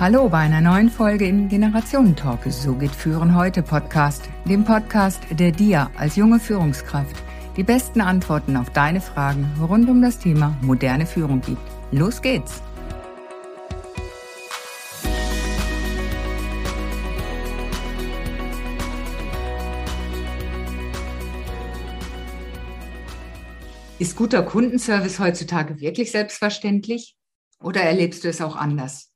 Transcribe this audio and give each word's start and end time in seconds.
Hallo 0.00 0.30
bei 0.30 0.38
einer 0.38 0.62
neuen 0.62 0.88
Folge 0.88 1.26
im 1.26 1.50
Generationentalk. 1.50 2.50
So 2.50 2.74
geht 2.74 2.94
Führen 2.94 3.36
heute 3.36 3.62
Podcast, 3.62 4.30
dem 4.46 4.64
Podcast, 4.64 5.20
der 5.30 5.52
dir 5.52 5.90
als 5.94 6.16
junge 6.16 6.40
Führungskraft 6.40 7.22
die 7.58 7.64
besten 7.64 8.00
Antworten 8.00 8.56
auf 8.56 8.70
deine 8.70 9.02
Fragen 9.02 9.46
rund 9.60 9.90
um 9.90 10.00
das 10.00 10.18
Thema 10.18 10.56
moderne 10.62 11.04
Führung 11.04 11.42
gibt. 11.42 11.60
Los 11.92 12.22
geht's! 12.22 12.62
Ist 23.98 24.16
guter 24.16 24.42
Kundenservice 24.44 25.18
heutzutage 25.18 25.78
wirklich 25.78 26.10
selbstverständlich 26.10 27.18
oder 27.62 27.82
erlebst 27.82 28.24
du 28.24 28.28
es 28.30 28.40
auch 28.40 28.56
anders? 28.56 29.09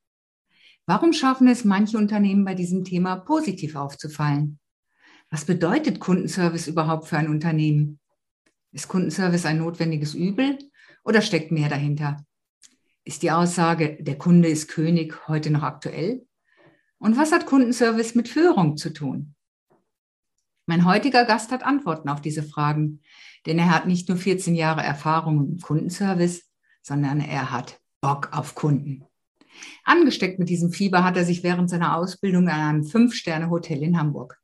Warum 0.86 1.14
schaffen 1.14 1.48
es 1.48 1.64
manche 1.64 1.96
Unternehmen 1.96 2.44
bei 2.44 2.54
diesem 2.54 2.84
Thema 2.84 3.16
positiv 3.16 3.74
aufzufallen? 3.74 4.58
Was 5.30 5.46
bedeutet 5.46 5.98
Kundenservice 5.98 6.66
überhaupt 6.66 7.08
für 7.08 7.16
ein 7.16 7.28
Unternehmen? 7.28 8.00
Ist 8.70 8.88
Kundenservice 8.88 9.46
ein 9.46 9.58
notwendiges 9.58 10.14
Übel 10.14 10.58
oder 11.02 11.22
steckt 11.22 11.52
mehr 11.52 11.70
dahinter? 11.70 12.24
Ist 13.04 13.22
die 13.22 13.30
Aussage, 13.30 13.96
der 14.02 14.18
Kunde 14.18 14.48
ist 14.48 14.68
König, 14.68 15.26
heute 15.26 15.50
noch 15.50 15.62
aktuell? 15.62 16.26
Und 16.98 17.16
was 17.16 17.32
hat 17.32 17.46
Kundenservice 17.46 18.14
mit 18.14 18.28
Führung 18.28 18.76
zu 18.76 18.92
tun? 18.92 19.34
Mein 20.66 20.84
heutiger 20.84 21.24
Gast 21.24 21.50
hat 21.50 21.62
Antworten 21.62 22.08
auf 22.08 22.20
diese 22.20 22.42
Fragen, 22.42 23.00
denn 23.46 23.58
er 23.58 23.70
hat 23.70 23.86
nicht 23.86 24.08
nur 24.08 24.18
14 24.18 24.54
Jahre 24.54 24.82
Erfahrung 24.82 25.52
im 25.52 25.60
Kundenservice, 25.60 26.50
sondern 26.82 27.20
er 27.20 27.50
hat 27.50 27.80
Bock 28.00 28.30
auf 28.32 28.54
Kunden. 28.54 29.06
Angesteckt 29.84 30.38
mit 30.38 30.48
diesem 30.48 30.72
Fieber 30.72 31.04
hat 31.04 31.16
er 31.16 31.24
sich 31.24 31.42
während 31.42 31.70
seiner 31.70 31.96
Ausbildung 31.96 32.48
an 32.48 32.60
einem 32.60 32.84
Fünf-Sterne-Hotel 32.84 33.82
in 33.82 33.98
Hamburg. 33.98 34.38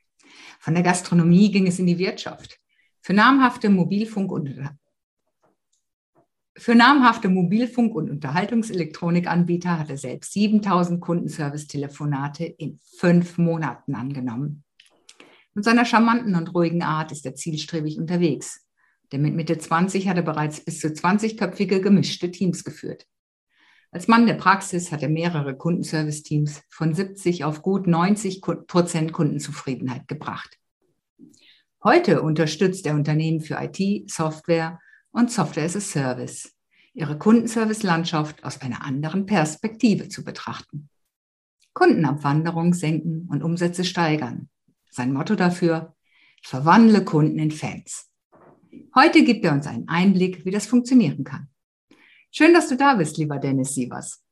Von 0.59 0.75
der 0.75 0.83
Gastronomie 0.83 1.51
ging 1.51 1.67
es 1.67 1.79
in 1.79 1.87
die 1.87 1.99
Wirtschaft. 1.99 2.59
Für 3.01 3.15
namhafte 3.15 3.71
Mobilfunk 3.71 4.31
und 4.31 4.71
für 6.57 6.75
namhafte 6.75 7.29
Mobilfunk- 7.29 7.95
und 7.95 8.11
Unterhaltungselektronikanbieter 8.11 9.79
hat 9.79 9.89
er 9.89 9.97
selbst 9.97 10.33
7000 10.35 11.01
Kundenservice-Telefonate 11.01 12.45
in 12.45 12.79
fünf 12.99 13.39
Monaten 13.39 13.95
angenommen. 13.95 14.65
Mit 15.55 15.65
seiner 15.65 15.87
charmanten 15.87 16.35
und 16.35 16.55
ruhigen 16.55 16.83
Art 16.83 17.13
ist 17.13 17.25
er 17.25 17.35
zielstrebig 17.35 17.99
unterwegs. 17.99 18.67
Denn 19.11 19.23
mit 19.23 19.35
Mitte 19.35 19.57
20 19.57 20.09
hat 20.09 20.19
er 20.19 20.23
bereits 20.23 20.65
bis 20.65 20.81
zu 20.81 20.89
20-köpfige 20.89 21.81
gemischte 21.81 22.31
Teams 22.31 22.63
geführt. 22.63 23.07
Als 23.93 24.07
Mann 24.07 24.27
der 24.27 24.35
Praxis 24.35 24.93
hat 24.93 25.03
er 25.03 25.09
mehrere 25.09 25.57
Kundenservice-Teams 25.57 26.63
von 26.69 26.95
70 26.95 27.43
auf 27.43 27.61
gut 27.61 27.89
90 27.89 28.41
Prozent 28.41 29.13
Kundenzufriedenheit 29.13 30.07
gebracht. 30.07 30.59
Heute 31.83 32.23
unterstützt 32.23 32.87
er 32.87 32.95
Unternehmen 32.95 33.41
für 33.41 33.59
IT, 33.61 34.09
Software 34.09 34.79
und 35.11 35.33
Software 35.33 35.65
as 35.65 35.75
a 35.75 35.81
Service, 35.81 36.55
ihre 36.95 37.19
Kundenservice-Landschaft 37.19 38.45
aus 38.45 38.61
einer 38.61 38.85
anderen 38.85 39.27
Perspektive 39.27 40.09
zu 40.09 40.23
betrachten. 40.23 40.89
Kundenabwanderung 41.73 42.75
senken 42.75 43.29
und 43.29 43.43
Umsätze 43.43 43.85
steigern. 43.85 44.49
Sein 44.89 45.13
Motto 45.13 45.35
dafür, 45.35 45.97
verwandle 46.43 47.05
Kunden 47.05 47.41
in 47.41 47.51
Fans. 47.51 48.09
Heute 48.95 49.25
gibt 49.25 49.45
er 49.45 49.53
uns 49.53 49.67
einen 49.67 49.89
Einblick, 49.89 50.45
wie 50.45 50.53
das 50.53 50.67
funktionieren 50.67 51.25
kann. 51.25 51.50
Schön, 52.31 52.55
dass 52.55 52.69
du 52.69 52.77
da 52.77 52.95
bist, 52.95 53.19
lieber 53.19 53.39
Dennis 53.39 53.75
Sievers. 53.75 54.23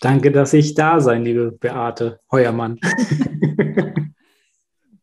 Danke, 0.00 0.32
dass 0.32 0.52
ich 0.52 0.74
da 0.74 1.00
sein, 1.00 1.24
liebe 1.24 1.52
Beate 1.52 2.20
Heuermann. 2.32 2.80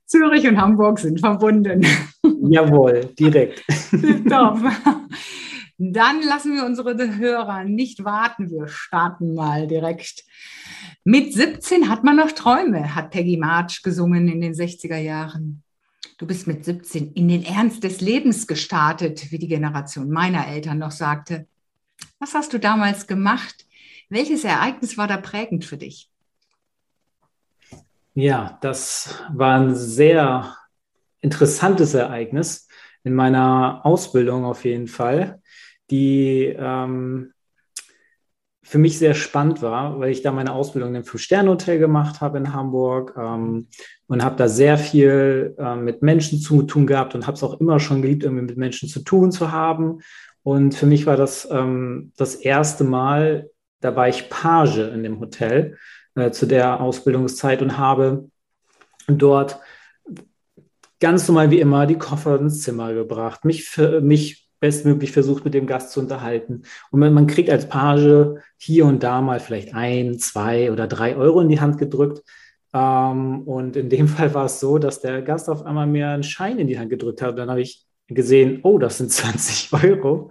Zürich 0.06 0.48
und 0.48 0.60
Hamburg 0.60 1.00
sind 1.00 1.20
verbunden. 1.20 1.86
Jawohl, 2.50 3.14
direkt. 3.20 3.64
Top. 4.30 4.60
Dann 5.78 6.22
lassen 6.24 6.56
wir 6.56 6.66
unsere 6.66 7.18
Hörer 7.18 7.64
nicht 7.66 8.04
warten. 8.04 8.50
Wir 8.50 8.68
starten 8.68 9.36
mal 9.36 9.68
direkt. 9.68 10.24
Mit 11.04 11.34
17 11.34 11.90
hat 11.90 12.04
man 12.04 12.16
noch 12.16 12.32
Träume, 12.32 12.96
hat 12.96 13.12
Peggy 13.12 13.38
March 13.38 13.84
gesungen 13.84 14.28
in 14.28 14.42
den 14.42 14.54
60er 14.54 14.98
Jahren. 14.98 15.64
Du 16.18 16.26
bist 16.26 16.48
mit 16.48 16.66
17 16.66 17.14
in 17.14 17.28
den 17.28 17.44
Ernst 17.44 17.84
des 17.84 18.02
Lebens 18.02 18.48
gestartet, 18.48 19.32
wie 19.32 19.38
die 19.38 19.48
Generation 19.48 20.10
meiner 20.10 20.48
Eltern 20.48 20.80
noch 20.80 20.92
sagte. 20.92 21.46
Was 22.20 22.34
hast 22.34 22.54
du 22.54 22.60
damals 22.60 23.06
gemacht? 23.06 23.68
Welches 24.10 24.44
Ereignis 24.44 24.98
war 24.98 25.08
da 25.08 25.18
prägend 25.18 25.64
für 25.64 25.78
dich? 25.78 26.10
Ja, 28.16 28.58
das 28.62 29.22
war 29.32 29.60
ein 29.60 29.76
sehr 29.76 30.56
interessantes 31.22 31.94
Ereignis 31.94 32.68
in 33.04 33.14
meiner 33.14 33.86
Ausbildung 33.86 34.44
auf 34.44 34.66
jeden 34.66 34.88
Fall, 34.88 35.40
die 35.92 36.46
ähm, 36.58 37.32
für 38.68 38.80
mich 38.80 38.98
sehr 38.98 39.14
spannend 39.14 39.62
war, 39.62 39.98
weil 39.98 40.12
ich 40.12 40.24
da 40.24 40.34
meine 40.34 40.52
Ausbildung 40.52 40.94
im 40.94 41.06
Fünf-Sterne-Hotel 41.06 41.80
gemacht 41.80 42.20
habe 42.20 42.38
in 42.38 42.54
Hamburg 42.54 43.16
ähm, 43.18 43.70
und 44.08 44.24
habe 44.26 44.36
da 44.36 44.50
sehr 44.50 44.78
viel 44.78 45.56
äh, 45.58 45.78
mit 45.78 46.02
Menschen 46.02 46.42
zu 46.42 46.64
tun 46.64 46.86
gehabt 46.86 47.16
und 47.16 47.28
habe 47.28 47.36
es 47.36 47.44
auch 47.44 47.62
immer 47.62 47.80
schon 47.80 48.02
geliebt, 48.02 48.24
irgendwie 48.24 48.44
mit 48.44 48.58
Menschen 48.58 48.90
zu 48.90 49.00
tun 49.00 49.32
zu 49.32 49.54
haben. 49.54 50.02
Und 50.44 50.76
für 50.76 50.86
mich 50.86 51.06
war 51.06 51.16
das 51.16 51.48
ähm, 51.50 52.12
das 52.18 52.36
erste 52.36 52.84
Mal, 52.84 53.50
da 53.80 53.96
war 53.96 54.10
ich 54.10 54.30
Page 54.30 54.80
in 54.80 55.02
dem 55.02 55.22
Hotel 55.22 55.78
äh, 56.16 56.32
zu 56.32 56.46
der 56.46 56.82
Ausbildungszeit 56.82 57.62
und 57.62 57.78
habe 57.78 58.30
dort 59.08 59.62
ganz 61.00 61.26
normal 61.30 61.52
wie 61.52 61.62
immer 61.62 61.86
die 61.86 61.98
Koffer 61.98 62.38
ins 62.38 62.64
Zimmer 62.64 62.94
gebracht, 62.94 63.46
mich, 63.46 63.64
für, 63.64 64.02
mich 64.02 64.47
bestmöglich 64.60 65.12
versucht, 65.12 65.46
mit 65.46 65.54
dem 65.54 65.68
Gast 65.68 65.92
zu 65.92 66.00
unterhalten. 66.00 66.64
Und 66.92 67.00
man, 67.00 67.14
man 67.14 67.28
kriegt 67.28 67.50
als 67.50 67.68
Page 67.68 68.40
hier 68.58 68.86
und 68.86 69.04
da 69.04 69.22
mal 69.22 69.40
vielleicht 69.40 69.74
ein, 69.74 70.20
zwei 70.20 70.72
oder 70.72 70.88
drei 70.88 71.16
Euro 71.16 71.42
in 71.42 71.50
die 71.50 71.60
Hand 71.60 71.78
gedrückt. 71.78 72.24
Ähm, 72.74 73.42
und 73.44 73.76
in 73.76 73.90
dem 73.90 74.08
Fall 74.08 74.34
war 74.34 74.46
es 74.46 74.60
so, 74.60 74.78
dass 74.78 75.02
der 75.02 75.22
Gast 75.22 75.50
auf 75.50 75.66
einmal 75.66 75.88
mir 75.88 76.10
einen 76.10 76.24
Schein 76.24 76.60
in 76.60 76.68
die 76.68 76.80
Hand 76.80 76.90
gedrückt 76.90 77.22
hat. 77.22 77.32
Und 77.32 77.38
dann 77.38 77.50
habe 77.50 77.62
ich 77.62 77.86
gesehen, 78.08 78.60
oh, 78.64 78.78
das 78.78 78.98
sind 78.98 79.12
20 79.12 79.72
Euro. 79.74 80.30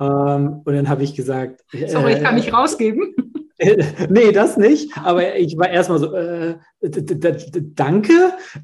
Ähm, 0.00 0.62
und 0.64 0.74
dann 0.74 0.88
habe 0.88 1.04
ich 1.04 1.14
gesagt, 1.14 1.64
sorry, 1.86 2.14
ich 2.14 2.22
kann 2.22 2.34
nicht 2.34 2.52
rausgeben. 2.52 3.14
nee, 4.08 4.32
das 4.32 4.56
nicht. 4.56 4.96
Aber 4.98 5.36
ich 5.36 5.58
war 5.58 5.68
erstmal 5.68 5.98
so, 5.98 6.14
äh, 6.14 6.56
danke, 6.80 8.12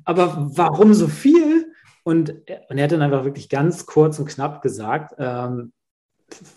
aber 0.05 0.51
warum 0.55 0.95
so 0.95 1.09
viel? 1.09 1.74
Und, 2.05 2.31
und 2.31 2.79
er 2.79 2.85
hat 2.85 2.93
dann 2.93 3.03
einfach 3.03 3.25
wirklich 3.25 3.49
ganz 3.49 3.87
kurz 3.87 4.19
und 4.19 4.29
knapp 4.29 4.63
gesagt, 4.63 5.15
ähm, 5.19 5.73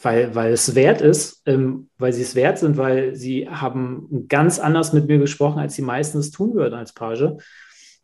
weil, 0.01 0.35
weil 0.35 0.53
es 0.53 0.75
wert 0.75 1.01
ist, 1.01 1.41
ähm, 1.45 1.89
weil 1.97 2.13
sie 2.13 2.21
es 2.21 2.35
wert 2.35 2.59
sind, 2.59 2.77
weil 2.77 3.15
sie 3.15 3.49
haben 3.49 4.25
ganz 4.27 4.59
anders 4.59 4.93
mit 4.93 5.07
mir 5.07 5.17
gesprochen, 5.17 5.59
als 5.59 5.75
die 5.75 5.81
meisten 5.81 6.19
es 6.19 6.31
tun 6.31 6.53
würden 6.53 6.75
als 6.75 6.93
Page. 6.93 7.33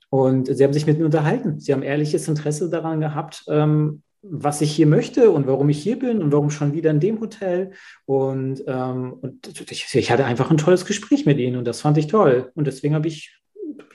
Und 0.09 0.55
sie 0.55 0.63
haben 0.63 0.73
sich 0.73 0.85
mit 0.85 0.99
mir 0.99 1.05
unterhalten. 1.05 1.59
Sie 1.59 1.73
haben 1.73 1.83
ehrliches 1.83 2.27
Interesse 2.27 2.69
daran 2.69 2.99
gehabt, 2.99 3.43
ähm, 3.47 4.03
was 4.21 4.61
ich 4.61 4.71
hier 4.71 4.87
möchte 4.87 5.31
und 5.31 5.47
warum 5.47 5.69
ich 5.69 5.81
hier 5.81 5.99
bin 5.99 6.21
und 6.21 6.31
warum 6.31 6.49
schon 6.49 6.73
wieder 6.73 6.91
in 6.91 6.99
dem 6.99 7.19
Hotel. 7.19 7.71
Und, 8.05 8.63
ähm, 8.67 9.13
und 9.13 9.71
ich, 9.71 9.93
ich, 9.93 10.11
hatte 10.11 10.25
einfach 10.25 10.49
ein 10.49 10.57
tolles 10.57 10.85
Gespräch 10.85 11.25
mit 11.25 11.39
ihnen 11.39 11.57
und 11.57 11.65
das 11.65 11.81
fand 11.81 11.97
ich 11.97 12.07
toll. 12.07 12.51
Und 12.55 12.67
deswegen 12.67 12.95
habe 12.95 13.07
ich 13.07 13.35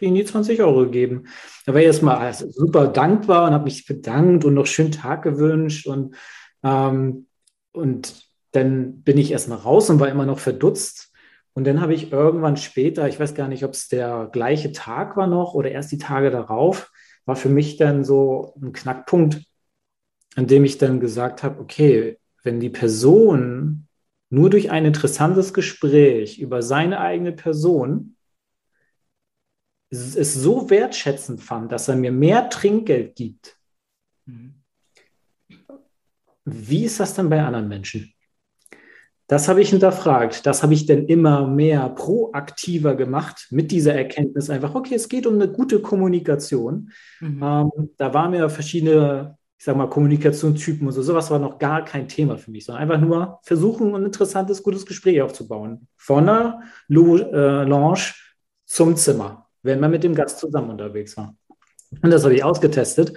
ihnen 0.03 0.15
die 0.15 0.25
20 0.25 0.61
Euro 0.63 0.85
gegeben. 0.85 1.25
Da 1.67 1.73
war 1.73 1.81
ich 1.81 1.87
erstmal 1.87 2.33
super 2.33 2.89
dankbar 2.89 3.49
und 3.49 3.55
habe 3.55 3.65
mich 3.65 3.87
bedankt 3.87 4.45
und 4.45 4.55
noch 4.55 4.67
schönen 4.67 4.93
Tag 4.93 5.23
gewünscht. 5.23 5.87
Und, 5.87 6.15
ähm, 6.63 7.27
und 7.73 8.23
dann 8.53 9.03
bin 9.03 9.19
ich 9.19 9.31
erstmal 9.31 9.59
raus 9.59 9.91
und 9.91 10.01
war 10.01 10.09
immer 10.09 10.27
noch 10.27 10.39
verdutzt. 10.39 11.13
Und 11.55 11.67
dann 11.67 11.81
habe 11.81 11.95
ich 11.95 12.13
irgendwann 12.13 12.57
später, 12.57 13.09
ich 13.09 13.19
weiß 13.19 13.35
gar 13.35 13.49
nicht, 13.49 13.65
ob 13.65 13.73
es 13.73 13.89
der 13.89 14.29
gleiche 14.33 14.73
Tag 14.73 15.17
war 15.17 15.27
noch 15.27 15.55
oder 15.55 15.71
erst 15.71 15.91
die 15.91 15.99
Tage 15.99 16.31
darauf, 16.31 16.91
war 17.25 17.37
für 17.37 17.49
mich 17.49 17.77
dann 17.77 18.05
so 18.05 18.55
ein 18.63 18.73
Knackpunkt, 18.73 19.43
an 20.37 20.47
dem 20.47 20.65
ich 20.65 20.79
dann 20.79 21.01
gesagt 21.01 21.43
habe, 21.43 21.61
okay, 21.61 22.19
wenn 22.45 22.61
die 22.61 22.71
Person 22.71 23.89
nur 24.31 24.51
durch 24.51 24.71
ein 24.71 24.85
interessantes 24.85 25.53
Gespräch 25.53 26.39
über 26.39 26.63
seine 26.63 27.01
eigene 27.01 27.33
Person 27.33 28.17
es 29.91 30.35
so 30.35 30.69
wertschätzend 30.71 31.43
fand, 31.43 31.73
dass 31.73 31.89
er 31.89 31.97
mir 31.97 32.13
mehr 32.13 32.51
Trinkgeld 32.51 33.17
gibt, 33.17 33.57
mhm. 34.27 34.63
wie 36.45 36.85
ist 36.85 37.01
das 37.01 37.15
dann 37.15 37.31
bei 37.31 37.43
anderen 37.43 37.69
Menschen? 37.69 38.13
Das 39.27 39.47
habe 39.47 39.61
ich 39.61 39.69
hinterfragt. 39.71 40.47
Das 40.47 40.63
habe 40.63 40.73
ich 40.73 40.87
dann 40.87 41.05
immer 41.07 41.47
mehr 41.47 41.91
proaktiver 41.91 42.95
gemacht 42.95 43.49
mit 43.51 43.71
dieser 43.71 43.95
Erkenntnis 43.95 44.49
einfach, 44.49 44.75
okay, 44.75 44.95
es 44.95 45.09
geht 45.09 45.27
um 45.27 45.35
eine 45.35 45.53
gute 45.53 45.81
Kommunikation. 45.81 46.91
Mhm. 47.21 47.43
Ähm, 47.43 47.91
da 47.99 48.15
waren 48.15 48.31
mir 48.31 48.49
verschiedene 48.49 49.39
ich 49.59 49.65
sag 49.65 49.77
mal, 49.77 49.89
Kommunikationstypen 49.89 50.87
und 50.87 50.93
so. 50.93 51.03
Sowas 51.03 51.31
war 51.33 51.41
noch 51.41 51.59
gar 51.59 51.85
kein 51.85 52.07
Thema 52.07 52.39
für 52.39 52.53
mich, 52.53 52.65
sondern 52.65 52.83
einfach 52.83 53.01
nur 53.05 53.41
versuchen, 53.43 53.93
ein 53.95 54.05
interessantes, 54.05 54.63
gutes 54.63 54.87
Gespräch 54.87 55.21
aufzubauen. 55.21 55.89
Von 55.97 56.27
der 56.27 56.61
äh, 56.89 57.65
Lounge 57.65 58.15
zum 58.67 58.95
Zimmer, 58.95 59.48
wenn 59.69 59.81
man 59.81 59.91
mit 59.91 60.03
dem 60.03 60.15
Gast 60.15 60.39
zusammen 60.39 60.71
unterwegs 60.71 61.17
war. 61.17 61.37
Und 62.03 62.11
das 62.11 62.25
habe 62.25 62.35
ich 62.35 62.43
ausgetestet 62.43 63.13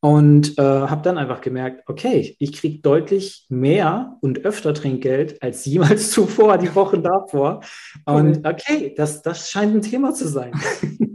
und 0.00 0.58
äh, 0.58 0.62
habe 0.62 1.02
dann 1.02 1.16
einfach 1.16 1.40
gemerkt, 1.40 1.84
okay, 1.86 2.36
ich 2.38 2.52
kriege 2.52 2.80
deutlich 2.80 3.46
mehr 3.48 4.18
und 4.20 4.44
öfter 4.44 4.74
Trinkgeld 4.74 5.42
als 5.42 5.64
jemals 5.64 6.10
zuvor, 6.12 6.58
die 6.58 6.74
Wochen 6.74 7.02
davor. 7.02 7.60
Und 8.04 8.46
okay, 8.46 8.92
das, 8.96 9.22
das 9.22 9.50
scheint 9.50 9.74
ein 9.74 9.82
Thema 9.82 10.12
zu 10.12 10.28
sein. 10.28 10.52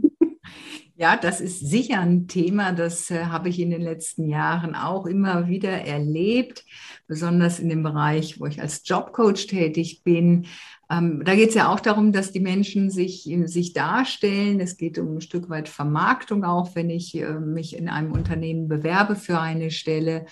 Ja, 1.00 1.16
das 1.16 1.40
ist 1.40 1.60
sicher 1.60 2.00
ein 2.00 2.28
Thema, 2.28 2.72
das 2.72 3.10
äh, 3.10 3.24
habe 3.24 3.48
ich 3.48 3.58
in 3.58 3.70
den 3.70 3.80
letzten 3.80 4.28
Jahren 4.28 4.74
auch 4.74 5.06
immer 5.06 5.48
wieder 5.48 5.70
erlebt, 5.70 6.62
besonders 7.06 7.58
in 7.58 7.70
dem 7.70 7.82
Bereich, 7.82 8.38
wo 8.38 8.44
ich 8.44 8.60
als 8.60 8.82
Jobcoach 8.84 9.46
tätig 9.46 10.02
bin. 10.04 10.44
Ähm, 10.90 11.22
da 11.24 11.36
geht 11.36 11.50
es 11.50 11.54
ja 11.54 11.68
auch 11.68 11.80
darum, 11.80 12.12
dass 12.12 12.32
die 12.32 12.40
Menschen 12.40 12.90
sich, 12.90 13.30
sich 13.44 13.72
darstellen. 13.72 14.58
Es 14.60 14.76
geht 14.76 14.98
um 14.98 15.16
ein 15.16 15.20
Stück 15.20 15.48
weit 15.48 15.68
Vermarktung 15.68 16.44
auch, 16.44 16.74
wenn 16.74 16.90
ich 16.90 17.16
äh, 17.16 17.34
mich 17.34 17.76
in 17.76 17.88
einem 17.88 18.12
Unternehmen 18.12 18.66
bewerbe 18.66 19.14
für 19.14 19.38
eine 19.38 19.70
Stelle. 19.70 20.26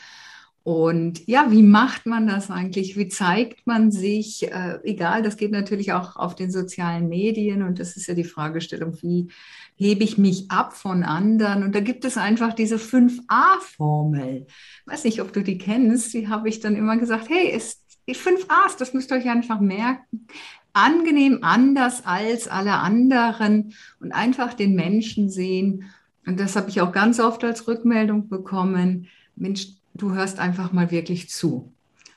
Und 0.64 1.26
ja, 1.26 1.50
wie 1.50 1.62
macht 1.62 2.04
man 2.04 2.26
das 2.26 2.50
eigentlich? 2.50 2.96
Wie 2.98 3.08
zeigt 3.08 3.66
man 3.66 3.90
sich? 3.90 4.52
Äh, 4.52 4.80
egal, 4.82 5.22
das 5.22 5.36
geht 5.36 5.52
natürlich 5.52 5.92
auch 5.92 6.16
auf 6.16 6.34
den 6.34 6.50
sozialen 6.50 7.08
Medien 7.08 7.62
und 7.62 7.78
das 7.78 7.96
ist 7.96 8.06
ja 8.06 8.14
die 8.14 8.24
Fragestellung, 8.24 9.00
wie 9.00 9.28
hebe 9.76 10.04
ich 10.04 10.18
mich 10.18 10.50
ab 10.50 10.74
von 10.74 11.04
anderen? 11.04 11.62
Und 11.62 11.74
da 11.74 11.80
gibt 11.80 12.04
es 12.04 12.18
einfach 12.18 12.52
diese 12.52 12.76
5a-Formel. 12.76 14.46
Weiß 14.84 15.04
nicht, 15.04 15.22
ob 15.22 15.32
du 15.32 15.42
die 15.42 15.56
kennst. 15.56 16.12
Die 16.12 16.28
habe 16.28 16.48
ich 16.48 16.60
dann 16.60 16.76
immer 16.76 16.98
gesagt, 16.98 17.30
hey, 17.30 17.48
ist 17.48 17.87
die 18.08 18.16
5a's, 18.16 18.76
das 18.78 18.94
müsst 18.94 19.12
ihr 19.12 19.18
euch 19.18 19.28
einfach 19.28 19.60
merken. 19.60 20.26
Angenehm 20.72 21.40
anders 21.42 22.06
als 22.06 22.48
alle 22.48 22.74
anderen 22.74 23.74
und 24.00 24.12
einfach 24.12 24.54
den 24.54 24.74
Menschen 24.74 25.30
sehen. 25.30 25.84
Und 26.26 26.40
das 26.40 26.56
habe 26.56 26.70
ich 26.70 26.80
auch 26.80 26.92
ganz 26.92 27.20
oft 27.20 27.44
als 27.44 27.68
Rückmeldung 27.68 28.28
bekommen. 28.28 29.08
Mensch, 29.36 29.68
du 29.94 30.12
hörst 30.12 30.38
einfach 30.38 30.72
mal 30.72 30.90
wirklich 30.90 31.28
zu. 31.28 31.72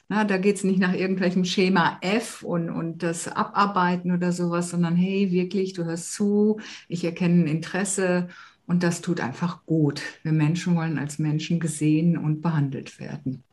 Na, 0.10 0.24
da 0.24 0.38
geht 0.38 0.58
es 0.58 0.64
nicht 0.64 0.80
nach 0.80 0.94
irgendwelchem 0.94 1.46
Schema 1.46 1.98
F 2.02 2.44
und, 2.44 2.70
und 2.70 3.02
das 3.04 3.28
Abarbeiten 3.28 4.12
oder 4.12 4.32
sowas, 4.32 4.70
sondern 4.70 4.96
hey, 4.96 5.32
wirklich, 5.32 5.74
du 5.74 5.86
hörst 5.86 6.14
zu, 6.14 6.60
ich 6.90 7.06
erkenne 7.06 7.44
ein 7.44 7.48
Interesse 7.48 8.28
und 8.68 8.84
das 8.84 9.02
tut 9.02 9.22
einfach 9.22 9.66
gut. 9.66 10.02
Wir 10.24 10.34
Menschen 10.34 10.76
wollen 10.76 11.00
als 11.00 11.18
Menschen 11.18 11.60
gesehen 11.60 12.18
und 12.18 12.42
behandelt 12.42 13.00
werden. 13.00 13.44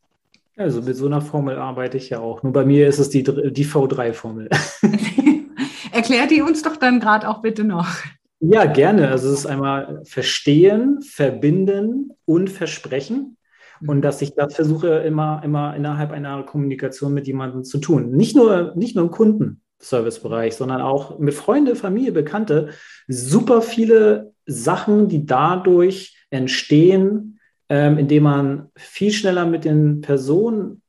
Also 0.59 0.83
mit 0.83 0.97
so 0.97 1.07
einer 1.07 1.21
Formel 1.21 1.57
arbeite 1.57 1.97
ich 1.97 2.11
ja 2.11 2.19
auch. 2.19 2.43
Nur 2.43 2.53
bei 2.53 2.65
mir 2.65 2.89
ist 2.89 2.99
es 2.99 3.11
die, 3.11 3.23
die 3.23 3.65
V3-Formel. 3.65 4.49
Erklär 5.93 6.27
die 6.27 6.43
uns 6.43 6.63
doch 6.63 6.77
dann 6.77 6.99
gerade 6.99 7.29
auch 7.29 7.43
bitte 7.43 7.63
noch. 7.63 7.87
Ja, 8.41 8.65
gerne. 8.67 9.09
Also 9.09 9.29
es 9.29 9.41
ist 9.41 9.47
einmal 9.47 10.03
Verstehen, 10.05 11.01
Verbinden 11.03 12.11
und 12.25 12.51
Versprechen. 12.51 13.37
Und 13.87 14.03
dass 14.03 14.21
ich 14.21 14.35
das 14.35 14.57
versuche, 14.57 14.89
immer, 14.89 15.41
immer 15.45 15.77
innerhalb 15.77 16.11
einer 16.11 16.43
Kommunikation 16.43 17.15
mit 17.15 17.29
jemandem 17.29 17.63
zu 17.63 17.79
tun. 17.79 18.11
Nicht 18.11 18.35
nur, 18.35 18.73
nicht 18.75 18.97
nur 18.97 19.05
im 19.05 19.11
Kundenservicebereich, 19.13 20.57
sondern 20.57 20.81
auch 20.81 21.21
mit 21.21 21.35
Freunde, 21.35 21.77
Familie, 21.77 22.11
Bekannte. 22.11 22.71
Super 23.07 23.63
viele 23.63 24.33
Sachen, 24.47 25.07
die 25.07 25.25
dadurch 25.25 26.17
entstehen, 26.31 27.38
ähm, 27.69 27.99
indem 27.99 28.25
man 28.25 28.71
viel 28.77 29.13
schneller 29.13 29.47
mit 29.47 29.65
den 29.65 30.01
Personen, 30.01 30.83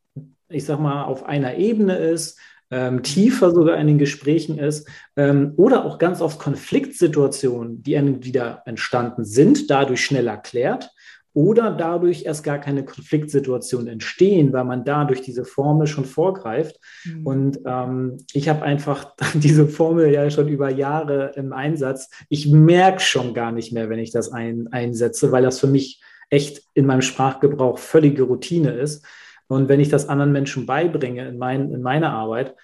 ich 0.48 0.66
sag 0.66 0.80
mal, 0.80 1.04
auf 1.04 1.26
einer 1.26 1.56
Ebene 1.56 1.96
ist, 1.98 2.40
ähm, 2.72 3.02
tiefer 3.02 3.52
sogar 3.52 3.78
in 3.78 3.88
den 3.88 3.98
Gesprächen 3.98 4.60
ist 4.60 4.88
ähm, 5.16 5.54
oder 5.58 5.86
auch 5.86 5.98
ganz 5.98 6.22
oft 6.22 6.40
Konfliktsituationen, 6.40 7.82
die 7.82 8.24
wieder 8.24 8.62
entstanden 8.66 9.26
sind, 9.26 9.70
dadurch 9.70 10.06
schneller 10.06 10.38
klärt 10.38 10.92
oder 11.34 11.72
dadurch 11.72 12.26
erst 12.26 12.44
gar 12.44 12.60
keine 12.60 12.84
Konfliktsituation 12.84 13.88
entstehen, 13.88 14.52
weil 14.52 14.66
man 14.66 14.84
dadurch 14.84 15.22
diese 15.22 15.46
Formel 15.46 15.88
schon 15.88 16.06
vorgreift. 16.06 16.80
Mhm. 17.06 17.26
Und 17.26 17.60
ähm, 17.66 18.18
ich 18.34 18.50
habe 18.50 18.64
einfach 18.64 19.16
diese 19.36 19.68
Formel 19.68 20.12
ja 20.12 20.30
schon 20.30 20.48
über 20.48 20.70
Jahre 20.70 21.32
im 21.36 21.54
Einsatz. 21.54 22.10
Ich 22.30 22.48
merke 22.48 23.00
schon 23.00 23.34
gar 23.34 23.52
nicht 23.52 23.72
mehr, 23.72 23.90
wenn 23.90 24.00
ich 24.00 24.12
das 24.12 24.32
ein, 24.32 24.68
einsetze, 24.72 25.32
weil 25.32 25.44
das 25.44 25.60
für 25.60 25.68
mich 25.68 26.02
echt 26.30 26.64
in 26.74 26.86
meinem 26.86 27.02
Sprachgebrauch 27.02 27.78
völlige 27.78 28.24
Routine 28.24 28.72
ist. 28.72 29.06
Und 29.48 29.68
wenn 29.68 29.80
ich 29.80 29.90
das 29.90 30.08
anderen 30.08 30.32
Menschen 30.32 30.66
beibringe 30.66 31.28
in, 31.28 31.38
mein, 31.38 31.72
in 31.74 31.82
meiner 31.82 32.12
Arbeit, 32.12 32.56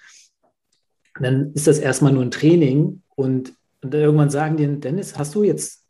dann 1.18 1.52
ist 1.54 1.66
das 1.66 1.78
erstmal 1.78 2.12
nur 2.12 2.22
ein 2.22 2.30
Training 2.30 3.02
und, 3.14 3.52
und 3.82 3.94
irgendwann 3.94 4.30
sagen 4.30 4.56
die, 4.56 4.80
Dennis, 4.80 5.18
hast 5.18 5.34
du 5.34 5.42
jetzt 5.42 5.84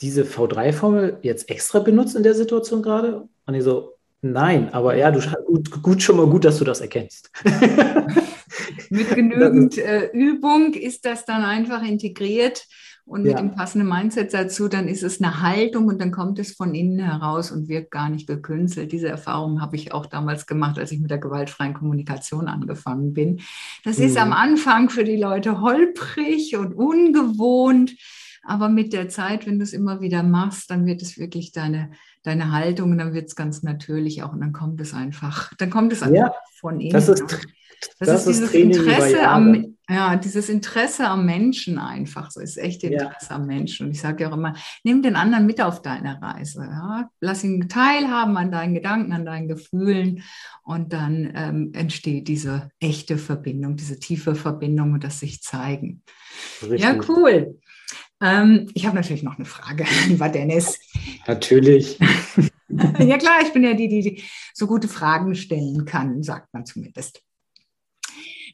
diese 0.00 0.24
V3-Formel 0.24 1.18
jetzt 1.22 1.50
extra 1.50 1.78
benutzt 1.78 2.16
in 2.16 2.22
der 2.22 2.34
Situation 2.34 2.82
gerade? 2.82 3.28
Und 3.46 3.54
ich 3.54 3.64
so, 3.64 3.94
nein, 4.20 4.72
aber 4.72 4.94
ja, 4.96 5.10
du 5.10 5.20
gut, 5.46 5.82
gut 5.82 6.02
schon 6.02 6.16
mal 6.16 6.26
gut, 6.26 6.44
dass 6.44 6.58
du 6.58 6.64
das 6.64 6.80
erkennst. 6.80 7.30
Mit 8.90 9.10
genügend 9.14 9.78
äh, 9.78 10.10
Übung 10.12 10.74
ist 10.74 11.04
das 11.04 11.24
dann 11.24 11.42
einfach 11.42 11.82
integriert 11.82 12.66
und 13.06 13.22
mit 13.22 13.32
ja. 13.32 13.38
dem 13.38 13.54
passenden 13.54 13.88
Mindset 13.88 14.34
dazu, 14.34 14.66
dann 14.66 14.88
ist 14.88 15.04
es 15.04 15.22
eine 15.22 15.40
Haltung 15.40 15.86
und 15.86 16.00
dann 16.00 16.10
kommt 16.10 16.40
es 16.40 16.52
von 16.52 16.74
innen 16.74 16.98
heraus 16.98 17.52
und 17.52 17.68
wirkt 17.68 17.92
gar 17.92 18.08
nicht 18.08 18.26
gekünstelt. 18.26 18.90
Diese 18.90 19.08
Erfahrung 19.08 19.60
habe 19.60 19.76
ich 19.76 19.92
auch 19.92 20.06
damals 20.06 20.46
gemacht, 20.46 20.76
als 20.76 20.90
ich 20.90 20.98
mit 20.98 21.12
der 21.12 21.18
gewaltfreien 21.18 21.72
Kommunikation 21.72 22.48
angefangen 22.48 23.12
bin. 23.12 23.40
Das 23.84 23.98
mhm. 23.98 24.06
ist 24.06 24.16
am 24.16 24.32
Anfang 24.32 24.90
für 24.90 25.04
die 25.04 25.16
Leute 25.16 25.60
holprig 25.60 26.56
und 26.56 26.74
ungewohnt. 26.74 27.92
Aber 28.42 28.68
mit 28.68 28.92
der 28.92 29.08
Zeit, 29.08 29.46
wenn 29.46 29.58
du 29.58 29.62
es 29.62 29.72
immer 29.72 30.00
wieder 30.00 30.24
machst, 30.24 30.70
dann 30.70 30.84
wird 30.84 31.00
es 31.00 31.16
wirklich 31.16 31.52
deine, 31.52 31.90
deine 32.24 32.50
Haltung 32.50 32.90
und 32.90 32.98
dann 32.98 33.14
wird 33.14 33.28
es 33.28 33.36
ganz 33.36 33.62
natürlich 33.62 34.24
auch 34.24 34.32
und 34.32 34.40
dann 34.40 34.52
kommt 34.52 34.80
es 34.80 34.94
einfach, 34.94 35.52
dann 35.58 35.70
kommt 35.70 35.92
es 35.92 36.02
einfach 36.02 36.16
ja, 36.16 36.34
von 36.58 36.80
innen. 36.80 36.92
Das 36.92 37.08
ist, 37.08 37.22
das, 37.22 38.08
das 38.08 38.26
ist 38.26 38.28
dieses 38.28 38.50
Training 38.50 38.70
Interesse 38.72 39.28
am, 39.28 39.75
ja, 39.88 40.16
dieses 40.16 40.48
Interesse 40.48 41.06
am 41.06 41.26
Menschen 41.26 41.78
einfach. 41.78 42.30
So 42.30 42.40
ist 42.40 42.56
echt 42.56 42.82
Interesse 42.82 43.30
ja. 43.30 43.36
am 43.36 43.46
Menschen. 43.46 43.86
Und 43.86 43.92
ich 43.92 44.00
sage 44.00 44.24
ja 44.24 44.30
auch 44.30 44.36
immer, 44.36 44.54
nimm 44.82 45.02
den 45.02 45.14
anderen 45.14 45.46
mit 45.46 45.60
auf 45.60 45.80
deine 45.80 46.20
Reise. 46.20 46.62
Ja? 46.62 47.08
Lass 47.20 47.44
ihn 47.44 47.68
teilhaben 47.68 48.36
an 48.36 48.50
deinen 48.50 48.74
Gedanken, 48.74 49.12
an 49.12 49.24
deinen 49.24 49.46
Gefühlen. 49.46 50.24
Und 50.64 50.92
dann 50.92 51.32
ähm, 51.36 51.70
entsteht 51.72 52.26
diese 52.26 52.68
echte 52.80 53.16
Verbindung, 53.16 53.76
diese 53.76 54.00
tiefe 54.00 54.34
Verbindung 54.34 54.92
und 54.92 55.04
das 55.04 55.20
sich 55.20 55.42
zeigen. 55.42 56.02
Richtig. 56.62 56.80
Ja, 56.80 56.98
cool. 57.08 57.60
Ähm, 58.20 58.68
ich 58.74 58.86
habe 58.86 58.96
natürlich 58.96 59.22
noch 59.22 59.36
eine 59.36 59.44
Frage, 59.44 59.84
lieber 60.08 60.28
Dennis. 60.28 60.80
Natürlich. 61.26 61.98
ja 62.68 63.18
klar, 63.18 63.42
ich 63.42 63.52
bin 63.52 63.62
ja 63.62 63.74
die, 63.74 63.88
die 63.88 64.24
so 64.52 64.66
gute 64.66 64.88
Fragen 64.88 65.36
stellen 65.36 65.84
kann, 65.84 66.24
sagt 66.24 66.52
man 66.52 66.66
zumindest. 66.66 67.22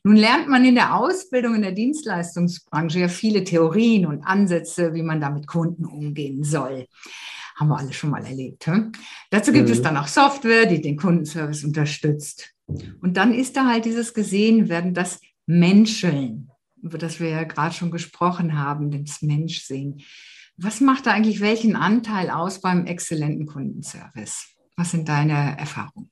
Nun 0.04 0.16
lernt 0.16 0.48
man 0.48 0.64
in 0.64 0.74
der 0.74 0.96
Ausbildung 0.96 1.54
in 1.54 1.62
der 1.62 1.72
Dienstleistungsbranche 1.72 3.00
ja 3.00 3.08
viele 3.08 3.44
Theorien 3.44 4.06
und 4.06 4.24
Ansätze, 4.24 4.94
wie 4.94 5.02
man 5.02 5.20
da 5.20 5.30
mit 5.30 5.46
Kunden 5.46 5.84
umgehen 5.84 6.42
soll. 6.42 6.86
Haben 7.56 7.68
wir 7.68 7.78
alle 7.78 7.92
schon 7.92 8.10
mal 8.10 8.24
erlebt. 8.24 8.66
Hm? 8.66 8.92
Dazu 9.30 9.52
gibt 9.52 9.68
mhm. 9.68 9.72
es 9.74 9.82
dann 9.82 9.96
auch 9.96 10.08
Software, 10.08 10.66
die 10.66 10.80
den 10.80 10.96
Kundenservice 10.96 11.64
unterstützt. 11.64 12.52
Und 13.00 13.16
dann 13.16 13.32
ist 13.34 13.56
da 13.56 13.66
halt 13.66 13.84
dieses 13.84 14.14
gesehen 14.14 14.68
werden, 14.68 14.94
das 14.94 15.20
Menscheln 15.46 16.48
über 16.82 16.98
das 16.98 17.20
wir 17.20 17.30
ja 17.30 17.44
gerade 17.44 17.74
schon 17.74 17.90
gesprochen 17.90 18.58
haben, 18.58 18.90
das 18.90 19.22
Menschsehen. 19.22 20.02
Was 20.56 20.80
macht 20.80 21.06
da 21.06 21.12
eigentlich 21.12 21.40
welchen 21.40 21.76
Anteil 21.76 22.28
aus 22.28 22.60
beim 22.60 22.86
exzellenten 22.86 23.46
Kundenservice? 23.46 24.48
Was 24.76 24.90
sind 24.90 25.08
deine 25.08 25.56
Erfahrungen? 25.58 26.10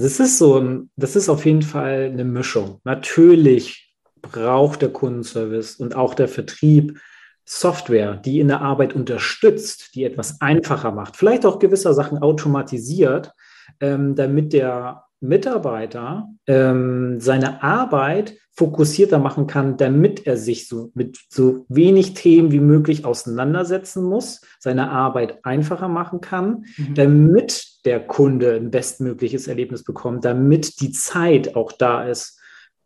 Das 0.00 0.18
ist 0.18 0.38
so, 0.38 0.84
das 0.96 1.14
ist 1.14 1.28
auf 1.28 1.44
jeden 1.44 1.62
Fall 1.62 2.10
eine 2.12 2.24
Mischung. 2.24 2.80
Natürlich 2.84 3.94
braucht 4.22 4.80
der 4.80 4.90
Kundenservice 4.90 5.76
und 5.76 5.94
auch 5.94 6.14
der 6.14 6.28
Vertrieb 6.28 6.98
Software, 7.44 8.16
die 8.16 8.40
in 8.40 8.48
der 8.48 8.62
Arbeit 8.62 8.94
unterstützt, 8.94 9.94
die 9.94 10.04
etwas 10.04 10.40
einfacher 10.40 10.92
macht, 10.92 11.16
vielleicht 11.16 11.44
auch 11.44 11.58
gewisse 11.58 11.92
Sachen 11.92 12.18
automatisiert, 12.18 13.32
ähm, 13.80 14.14
damit 14.14 14.52
der 14.52 15.04
Mitarbeiter 15.20 16.28
ähm, 16.46 17.20
seine 17.20 17.62
Arbeit 17.62 18.36
fokussierter 18.52 19.18
machen 19.18 19.46
kann, 19.46 19.76
damit 19.76 20.26
er 20.26 20.36
sich 20.36 20.68
so 20.68 20.90
mit 20.94 21.18
so 21.28 21.64
wenig 21.68 22.14
Themen 22.14 22.52
wie 22.52 22.60
möglich 22.60 23.04
auseinandersetzen 23.04 24.04
muss, 24.04 24.40
seine 24.58 24.90
Arbeit 24.90 25.44
einfacher 25.44 25.88
machen 25.88 26.20
kann, 26.20 26.64
mhm. 26.76 26.94
damit 26.94 27.84
der 27.84 28.00
Kunde 28.00 28.56
ein 28.56 28.70
bestmögliches 28.70 29.46
Erlebnis 29.46 29.84
bekommt, 29.84 30.24
damit 30.24 30.80
die 30.80 30.92
Zeit 30.92 31.56
auch 31.56 31.72
da 31.72 32.04
ist 32.04 32.38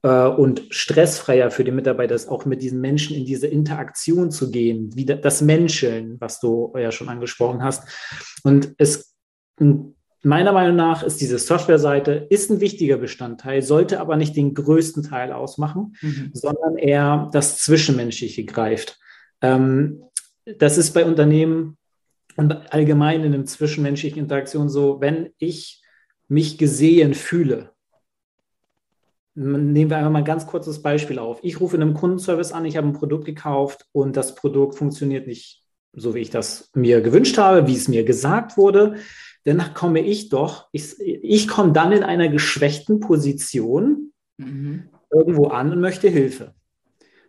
äh, 0.02 0.26
und 0.26 0.62
stressfreier 0.70 1.50
für 1.50 1.64
den 1.64 1.74
Mitarbeiter 1.74 2.14
ist, 2.14 2.28
auch 2.28 2.44
mit 2.44 2.62
diesen 2.62 2.80
Menschen 2.80 3.16
in 3.16 3.24
diese 3.24 3.46
Interaktion 3.46 4.30
zu 4.30 4.50
gehen, 4.50 4.90
wie 4.94 5.06
das 5.06 5.40
Menscheln, 5.40 6.20
was 6.20 6.38
du 6.38 6.72
ja 6.76 6.92
schon 6.92 7.08
angesprochen 7.08 7.64
hast. 7.64 7.88
Und 8.44 8.74
es 8.78 9.14
meiner 10.24 10.52
Meinung 10.52 10.76
nach 10.76 11.02
ist 11.02 11.20
diese 11.20 11.38
Softwareseite 11.38 12.26
ist 12.30 12.50
ein 12.50 12.60
wichtiger 12.60 12.96
Bestandteil, 12.96 13.62
sollte 13.62 14.00
aber 14.00 14.16
nicht 14.16 14.36
den 14.36 14.54
größten 14.54 15.02
Teil 15.02 15.32
ausmachen, 15.32 15.96
mhm. 16.00 16.30
sondern 16.32 16.76
eher 16.76 17.28
das 17.32 17.58
Zwischenmenschliche 17.58 18.44
greift. 18.44 18.98
Ähm, 19.40 20.02
das 20.58 20.78
ist 20.78 20.92
bei 20.92 21.04
Unternehmen 21.04 21.76
und 22.36 22.72
allgemein 22.72 23.20
in 23.22 23.34
einem 23.34 23.46
zwischenmenschlichen 23.46 24.18
Interaktion 24.18 24.68
so, 24.68 25.00
wenn 25.00 25.30
ich 25.38 25.82
mich 26.28 26.58
gesehen 26.58 27.14
fühle. 27.14 27.70
Nehmen 29.34 29.90
wir 29.90 29.96
einfach 29.96 30.10
mal 30.10 30.20
ein 30.20 30.24
ganz 30.24 30.46
kurzes 30.46 30.80
Beispiel 30.80 31.18
auf. 31.18 31.40
Ich 31.42 31.60
rufe 31.60 31.76
in 31.76 31.82
einem 31.82 31.94
Kundenservice 31.94 32.52
an, 32.52 32.64
ich 32.64 32.76
habe 32.76 32.86
ein 32.86 32.92
Produkt 32.92 33.24
gekauft 33.24 33.86
und 33.92 34.16
das 34.16 34.34
Produkt 34.34 34.76
funktioniert 34.76 35.26
nicht 35.26 35.64
so, 35.92 36.14
wie 36.14 36.20
ich 36.20 36.30
das 36.30 36.70
mir 36.74 37.00
gewünscht 37.00 37.38
habe, 37.38 37.66
wie 37.66 37.74
es 37.74 37.88
mir 37.88 38.04
gesagt 38.04 38.56
wurde. 38.56 38.96
Danach 39.44 39.74
komme 39.74 40.00
ich 40.00 40.30
doch, 40.30 40.68
ich, 40.72 40.98
ich 41.00 41.48
komme 41.48 41.72
dann 41.72 41.92
in 41.92 42.02
einer 42.02 42.28
geschwächten 42.28 43.00
Position 43.00 44.12
mhm. 44.38 44.88
irgendwo 45.10 45.48
an 45.48 45.72
und 45.72 45.80
möchte 45.80 46.08
Hilfe 46.08 46.54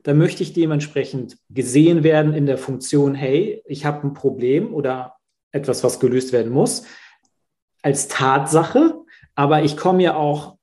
dann 0.06 0.20
möchte 0.20 0.44
ich 0.44 0.54
dementsprechend 0.54 1.40
gesehen 1.50 2.04
werden 2.04 2.36
in 2.36 2.46
der 2.46 2.60
Funktion, 2.60 3.16
hey, 3.16 3.64
ich 3.66 3.86
habe 3.86 4.06
ein 4.06 4.14
Problem 4.14 4.72
oder 4.72 5.16
etwas, 5.52 5.84
was 5.84 6.00
gelöst 6.00 6.32
werden 6.32 6.54
muss, 6.54 6.84
als 7.82 8.08
Tatsache, 8.08 9.00
aber 9.34 9.64
ich 9.64 9.76
komme 9.76 10.04
ja 10.04 10.16
auch, 10.16 10.55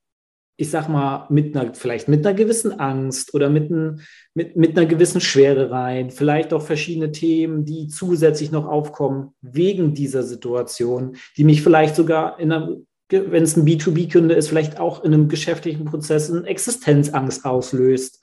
ich 0.57 0.71
sag 0.71 0.89
mal, 0.89 1.27
mit 1.31 1.57
einer, 1.57 1.75
vielleicht 1.75 2.09
mit 2.09 2.27
einer 2.27 2.37
gewissen 2.37 2.79
Angst 2.79 3.35
oder 3.35 3.49
mit, 3.49 3.71
ein, 3.71 4.03
mit, 4.35 4.57
mit 4.57 4.77
einer 4.77 4.87
gewissen 4.87 5.21
Schwere 5.21 5.71
rein, 5.71 6.11
vielleicht 6.11 6.53
auch 6.53 6.63
verschiedene 6.63 7.11
Themen, 7.11 7.65
die 7.65 7.89
zusätzlich 7.89 8.53
noch 8.53 8.67
aufkommen 8.67 9.35
wegen 9.41 9.95
dieser 9.95 10.23
Situation, 10.23 11.17
die 11.37 11.45
mich 11.45 11.63
vielleicht 11.63 11.97
sogar 11.97 12.39
in 12.39 12.53
einer 12.53 12.77
wenn 13.13 13.43
es 13.43 13.57
ein 13.57 13.67
B2B-Kunde 13.67 14.35
ist, 14.35 14.49
vielleicht 14.49 14.81
auch 14.81 15.05
in 15.05 15.13
einem 15.13 15.29
geschäftlichen 15.29 15.85
Prozess 15.85 16.31
eine 16.31 16.47
Existenzangst 16.47 17.45
auslöst. 17.45 18.22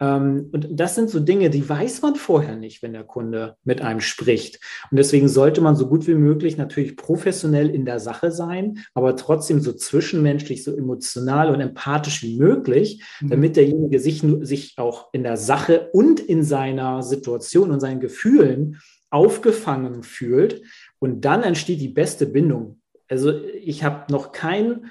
Ähm, 0.00 0.48
und 0.52 0.68
das 0.70 0.94
sind 0.94 1.10
so 1.10 1.20
Dinge, 1.20 1.50
die 1.50 1.68
weiß 1.68 2.02
man 2.02 2.14
vorher 2.14 2.56
nicht, 2.56 2.82
wenn 2.82 2.92
der 2.92 3.04
Kunde 3.04 3.56
mit 3.64 3.82
einem 3.82 4.00
spricht. 4.00 4.60
Und 4.90 4.98
deswegen 4.98 5.28
sollte 5.28 5.60
man 5.60 5.76
so 5.76 5.88
gut 5.88 6.06
wie 6.06 6.14
möglich 6.14 6.56
natürlich 6.56 6.96
professionell 6.96 7.70
in 7.70 7.84
der 7.84 8.00
Sache 8.00 8.30
sein, 8.30 8.78
aber 8.94 9.16
trotzdem 9.16 9.60
so 9.60 9.72
zwischenmenschlich, 9.72 10.64
so 10.64 10.76
emotional 10.76 11.50
und 11.52 11.60
empathisch 11.60 12.22
wie 12.22 12.38
möglich, 12.38 13.02
mhm. 13.20 13.30
damit 13.30 13.56
derjenige 13.56 13.98
sich, 13.98 14.22
sich 14.42 14.74
auch 14.78 15.08
in 15.12 15.22
der 15.22 15.36
Sache 15.36 15.90
und 15.92 16.20
in 16.20 16.42
seiner 16.42 17.02
Situation 17.02 17.70
und 17.70 17.80
seinen 17.80 18.00
Gefühlen 18.00 18.80
aufgefangen 19.10 20.02
fühlt. 20.02 20.62
Und 20.98 21.24
dann 21.24 21.42
entsteht 21.42 21.80
die 21.80 21.88
beste 21.88 22.26
Bindung. 22.26 22.80
Also 23.08 23.32
ich 23.32 23.84
habe 23.84 24.12
noch 24.12 24.32
keinen 24.32 24.90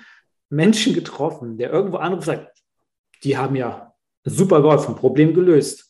Menschen 0.49 0.93
getroffen, 0.93 1.57
der 1.57 1.71
irgendwo 1.71 1.97
anruft 1.97 2.27
und 2.27 2.35
sagt, 2.35 2.57
die 3.23 3.37
haben 3.37 3.55
ja 3.55 3.87
super 4.29 4.62
geholfen, 4.62 4.96
Problem 4.96 5.34
gelöst. 5.34 5.89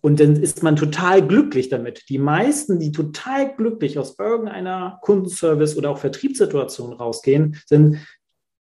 Und 0.00 0.18
dann 0.18 0.34
ist 0.34 0.62
man 0.62 0.74
total 0.74 1.26
glücklich 1.26 1.68
damit. 1.68 2.08
Die 2.08 2.18
meisten, 2.18 2.80
die 2.80 2.90
total 2.90 3.54
glücklich 3.54 3.98
aus 3.98 4.18
irgendeiner 4.18 4.98
Kundenservice 5.02 5.76
oder 5.76 5.90
auch 5.90 5.98
Vertriebssituation 5.98 6.92
rausgehen, 6.92 7.56
sind, 7.66 7.98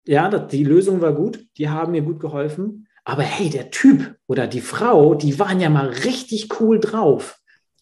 ja, 0.06 0.28
die 0.28 0.64
Lösung 0.64 1.00
war 1.00 1.14
gut, 1.14 1.46
die 1.56 1.70
haben 1.70 1.92
mir 1.92 2.02
gut 2.02 2.20
geholfen. 2.20 2.86
Aber 3.04 3.22
hey, 3.22 3.48
der 3.48 3.70
Typ 3.70 4.16
oder 4.26 4.46
die 4.46 4.60
Frau, 4.60 5.14
die 5.14 5.38
waren 5.38 5.60
ja 5.60 5.70
mal 5.70 5.88
richtig 5.88 6.60
cool 6.60 6.78
drauf. 6.78 7.38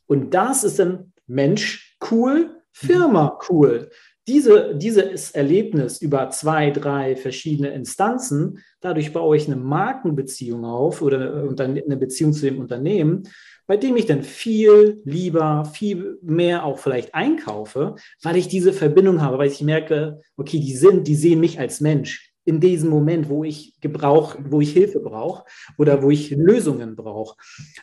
Und 0.06 0.34
das 0.34 0.62
ist 0.62 0.78
dann 0.78 1.12
Mensch 1.26 1.98
cool, 2.10 2.62
Firma 2.70 3.38
cool 3.48 3.90
diese, 4.28 4.74
dieses 4.74 5.30
Erlebnis 5.30 6.00
über 6.02 6.28
zwei, 6.30 6.70
drei 6.70 7.16
verschiedene 7.16 7.70
Instanzen, 7.70 8.58
dadurch 8.80 9.12
baue 9.12 9.36
ich 9.36 9.46
eine 9.46 9.56
Markenbeziehung 9.56 10.64
auf 10.64 11.00
oder 11.00 11.48
eine 11.58 11.96
Beziehung 11.96 12.34
zu 12.34 12.42
dem 12.42 12.60
Unternehmen, 12.60 13.24
bei 13.66 13.76
dem 13.76 13.96
ich 13.96 14.06
dann 14.06 14.22
viel 14.22 15.00
lieber, 15.04 15.64
viel 15.64 16.18
mehr 16.22 16.64
auch 16.64 16.78
vielleicht 16.78 17.14
einkaufe, 17.14 17.96
weil 18.22 18.36
ich 18.36 18.48
diese 18.48 18.72
Verbindung 18.72 19.20
habe, 19.22 19.38
weil 19.38 19.50
ich 19.50 19.62
merke, 19.62 20.20
okay, 20.36 20.60
die 20.60 20.76
sind, 20.76 21.06
die 21.06 21.16
sehen 21.16 21.40
mich 21.40 21.58
als 21.58 21.80
Mensch 21.80 22.32
in 22.44 22.60
diesem 22.60 22.90
Moment, 22.90 23.28
wo 23.28 23.44
ich 23.44 23.74
Gebrauch, 23.80 24.36
wo 24.38 24.60
ich 24.60 24.72
Hilfe 24.72 25.00
brauche 25.00 25.44
oder 25.76 26.02
wo 26.02 26.10
ich 26.10 26.30
Lösungen 26.30 26.96
brauche. 26.96 27.36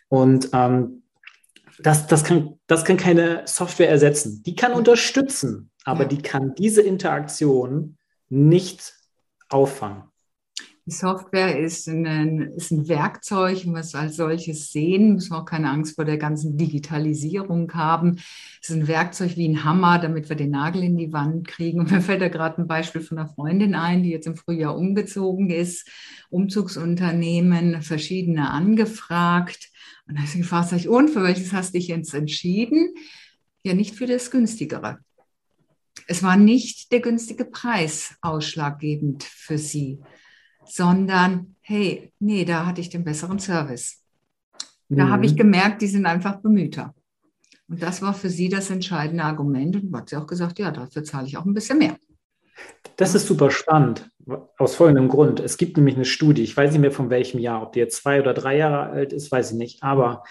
Und 0.09 0.49
ähm, 0.53 1.03
das, 1.79 2.07
das, 2.07 2.23
kann, 2.23 2.59
das 2.67 2.85
kann 2.85 2.97
keine 2.97 3.43
Software 3.45 3.89
ersetzen. 3.89 4.41
Die 4.43 4.55
kann 4.55 4.73
unterstützen, 4.73 5.69
aber 5.85 6.03
ja. 6.03 6.09
die 6.09 6.21
kann 6.21 6.53
diese 6.55 6.81
Interaktion 6.81 7.97
nicht 8.27 8.93
auffangen. 9.49 10.03
Die 10.87 10.93
Software 10.93 11.57
ist 11.57 11.87
ein, 11.87 12.53
ist 12.55 12.69
ein 12.69 12.87
Werkzeug, 12.87 13.63
was 13.65 13.95
als 13.95 14.17
solches 14.17 14.71
sehen, 14.71 15.13
müssen 15.13 15.31
wir 15.31 15.39
auch 15.39 15.45
keine 15.45 15.71
Angst 15.71 15.95
vor 15.95 16.05
der 16.05 16.19
ganzen 16.19 16.57
Digitalisierung 16.57 17.73
haben. 17.73 18.17
Es 18.61 18.69
ist 18.69 18.75
ein 18.75 18.87
Werkzeug 18.87 19.35
wie 19.35 19.47
ein 19.47 19.63
Hammer, 19.63 19.97
damit 19.97 20.29
wir 20.29 20.35
den 20.35 20.51
Nagel 20.51 20.83
in 20.83 20.95
die 20.95 21.11
Wand 21.11 21.47
kriegen. 21.47 21.79
Und 21.79 21.89
mir 21.89 22.01
fällt 22.01 22.21
da 22.21 22.27
gerade 22.27 22.61
ein 22.61 22.67
Beispiel 22.67 23.01
von 23.01 23.17
einer 23.17 23.27
Freundin 23.27 23.73
ein, 23.73 24.03
die 24.03 24.11
jetzt 24.11 24.27
im 24.27 24.35
Frühjahr 24.35 24.77
umgezogen 24.77 25.49
ist, 25.49 25.89
Umzugsunternehmen, 26.29 27.81
verschiedene 27.81 28.51
angefragt. 28.51 29.71
Und 30.07 30.13
da 30.13 30.19
habe 30.19 30.27
ich 30.27 30.33
sie 30.33 30.41
gefragt, 30.41 30.71
und 30.85 31.09
für 31.09 31.23
welches 31.23 31.51
hast 31.51 31.73
du 31.73 31.79
dich 31.79 31.87
jetzt 31.87 32.13
entschieden? 32.13 32.93
Ja, 33.63 33.73
nicht 33.73 33.95
für 33.95 34.05
das 34.05 34.29
günstigere. 34.29 34.99
Es 36.07 36.23
war 36.23 36.37
nicht 36.37 36.91
der 36.91 36.99
günstige 36.99 37.45
Preis 37.45 38.15
ausschlaggebend 38.21 39.23
für 39.23 39.57
sie, 39.57 39.99
sondern 40.65 41.55
hey, 41.61 42.11
nee, 42.19 42.45
da 42.45 42.65
hatte 42.65 42.81
ich 42.81 42.89
den 42.89 43.03
besseren 43.03 43.39
Service. 43.39 44.03
Da 44.89 45.05
mhm. 45.05 45.09
habe 45.09 45.25
ich 45.25 45.35
gemerkt, 45.35 45.81
die 45.81 45.87
sind 45.87 46.05
einfach 46.05 46.37
bemühter. 46.37 46.93
Und 47.67 47.81
das 47.81 48.01
war 48.01 48.13
für 48.13 48.29
sie 48.29 48.49
das 48.49 48.69
entscheidende 48.69 49.23
Argument. 49.23 49.75
Und 49.75 49.95
hat 49.95 50.09
sie 50.09 50.17
auch 50.17 50.27
gesagt, 50.27 50.59
ja, 50.59 50.71
dafür 50.71 51.03
zahle 51.03 51.27
ich 51.27 51.37
auch 51.37 51.45
ein 51.45 51.53
bisschen 51.53 51.79
mehr. 51.79 51.97
Das 52.97 53.15
ist 53.15 53.27
super 53.27 53.51
spannend, 53.51 54.09
aus 54.57 54.75
folgendem 54.75 55.09
Grund. 55.09 55.39
Es 55.39 55.57
gibt 55.57 55.75
nämlich 55.75 55.95
eine 55.95 56.05
Studie, 56.05 56.43
ich 56.43 56.55
weiß 56.55 56.71
nicht 56.71 56.81
mehr 56.81 56.91
von 56.91 57.09
welchem 57.09 57.39
Jahr, 57.39 57.63
ob 57.63 57.73
die 57.73 57.79
jetzt 57.79 58.01
zwei 58.01 58.21
oder 58.21 58.33
drei 58.33 58.57
Jahre 58.57 58.89
alt 58.91 59.11
ist, 59.11 59.31
weiß 59.31 59.51
ich 59.51 59.57
nicht, 59.57 59.83
aber 59.83 60.23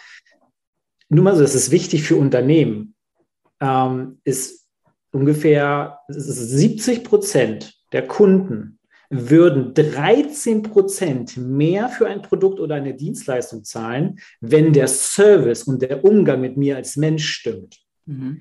nur 1.11 1.25
mal 1.25 1.35
so, 1.35 1.43
das 1.43 1.55
ist 1.55 1.71
wichtig 1.71 2.03
für 2.05 2.17
Unternehmen, 2.17 2.95
ähm, 3.61 4.21
ist 4.25 4.64
ungefähr 5.15 6.01
70 6.09 7.05
Prozent 7.05 7.75
der 7.93 8.07
Kunden 8.07 8.79
würden 9.11 9.75
13 9.75 10.63
Prozent 10.63 11.37
mehr 11.37 11.89
für 11.89 12.07
ein 12.07 12.23
Produkt 12.23 12.59
oder 12.59 12.75
eine 12.75 12.95
Dienstleistung 12.95 13.65
zahlen, 13.65 14.19
wenn 14.41 14.73
der 14.73 14.89
Service 14.89 15.65
und 15.65 15.83
der 15.83 16.05
Umgang 16.05 16.41
mit 16.41 16.57
mir 16.57 16.77
als 16.77 16.97
Mensch 16.97 17.27
stimmt. 17.27 17.79
Mhm. 18.07 18.41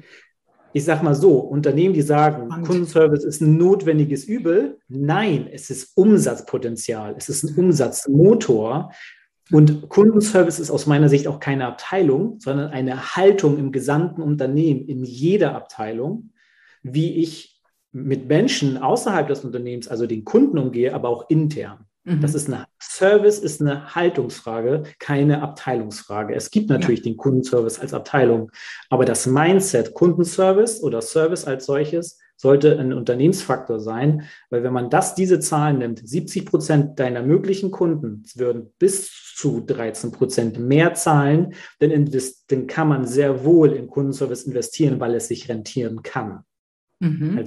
Ich 0.76 0.86
sage 0.86 1.06
mal 1.06 1.14
so, 1.14 1.38
Unternehmen, 1.38 1.94
die 1.94 2.02
sagen, 2.02 2.48
Spannend. 2.48 2.68
Kundenservice 2.68 3.24
ist 3.24 3.42
ein 3.42 3.58
notwendiges 3.58 4.26
Übel, 4.26 4.80
nein, 4.88 5.48
es 5.52 5.70
ist 5.70 5.96
Umsatzpotenzial, 5.96 7.14
es 7.16 7.30
ist 7.30 7.44
ein 7.44 7.56
Umsatzmotor. 7.56 8.92
Und 9.52 9.88
Kundenservice 9.90 10.58
ist 10.58 10.72
aus 10.72 10.88
meiner 10.88 11.10
Sicht 11.10 11.28
auch 11.28 11.40
keine 11.40 11.68
Abteilung, 11.68 12.40
sondern 12.40 12.72
eine 12.72 13.16
Haltung 13.16 13.60
im 13.60 13.72
gesamten 13.72 14.24
Unternehmen, 14.24 14.88
in 14.88 15.04
jeder 15.04 15.54
Abteilung 15.54 16.33
wie 16.84 17.16
ich 17.16 17.62
mit 17.92 18.28
Menschen 18.28 18.78
außerhalb 18.78 19.28
des 19.28 19.44
Unternehmens, 19.44 19.88
also 19.88 20.08
den 20.08 20.26
Kunden 20.26 20.58
umgehe, 20.58 20.94
aber 20.94 21.10
auch 21.10 21.30
intern. 21.30 21.86
Mhm. 22.04 22.22
Das 22.22 22.34
ist 22.34 22.48
eine 22.48 22.66
Service, 22.82 23.40
ist 23.40 23.62
eine 23.62 23.96
Haltungsfrage, 23.96 24.84
keine 25.00 25.42
Abteilungsfrage. 25.42 26.36
Es 26.36 26.52
gibt 26.52 26.70
natürlich 26.70 27.00
ja. 27.00 27.12
den 27.12 27.18
Kundenservice 27.18 27.80
als 27.80 27.94
Abteilung, 27.94 28.52
aber 28.90 29.06
das 29.06 29.26
Mindset 29.26 29.94
Kundenservice 29.94 30.82
oder 30.84 31.02
Service 31.02 31.46
als 31.46 31.66
solches 31.66 32.20
sollte 32.36 32.78
ein 32.78 32.92
Unternehmensfaktor 32.92 33.80
sein, 33.80 34.24
weil 34.50 34.64
wenn 34.64 34.74
man 34.74 34.90
das, 34.90 35.16
diese 35.16 35.40
Zahlen 35.40 35.78
nimmt, 35.78 36.06
70 36.06 36.46
Prozent 36.46 37.00
deiner 37.00 37.22
möglichen 37.22 37.72
Kunden 37.72 38.24
würden 38.36 38.74
bis 38.80 39.34
zu 39.36 39.62
13 39.62 40.12
Prozent 40.12 40.60
mehr 40.60 40.94
zahlen, 40.94 41.54
dann, 41.80 42.12
dann 42.50 42.68
kann 42.68 42.88
man 42.90 43.08
sehr 43.08 43.46
wohl 43.46 43.72
in 43.72 43.88
Kundenservice 43.88 44.44
investieren, 44.44 45.00
weil 45.00 45.16
es 45.16 45.28
sich 45.30 45.48
rentieren 45.48 46.02
kann. 46.02 46.44
Mhm. 47.04 47.46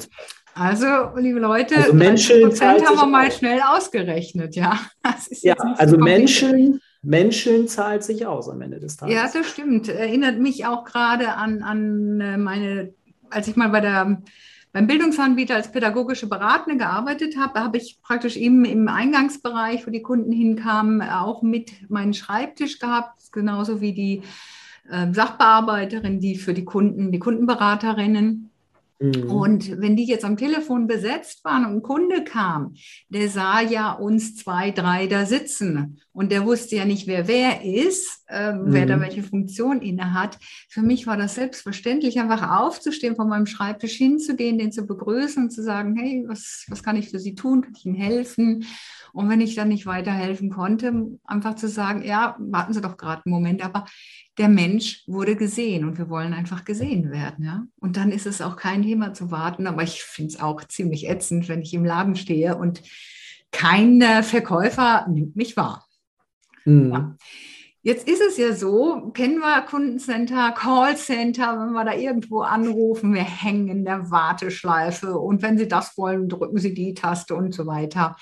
Also, 0.54 0.86
liebe 1.16 1.38
Leute, 1.38 1.76
also 1.76 1.92
Menschen 1.92 2.40
Prozent 2.40 2.86
haben 2.86 2.96
wir 2.96 3.06
mal 3.06 3.30
schnell 3.30 3.60
ausgerechnet, 3.60 4.56
ja. 4.56 4.80
ja, 5.42 5.54
also 5.76 5.98
Menschen, 5.98 6.80
Menschen 7.02 7.68
zahlt 7.68 8.04
sich 8.04 8.26
aus 8.26 8.48
am 8.48 8.62
Ende 8.62 8.80
des 8.80 8.96
Tages. 8.96 9.14
Ja, 9.14 9.28
das 9.30 9.50
stimmt. 9.50 9.88
Erinnert 9.88 10.38
mich 10.38 10.64
auch 10.64 10.84
gerade 10.84 11.34
an, 11.34 11.62
an 11.62 12.20
äh, 12.20 12.38
meine, 12.38 12.94
als 13.28 13.48
ich 13.48 13.56
mal 13.56 13.68
bei 13.68 13.80
der 13.80 14.22
beim 14.72 14.86
Bildungsanbieter 14.86 15.54
als 15.54 15.72
pädagogische 15.72 16.26
Beratende 16.26 16.76
gearbeitet 16.76 17.38
habe, 17.38 17.60
habe 17.60 17.78
ich 17.78 17.98
praktisch 18.02 18.36
eben 18.36 18.66
im 18.66 18.88
Eingangsbereich, 18.88 19.86
wo 19.86 19.90
die 19.90 20.02
Kunden 20.02 20.32
hinkamen, 20.32 21.00
auch 21.00 21.40
mit 21.40 21.72
meinen 21.88 22.12
Schreibtisch 22.12 22.78
gehabt, 22.78 23.32
genauso 23.32 23.80
wie 23.80 23.94
die 23.94 24.22
äh, 24.90 25.12
Sachbearbeiterin, 25.14 26.20
die 26.20 26.36
für 26.36 26.52
die 26.52 26.66
Kunden, 26.66 27.10
die 27.10 27.18
Kundenberaterinnen 27.18 28.50
Mhm. 28.98 29.30
Und 29.30 29.80
wenn 29.80 29.96
die 29.96 30.06
jetzt 30.06 30.24
am 30.24 30.36
Telefon 30.36 30.86
besetzt 30.86 31.44
waren 31.44 31.66
und 31.66 31.72
ein 31.72 31.82
Kunde 31.82 32.24
kam, 32.24 32.74
der 33.08 33.28
sah 33.28 33.60
ja 33.60 33.92
uns 33.92 34.36
zwei, 34.36 34.70
drei 34.70 35.06
da 35.06 35.26
sitzen 35.26 36.00
und 36.12 36.32
der 36.32 36.46
wusste 36.46 36.76
ja 36.76 36.84
nicht, 36.86 37.06
wer 37.06 37.28
wer 37.28 37.62
ist, 37.62 38.24
äh, 38.28 38.52
mhm. 38.52 38.72
wer 38.72 38.86
da 38.86 38.96
mhm. 38.96 39.02
welche 39.02 39.22
Funktion 39.22 39.82
inne 39.82 40.14
hat. 40.14 40.38
Für 40.68 40.82
mich 40.82 41.06
war 41.06 41.16
das 41.16 41.34
selbstverständlich, 41.34 42.18
einfach 42.18 42.58
aufzustehen, 42.58 43.16
von 43.16 43.28
meinem 43.28 43.46
Schreibtisch 43.46 43.96
hinzugehen, 43.96 44.58
den 44.58 44.72
zu 44.72 44.86
begrüßen 44.86 45.44
und 45.44 45.50
zu 45.50 45.62
sagen, 45.62 45.94
hey, 45.96 46.24
was, 46.26 46.64
was 46.68 46.82
kann 46.82 46.96
ich 46.96 47.10
für 47.10 47.18
Sie 47.18 47.34
tun? 47.34 47.62
Kann 47.62 47.74
ich 47.76 47.84
Ihnen 47.84 47.96
helfen? 47.96 48.64
Und 49.12 49.28
wenn 49.30 49.40
ich 49.40 49.54
dann 49.54 49.68
nicht 49.68 49.86
weiterhelfen 49.86 50.50
konnte, 50.50 51.18
einfach 51.24 51.54
zu 51.54 51.68
sagen, 51.68 52.02
ja, 52.02 52.36
warten 52.38 52.74
Sie 52.74 52.82
doch 52.82 52.96
gerade 52.96 53.22
einen 53.24 53.34
Moment, 53.34 53.64
aber 53.64 53.86
der 54.38 54.49
Mensch 54.49 55.02
wurde 55.07 55.37
gesehen 55.37 55.87
und 55.87 55.99
wir 55.99 56.11
wollen 56.11 56.35
einfach 56.35 56.64
gesehen 56.64 57.11
werden. 57.11 57.45
Ja? 57.45 57.66
Und 57.81 57.97
dann 57.97 58.12
ist 58.12 58.26
es 58.26 58.43
auch 58.43 58.57
kein 58.57 58.83
Thema 58.83 59.14
zu 59.14 59.31
warten, 59.31 59.66
aber 59.66 59.83
ich 59.83 60.02
finde 60.02 60.35
es 60.35 60.40
auch 60.40 60.62
ziemlich 60.64 61.09
ätzend, 61.09 61.49
wenn 61.49 61.62
ich 61.62 61.73
im 61.75 61.85
Laden 61.85 62.16
stehe 62.16 62.57
und 62.57 62.83
kein 63.50 64.02
Verkäufer 64.23 65.07
nimmt 65.09 65.37
mich 65.37 65.57
wahr. 65.57 65.87
Mhm. 66.64 66.93
Ja. 66.93 67.16
Jetzt 67.83 68.09
ist 68.09 68.21
es 68.21 68.37
ja 68.37 68.52
so, 68.52 69.12
kennen 69.14 69.38
wir 69.38 69.62
Kundencenter, 69.62 70.50
Callcenter, 70.50 71.57
wenn 71.61 71.73
wir 71.73 71.85
da 71.85 71.95
irgendwo 71.95 72.40
anrufen, 72.40 73.14
wir 73.14 73.23
hängen 73.23 73.69
in 73.69 73.85
der 73.85 74.11
Warteschleife 74.11 75.16
und 75.16 75.40
wenn 75.40 75.57
Sie 75.57 75.69
das 75.69 75.97
wollen, 75.97 76.28
drücken 76.28 76.59
Sie 76.59 76.75
die 76.75 76.95
Taste 76.95 77.37
und 77.37 77.55
so 77.55 77.64
weiter 77.66 78.16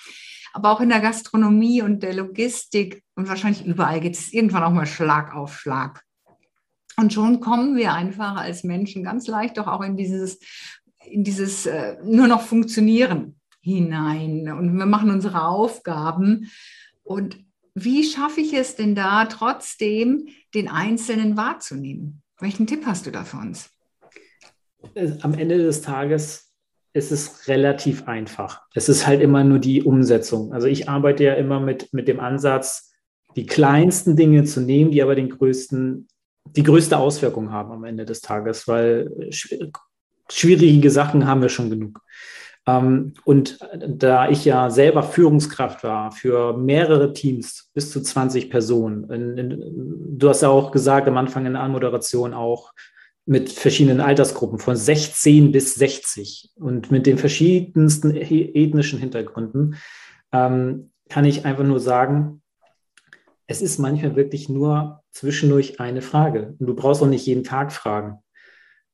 aber 0.54 0.70
auch 0.70 0.80
in 0.80 0.88
der 0.88 1.00
Gastronomie 1.00 1.82
und 1.82 2.04
der 2.04 2.14
Logistik 2.14 3.02
und 3.16 3.28
wahrscheinlich 3.28 3.66
überall 3.66 4.00
geht 4.00 4.14
es 4.14 4.32
irgendwann 4.32 4.62
auch 4.62 4.72
mal 4.72 4.86
Schlag 4.86 5.34
auf 5.34 5.58
Schlag. 5.58 6.02
Und 6.96 7.12
schon 7.12 7.40
kommen 7.40 7.76
wir 7.76 7.92
einfach 7.92 8.36
als 8.36 8.62
Menschen 8.62 9.02
ganz 9.02 9.26
leicht 9.26 9.58
doch 9.58 9.66
auch 9.66 9.82
in 9.82 9.96
dieses, 9.96 10.38
in 11.04 11.24
dieses 11.24 11.66
äh, 11.66 11.96
nur 12.04 12.28
noch 12.28 12.40
Funktionieren 12.40 13.40
hinein. 13.60 14.48
Und 14.52 14.78
wir 14.78 14.86
machen 14.86 15.10
unsere 15.10 15.44
Aufgaben. 15.44 16.50
Und 17.02 17.36
wie 17.74 18.04
schaffe 18.04 18.40
ich 18.40 18.54
es 18.54 18.76
denn 18.76 18.94
da 18.94 19.24
trotzdem, 19.24 20.28
den 20.54 20.68
Einzelnen 20.68 21.36
wahrzunehmen? 21.36 22.22
Welchen 22.38 22.68
Tipp 22.68 22.86
hast 22.86 23.06
du 23.06 23.10
da 23.10 23.24
für 23.24 23.38
uns? 23.38 23.70
Am 25.22 25.34
Ende 25.34 25.58
des 25.58 25.82
Tages 25.82 26.43
ist 26.94 27.10
es 27.10 27.48
relativ 27.48 28.06
einfach. 28.06 28.62
Es 28.72 28.88
ist 28.88 29.06
halt 29.06 29.20
immer 29.20 29.42
nur 29.44 29.58
die 29.58 29.82
Umsetzung. 29.82 30.52
Also 30.52 30.68
ich 30.68 30.88
arbeite 30.88 31.24
ja 31.24 31.34
immer 31.34 31.60
mit, 31.60 31.92
mit 31.92 32.06
dem 32.08 32.20
Ansatz, 32.20 32.92
die 33.36 33.46
kleinsten 33.46 34.14
Dinge 34.16 34.44
zu 34.44 34.60
nehmen, 34.60 34.92
die 34.92 35.02
aber 35.02 35.16
den 35.16 35.28
größten, 35.28 36.06
die 36.44 36.62
größte 36.62 36.96
Auswirkung 36.96 37.50
haben 37.50 37.72
am 37.72 37.84
Ende 37.84 38.04
des 38.04 38.20
Tages, 38.20 38.68
weil 38.68 39.10
schwierige 40.30 40.90
Sachen 40.90 41.26
haben 41.26 41.42
wir 41.42 41.48
schon 41.48 41.68
genug. 41.68 42.00
Ähm, 42.66 43.14
und 43.24 43.58
da 43.76 44.28
ich 44.28 44.44
ja 44.44 44.70
selber 44.70 45.02
Führungskraft 45.02 45.82
war 45.82 46.12
für 46.12 46.56
mehrere 46.56 47.12
Teams, 47.12 47.70
bis 47.74 47.90
zu 47.90 48.02
20 48.02 48.50
Personen, 48.50 50.16
du 50.16 50.28
hast 50.28 50.42
ja 50.42 50.48
auch 50.48 50.70
gesagt 50.70 51.08
am 51.08 51.16
Anfang 51.16 51.44
in 51.44 51.54
der 51.54 51.62
Anmoderation 51.62 52.34
auch, 52.34 52.72
mit 53.26 53.50
verschiedenen 53.50 54.00
Altersgruppen 54.00 54.58
von 54.58 54.76
16 54.76 55.52
bis 55.52 55.74
60 55.76 56.50
und 56.56 56.90
mit 56.90 57.06
den 57.06 57.18
verschiedensten 57.18 58.14
ethnischen 58.14 58.98
Hintergründen, 58.98 59.76
ähm, 60.32 60.90
kann 61.08 61.24
ich 61.24 61.44
einfach 61.44 61.64
nur 61.64 61.80
sagen, 61.80 62.42
es 63.46 63.62
ist 63.62 63.78
manchmal 63.78 64.16
wirklich 64.16 64.48
nur 64.48 65.02
zwischendurch 65.10 65.80
eine 65.80 66.02
Frage. 66.02 66.54
Und 66.58 66.66
du 66.66 66.74
brauchst 66.74 67.02
auch 67.02 67.06
nicht 67.06 67.26
jeden 67.26 67.44
Tag 67.44 67.72
fragen. 67.72 68.18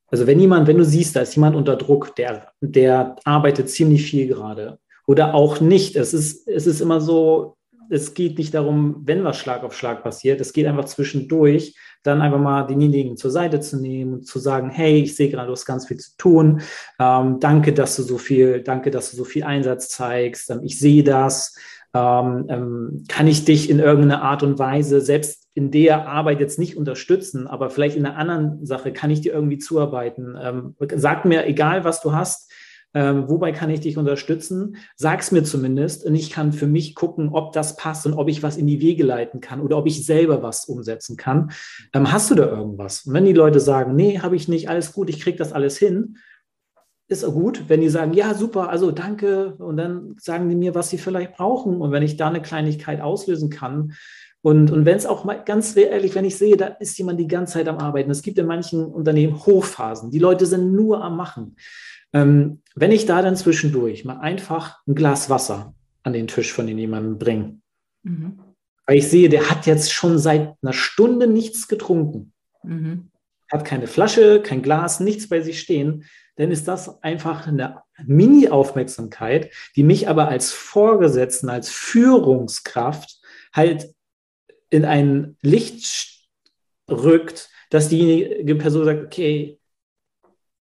Also 0.09 0.27
wenn 0.27 0.41
jemand, 0.41 0.67
wenn 0.67 0.79
du 0.79 0.85
siehst, 0.85 1.15
da 1.15 1.21
ist 1.21 1.37
jemand 1.37 1.55
unter 1.55 1.77
Druck, 1.77 2.17
der, 2.17 2.53
der 2.61 3.17
arbeitet 3.25 3.71
ziemlich 3.71 4.05
viel 4.05 4.27
gerade 4.27 4.79
oder 5.07 5.35
auch 5.35 5.61
nicht. 5.61 5.97
Es 5.97 6.13
ist, 6.13 6.49
es 6.49 6.67
ist 6.67 6.81
immer 6.81 7.01
so, 7.01 7.57
es 7.91 8.15
geht 8.15 8.39
nicht 8.39 8.55
darum, 8.55 9.03
wenn 9.05 9.25
was 9.25 9.37
Schlag 9.37 9.65
auf 9.65 9.75
Schlag 9.75 10.03
passiert. 10.03 10.41
Es 10.41 10.53
geht 10.53 10.67
einfach 10.67 10.85
zwischendurch, 10.85 11.77
dann 12.03 12.23
einfach 12.23 12.39
mal 12.39 12.67
denjenigen 12.67 13.17
zur 13.17 13.31
Seite 13.31 13.61
zu 13.61 13.81
nehmen 13.81 14.15
und 14.15 14.27
zu 14.27 14.39
sagen, 14.39 14.71
hey, 14.71 15.03
ich 15.03 15.17
sehe 15.17 15.29
gerade, 15.29 15.47
du 15.47 15.53
hast 15.53 15.67
ganz 15.67 15.87
viel 15.87 15.99
zu 15.99 16.17
tun. 16.17 16.63
Ähm, 16.99 17.41
danke, 17.41 17.73
dass 17.73 17.97
du 17.97 18.03
so 18.03 18.17
viel, 18.17 18.63
danke, 18.63 18.91
dass 18.91 19.11
du 19.11 19.17
so 19.17 19.25
viel 19.25 19.43
Einsatz 19.43 19.89
zeigst. 19.89 20.51
Ähm, 20.51 20.61
ich 20.63 20.79
sehe 20.79 21.03
das. 21.03 21.55
Ähm, 21.93 22.47
ähm, 22.49 23.05
kann 23.09 23.27
ich 23.27 23.45
dich 23.45 23.69
in 23.69 23.81
irgendeiner 23.81 24.23
Art 24.23 24.45
und 24.45 24.61
Weise 24.61 25.01
selbst 25.01 25.49
in 25.55 25.73
der 25.73 26.07
Arbeit 26.07 26.39
jetzt 26.39 26.59
nicht 26.59 26.77
unterstützen, 26.77 27.49
aber 27.49 27.69
vielleicht 27.69 27.97
in 27.97 28.07
einer 28.07 28.17
anderen 28.17 28.65
Sache 28.65 28.93
kann 28.93 29.11
ich 29.11 29.23
dir 29.23 29.33
irgendwie 29.33 29.59
zuarbeiten. 29.59 30.39
Ähm, 30.41 30.77
sag 30.95 31.25
mir, 31.25 31.47
egal 31.47 31.83
was 31.83 32.01
du 32.01 32.13
hast, 32.13 32.51
ähm, 32.93 33.29
wobei 33.29 33.53
kann 33.53 33.71
ich 33.71 33.81
dich 33.81 33.97
unterstützen? 33.97 34.77
Sag 34.97 35.21
es 35.21 35.31
mir 35.31 35.45
zumindest 35.45 36.05
und 36.05 36.15
ich 36.15 36.31
kann 36.31 36.53
für 36.53 36.67
mich 36.67 36.95
gucken, 36.95 37.31
ob 37.33 37.53
das 37.53 37.77
passt 37.77 38.07
und 38.07 38.15
ob 38.15 38.29
ich 38.29 38.43
was 38.43 38.57
in 38.57 38.67
die 38.67 38.81
Wege 38.81 39.05
leiten 39.05 39.41
kann 39.41 39.61
oder 39.61 39.79
ob 39.79 39.87
ich 39.87 40.05
selber 40.05 40.43
was 40.43 40.65
umsetzen 40.65 41.17
kann. 41.17 41.53
Ähm, 41.93 42.13
hast 42.13 42.31
du 42.31 42.35
da 42.35 42.47
irgendwas? 42.47 43.07
Und 43.07 43.15
wenn 43.15 43.25
die 43.25 43.33
Leute 43.33 43.61
sagen, 43.61 43.95
nee, 43.95 44.19
habe 44.19 44.37
ich 44.37 44.49
nicht, 44.49 44.69
alles 44.69 44.93
gut, 44.93 45.09
ich 45.09 45.21
kriege 45.21 45.39
das 45.39 45.53
alles 45.53 45.79
hin, 45.79 46.17
ist 47.07 47.25
auch 47.25 47.35
gut. 47.35 47.65
Wenn 47.69 47.81
die 47.81 47.89
sagen, 47.89 48.13
ja, 48.13 48.35
super, 48.35 48.71
also 48.71 48.91
danke, 48.91 49.55
und 49.55 49.77
dann 49.77 50.17
sagen 50.19 50.49
die 50.49 50.57
mir, 50.57 50.75
was 50.75 50.91
sie 50.91 50.99
vielleicht 50.99 51.35
brauchen. 51.35 51.81
Und 51.81 51.93
wenn 51.93 52.03
ich 52.03 52.17
da 52.17 52.29
eine 52.29 52.43
Kleinigkeit 52.43 53.01
auslösen 53.01 53.51
kann, 53.51 53.95
und, 54.43 54.71
und 54.71 54.87
wenn 54.87 54.97
es 54.97 55.05
auch 55.05 55.25
mal 55.25 55.43
ganz 55.45 55.77
ehrlich, 55.77 56.15
wenn 56.15 56.25
ich 56.25 56.39
sehe, 56.39 56.57
da 56.57 56.67
ist 56.67 56.97
jemand 56.97 57.21
die 57.21 57.29
ganze 57.29 57.55
Zeit 57.55 57.69
am 57.69 57.77
Arbeiten. 57.77 58.11
Es 58.11 58.23
gibt 58.23 58.39
in 58.39 58.47
manchen 58.47 58.87
Unternehmen 58.87 59.45
Hochphasen. 59.45 60.11
Die 60.11 60.19
Leute 60.19 60.47
sind 60.47 60.73
nur 60.73 61.05
am 61.05 61.17
Machen. 61.17 61.57
Ähm, 62.13 62.63
wenn 62.75 62.93
ich 62.93 63.07
da 63.07 63.23
dann 63.23 63.37
zwischendurch 63.37 64.05
mal 64.05 64.19
einfach 64.19 64.79
ein 64.87 64.95
Glas 64.95 65.31
Wasser 65.31 65.75
an 66.03 66.13
den 66.13 66.27
Tisch 66.27 66.53
von 66.53 66.67
jemandem 66.67 67.19
bringe, 67.19 67.61
mhm. 68.03 68.41
weil 68.87 68.99
ich 68.99 69.09
sehe, 69.09 69.29
der 69.29 69.51
hat 69.51 69.67
jetzt 69.67 69.93
schon 69.93 70.19
seit 70.19 70.55
einer 70.63 70.73
Stunde 70.73 71.27
nichts 71.27 71.69
getrunken, 71.69 72.33
mhm. 72.63 73.11
hat 73.51 73.65
keine 73.65 73.87
Flasche, 73.87 74.43
kein 74.43 74.63
Glas, 74.63 75.01
nichts 75.01 75.29
bei 75.29 75.41
sich 75.41 75.61
stehen, 75.61 76.05
dann 76.37 76.51
ist 76.51 76.67
das 76.69 77.03
einfach 77.03 77.47
eine 77.47 77.83
Mini-Aufmerksamkeit, 78.07 79.51
die 79.77 79.83
mich 79.83 80.09
aber 80.09 80.29
als 80.29 80.53
Vorgesetzten, 80.53 81.51
als 81.51 81.69
Führungskraft 81.69 83.21
halt 83.53 83.95
in 84.71 84.85
ein 84.85 85.37
Licht 85.43 86.29
rückt, 86.89 87.51
dass 87.69 87.89
diejenige 87.89 88.55
Person 88.55 88.85
sagt, 88.85 89.05
okay, 89.05 89.60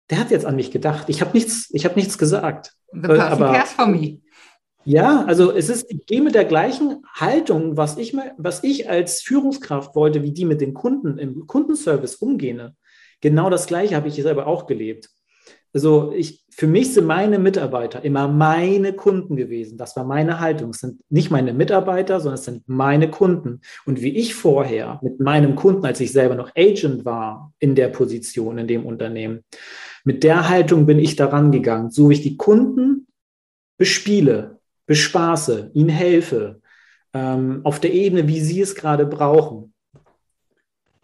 der 0.09 0.19
hat 0.19 0.31
jetzt 0.31 0.45
an 0.45 0.55
mich 0.55 0.71
gedacht. 0.71 1.09
Ich 1.09 1.21
habe 1.21 1.31
nichts, 1.33 1.69
ich 1.71 1.85
habe 1.85 1.95
nichts 1.95 2.17
gesagt. 2.17 2.73
The 2.91 2.99
person 2.99 3.21
aber, 3.21 3.51
cares 3.53 3.71
for 3.71 3.87
me. 3.87 4.19
Ja, 4.83 5.25
also 5.25 5.51
es 5.51 5.69
ist, 5.69 5.89
ich 5.89 6.05
gehe 6.05 6.21
mit 6.21 6.35
der 6.35 6.45
gleichen 6.45 7.03
Haltung, 7.11 7.75
was 7.75 7.97
ich, 7.97 8.15
was 8.37 8.63
ich 8.63 8.87
als 8.87 9.21
Führungskraft 9.21 9.95
wollte, 9.95 10.21
wie 10.21 10.31
die 10.31 10.45
mit 10.45 10.61
den 10.61 10.75
Kunden 10.75 11.17
im 11.17 11.47
Kundenservice 11.47 12.15
umgehen. 12.15 12.77
Genau 13.19 13.49
das 13.49 13.65
Gleiche 13.65 13.95
habe 13.95 14.07
ich 14.07 14.15
selber 14.15 14.45
auch 14.45 14.67
gelebt. 14.67 15.09
Also 15.73 16.13
ich, 16.15 16.45
für 16.51 16.67
mich 16.67 16.93
sind 16.93 17.05
meine 17.05 17.37
Mitarbeiter 17.37 18.05
immer 18.05 18.29
meine 18.29 18.93
Kunden 18.93 19.35
gewesen. 19.35 19.77
Das 19.77 19.95
war 19.97 20.05
meine 20.05 20.39
Haltung. 20.39 20.69
Es 20.69 20.77
sind 20.77 21.01
nicht 21.09 21.31
meine 21.31 21.51
Mitarbeiter, 21.51 22.21
sondern 22.21 22.35
es 22.35 22.45
sind 22.45 22.63
meine 22.67 23.09
Kunden. 23.09 23.59
Und 23.85 24.01
wie 24.01 24.15
ich 24.15 24.35
vorher 24.35 24.99
mit 25.01 25.19
meinem 25.19 25.55
Kunden, 25.55 25.85
als 25.85 25.99
ich 25.99 26.13
selber 26.13 26.35
noch 26.35 26.51
Agent 26.55 27.03
war 27.03 27.51
in 27.59 27.75
der 27.75 27.89
Position, 27.89 28.57
in 28.57 28.67
dem 28.67 28.85
Unternehmen, 28.85 29.43
mit 30.05 30.23
der 30.23 30.47
Haltung 30.47 30.85
bin 30.85 30.99
ich 30.99 31.15
daran 31.15 31.51
gegangen, 31.51 31.89
so 31.91 32.09
wie 32.09 32.13
ich 32.13 32.21
die 32.21 32.37
Kunden 32.37 33.07
bespiele, 33.77 34.59
bespaße, 34.85 35.71
ihnen 35.73 35.89
helfe, 35.89 36.61
ähm, 37.13 37.61
auf 37.63 37.79
der 37.79 37.93
Ebene, 37.93 38.27
wie 38.27 38.39
sie 38.39 38.61
es 38.61 38.75
gerade 38.75 39.05
brauchen. 39.05 39.73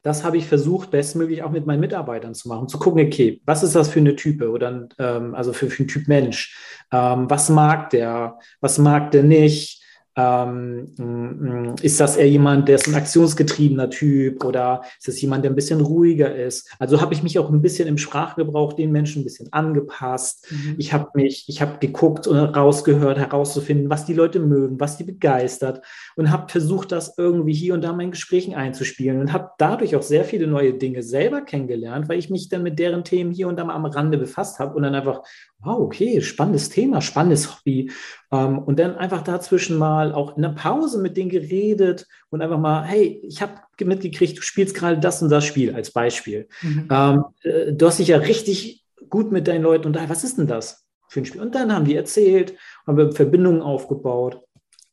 Das 0.04 0.24
habe 0.24 0.38
ich 0.38 0.46
versucht, 0.48 0.92
bestmöglich 0.92 1.44
auch 1.44 1.52
mit 1.52 1.66
meinen 1.66 1.80
Mitarbeitern 1.80 2.34
zu 2.34 2.48
machen, 2.48 2.68
zu 2.68 2.80
gucken, 2.80 3.06
okay, 3.06 3.42
was 3.46 3.64
ist 3.64 3.76
das 3.76 3.90
für 3.90 4.00
eine 4.00 4.16
Type 4.16 4.50
oder 4.50 4.88
ähm, 4.98 5.36
also 5.36 5.54
für, 5.54 5.70
für 5.70 5.80
einen 5.80 5.88
Typ 5.88 6.08
Mensch? 6.08 6.58
Ähm, 6.92 7.30
was 7.30 7.50
mag 7.50 7.90
der? 7.92 8.40
Was 8.62 8.78
mag 8.78 9.12
der 9.12 9.24
nicht? 9.24 9.81
Ähm, 10.18 10.94
mm, 10.98 11.76
ist 11.82 12.00
das 12.00 12.18
eher 12.18 12.28
jemand, 12.28 12.68
der 12.68 12.76
ist 12.76 12.88
ein 12.88 12.96
aktionsgetriebener 12.96 13.90
Typ 13.90 14.44
oder 14.44 14.82
ist 15.00 15.08
es 15.08 15.22
jemand, 15.22 15.46
der 15.46 15.52
ein 15.52 15.56
bisschen 15.56 15.80
ruhiger 15.80 16.36
ist? 16.36 16.70
Also 16.80 17.00
habe 17.00 17.14
ich 17.14 17.24
mich 17.24 17.40
auch 17.40 17.50
ein 17.50 17.62
bisschen 17.62 17.88
im 17.88 17.98
Sprachgebrauch 17.98 18.74
den 18.74 18.92
Menschen 18.92 19.22
ein 19.22 19.24
bisschen 19.24 19.52
angepasst. 19.54 20.52
Mhm. 20.52 20.76
Ich 20.78 20.92
habe 20.92 21.10
mich, 21.14 21.46
ich 21.48 21.62
habe 21.62 21.78
geguckt 21.80 22.28
und 22.28 22.38
rausgehört, 22.38 23.20
herauszufinden, 23.20 23.90
was 23.90 24.06
die 24.06 24.14
Leute 24.14 24.40
mögen, 24.40 24.80
was 24.80 24.98
die 24.98 25.06
begeistert 25.06 25.82
und 26.18 26.30
habe 26.30 26.52
versucht, 26.52 26.92
das 26.92 27.18
irgendwie 27.18 27.54
hier 27.54 27.74
und 27.74 27.82
da 27.82 27.92
in 27.92 27.98
meinen 27.98 28.12
Gesprächen 28.12 28.54
einzuspielen 28.54 29.22
und 29.22 29.32
habe 29.32 29.52
dadurch 29.58 29.96
auch 29.96 30.02
sehr 30.02 30.26
viele 30.26 30.48
neue 30.48 30.74
Dinge 30.74 31.04
selber 31.04 31.42
kennengelernt, 31.42 32.10
weil 32.10 32.20
ich 32.20 32.30
mich 32.30 32.50
dann 32.50 32.64
mit 32.64 32.80
deren 32.80 33.06
Themen 33.06 33.32
hier 33.32 33.48
und 33.48 33.58
da 33.58 33.64
mal 33.64 33.76
am 33.76 33.86
Rande 33.86 34.18
befasst 34.18 34.60
habe 34.60 34.76
und 34.76 34.84
dann 34.84 34.96
einfach, 34.96 35.22
wow, 35.64 35.80
okay, 35.80 36.22
spannendes 36.22 36.70
Thema, 36.70 37.02
spannendes 37.02 37.56
Hobby 37.56 37.92
ähm, 38.32 38.60
und 38.60 38.80
dann 38.80 38.96
einfach 38.96 39.22
dazwischen 39.22 39.78
mal 39.78 40.14
auch 40.14 40.36
in 40.36 40.42
der 40.42 40.50
Pause 40.50 41.00
mit 41.00 41.18
denen 41.18 41.30
geredet 41.30 42.08
und 42.30 42.42
einfach 42.42 42.60
mal, 42.60 42.84
hey, 42.84 43.22
ich 43.24 43.42
habe 43.42 43.54
mitgekriegt, 43.84 44.38
du 44.38 44.42
spielst 44.42 44.76
gerade 44.76 45.00
das 45.00 45.22
und 45.22 45.30
das 45.30 45.46
Spiel 45.46 45.74
als 45.74 45.92
Beispiel. 45.92 46.48
Mhm. 46.62 46.88
Ähm, 46.92 47.24
äh, 47.44 47.74
du 47.74 47.86
hast 47.86 48.00
dich 48.00 48.10
ja 48.10 48.18
richtig 48.18 48.86
gut 49.10 49.32
mit 49.32 49.48
deinen 49.48 49.64
Leuten 49.64 49.88
und 49.88 50.10
was 50.10 50.24
ist 50.24 50.38
denn 50.38 50.48
das 50.48 50.86
für 51.10 51.22
ein 51.22 51.26
Spiel? 51.26 51.42
Und 51.42 51.56
dann 51.56 51.74
haben 51.74 51.86
die 51.86 51.96
erzählt, 51.96 52.56
haben 52.88 53.12
Verbindungen 53.12 53.62
aufgebaut. 53.62 54.42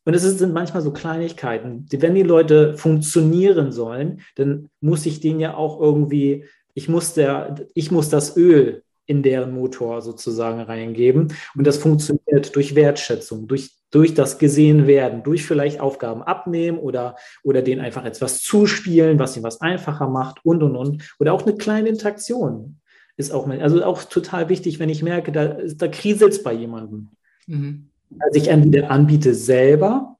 Und 0.05 0.15
es 0.15 0.23
sind 0.23 0.53
manchmal 0.53 0.81
so 0.81 0.91
Kleinigkeiten. 0.91 1.85
Wenn 1.91 2.15
die 2.15 2.23
Leute 2.23 2.75
funktionieren 2.77 3.71
sollen, 3.71 4.21
dann 4.35 4.69
muss 4.81 5.05
ich 5.05 5.19
denen 5.19 5.39
ja 5.39 5.53
auch 5.53 5.79
irgendwie, 5.79 6.45
ich 6.73 6.89
muss, 6.89 7.13
der, 7.13 7.67
ich 7.75 7.91
muss 7.91 8.09
das 8.09 8.35
Öl 8.35 8.83
in 9.09 9.23
deren 9.23 9.51
Motor 9.51 10.03
sozusagen 10.03 10.61
reingeben. 10.61 11.33
Und 11.55 11.65
das 11.65 11.77
funktioniert 11.77 12.55
durch 12.55 12.75
Wertschätzung, 12.75 13.47
durch, 13.47 13.71
durch 13.89 14.13
das 14.13 14.37
gesehen 14.37 14.85
werden, 14.85 15.23
durch 15.23 15.43
vielleicht 15.43 15.79
Aufgaben 15.79 16.21
abnehmen 16.21 16.77
oder, 16.77 17.15
oder 17.43 17.63
denen 17.63 17.81
einfach 17.81 18.05
etwas 18.05 18.43
zuspielen, 18.43 19.17
was 19.17 19.35
ihnen 19.35 19.43
was 19.43 19.61
einfacher 19.61 20.07
macht 20.07 20.45
und, 20.45 20.61
und, 20.61 20.75
und. 20.75 21.15
Oder 21.17 21.33
auch 21.33 21.41
eine 21.41 21.57
kleine 21.57 21.89
Interaktion 21.89 22.79
ist 23.17 23.31
auch, 23.31 23.49
also 23.49 23.83
auch 23.83 24.03
total 24.03 24.47
wichtig, 24.47 24.79
wenn 24.79 24.89
ich 24.89 25.01
merke, 25.01 25.31
da, 25.31 25.57
da 25.75 25.87
kriselt 25.87 26.33
es 26.33 26.43
bei 26.43 26.53
jemandem. 26.53 27.09
Mhm. 27.47 27.89
Also 28.19 28.39
ich 28.39 28.47
entweder 28.47 28.91
anbiete 28.91 29.33
selber 29.33 30.17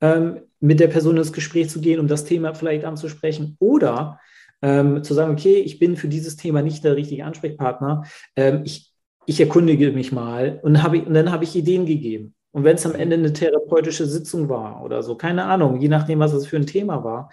ähm, 0.00 0.40
mit 0.58 0.80
der 0.80 0.88
Person 0.88 1.16
ins 1.16 1.32
Gespräch 1.32 1.70
zu 1.70 1.80
gehen, 1.80 2.00
um 2.00 2.08
das 2.08 2.24
Thema 2.24 2.52
vielleicht 2.52 2.84
anzusprechen, 2.84 3.56
oder 3.60 4.18
ähm, 4.62 5.02
zu 5.02 5.14
sagen, 5.14 5.32
okay, 5.32 5.56
ich 5.56 5.78
bin 5.78 5.96
für 5.96 6.08
dieses 6.08 6.36
Thema 6.36 6.62
nicht 6.62 6.84
der 6.84 6.96
richtige 6.96 7.24
Ansprechpartner, 7.24 8.04
ähm, 8.36 8.62
ich, 8.64 8.92
ich 9.26 9.40
erkundige 9.40 9.92
mich 9.92 10.12
mal 10.12 10.60
und, 10.62 10.82
hab 10.82 10.94
ich, 10.94 11.06
und 11.06 11.14
dann 11.14 11.30
habe 11.30 11.44
ich 11.44 11.54
Ideen 11.54 11.86
gegeben. 11.86 12.34
Und 12.50 12.64
wenn 12.64 12.76
es 12.76 12.86
am 12.86 12.94
Ende 12.94 13.16
eine 13.16 13.32
therapeutische 13.32 14.06
Sitzung 14.06 14.48
war 14.48 14.82
oder 14.82 15.02
so, 15.02 15.16
keine 15.16 15.44
Ahnung, 15.44 15.80
je 15.80 15.88
nachdem, 15.88 16.18
was 16.18 16.32
es 16.32 16.46
für 16.46 16.56
ein 16.56 16.66
Thema 16.66 17.04
war. 17.04 17.30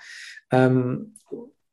Ähm, 0.52 1.14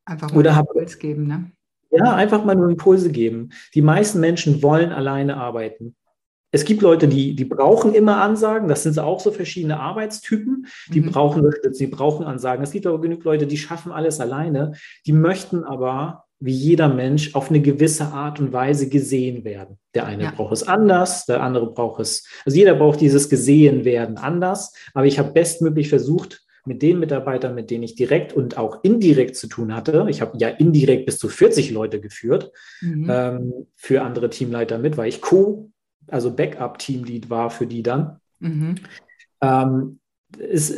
einfach 0.05 0.31
mal 0.31 0.38
oder 0.38 0.59
Impuls 0.59 0.99
geben, 0.99 1.27
ne? 1.27 1.51
Ja, 1.91 2.15
einfach 2.15 2.43
mal 2.45 2.55
nur 2.55 2.71
Impulse 2.71 3.12
geben. 3.12 3.51
Die 3.75 3.83
meisten 3.83 4.19
Menschen 4.21 4.62
wollen 4.62 4.93
alleine 4.93 5.37
arbeiten. 5.37 5.95
Es 6.53 6.67
gibt 6.67 6.83
Leute, 6.83 7.09
die, 7.09 7.35
die 7.35 7.47
brauchen 7.47 7.95
immer 7.95 8.21
Ansagen. 8.21 8.69
Das 8.69 8.83
sind 8.83 8.99
auch 8.99 9.21
so 9.21 9.33
verschiedene 9.33 9.81
Arbeitstypen. 9.81 10.67
Die 10.88 11.01
mhm. 11.01 11.11
brauchen 11.11 11.45
Unterstützung, 11.45 11.87
die 11.87 11.93
brauchen 11.93 12.27
Ansagen. 12.27 12.62
Es 12.62 12.73
gibt 12.73 12.87
aber 12.87 13.01
genug 13.01 13.25
Leute, 13.25 13.47
die 13.47 13.57
schaffen 13.57 13.91
alles 13.91 14.21
alleine. 14.21 14.73
Die 15.07 15.12
möchten 15.12 15.65
aber, 15.65 16.25
wie 16.41 16.53
jeder 16.53 16.88
Mensch, 16.88 17.35
auf 17.35 17.49
eine 17.49 17.62
gewisse 17.62 18.05
Art 18.05 18.38
und 18.38 18.53
Weise 18.53 18.91
gesehen 18.91 19.45
werden. 19.45 19.79
Der 19.95 20.05
eine 20.05 20.25
ja. 20.25 20.31
braucht 20.31 20.53
es 20.53 20.62
anders, 20.62 21.25
der 21.25 21.43
andere 21.43 21.73
braucht 21.73 22.01
es, 22.01 22.27
also 22.45 22.57
jeder 22.57 22.75
braucht 22.75 23.01
dieses 23.01 23.31
gesehen 23.31 23.87
werden 23.87 24.19
anders. 24.19 24.75
Aber 24.93 25.07
ich 25.07 25.19
habe 25.19 25.33
bestmöglich 25.33 25.88
versucht, 25.88 26.43
mit 26.65 26.83
den 26.83 27.01
Mitarbeitern, 27.01 27.55
mit 27.55 27.71
denen 27.71 27.83
ich 27.83 27.97
direkt 27.97 28.33
und 28.35 28.57
auch 28.57 28.85
indirekt 28.85 29.37
zu 29.37 29.49
tun 29.49 29.75
hatte, 29.75 30.07
ich 30.09 30.21
habe 30.21 30.38
ja 30.38 30.49
indirekt 30.49 31.07
bis 31.07 31.19
zu 31.19 31.29
40 31.29 31.73
Leute 31.73 32.01
geführt 32.01 32.53
mhm. 32.81 33.11
ähm, 33.11 33.53
für 33.75 34.03
andere 34.03 34.31
Teamleiter 34.31 34.79
mit, 34.79 34.97
weil 34.97 35.09
ich 35.09 35.21
Co 35.21 35.73
also 36.09 36.35
Backup-Teamlead 36.35 37.31
war 37.31 37.51
für 37.51 37.67
die 37.67 37.83
dann. 37.83 38.19
Mhm. 38.41 38.77
Ähm, 39.41 39.99
es, 40.38 40.75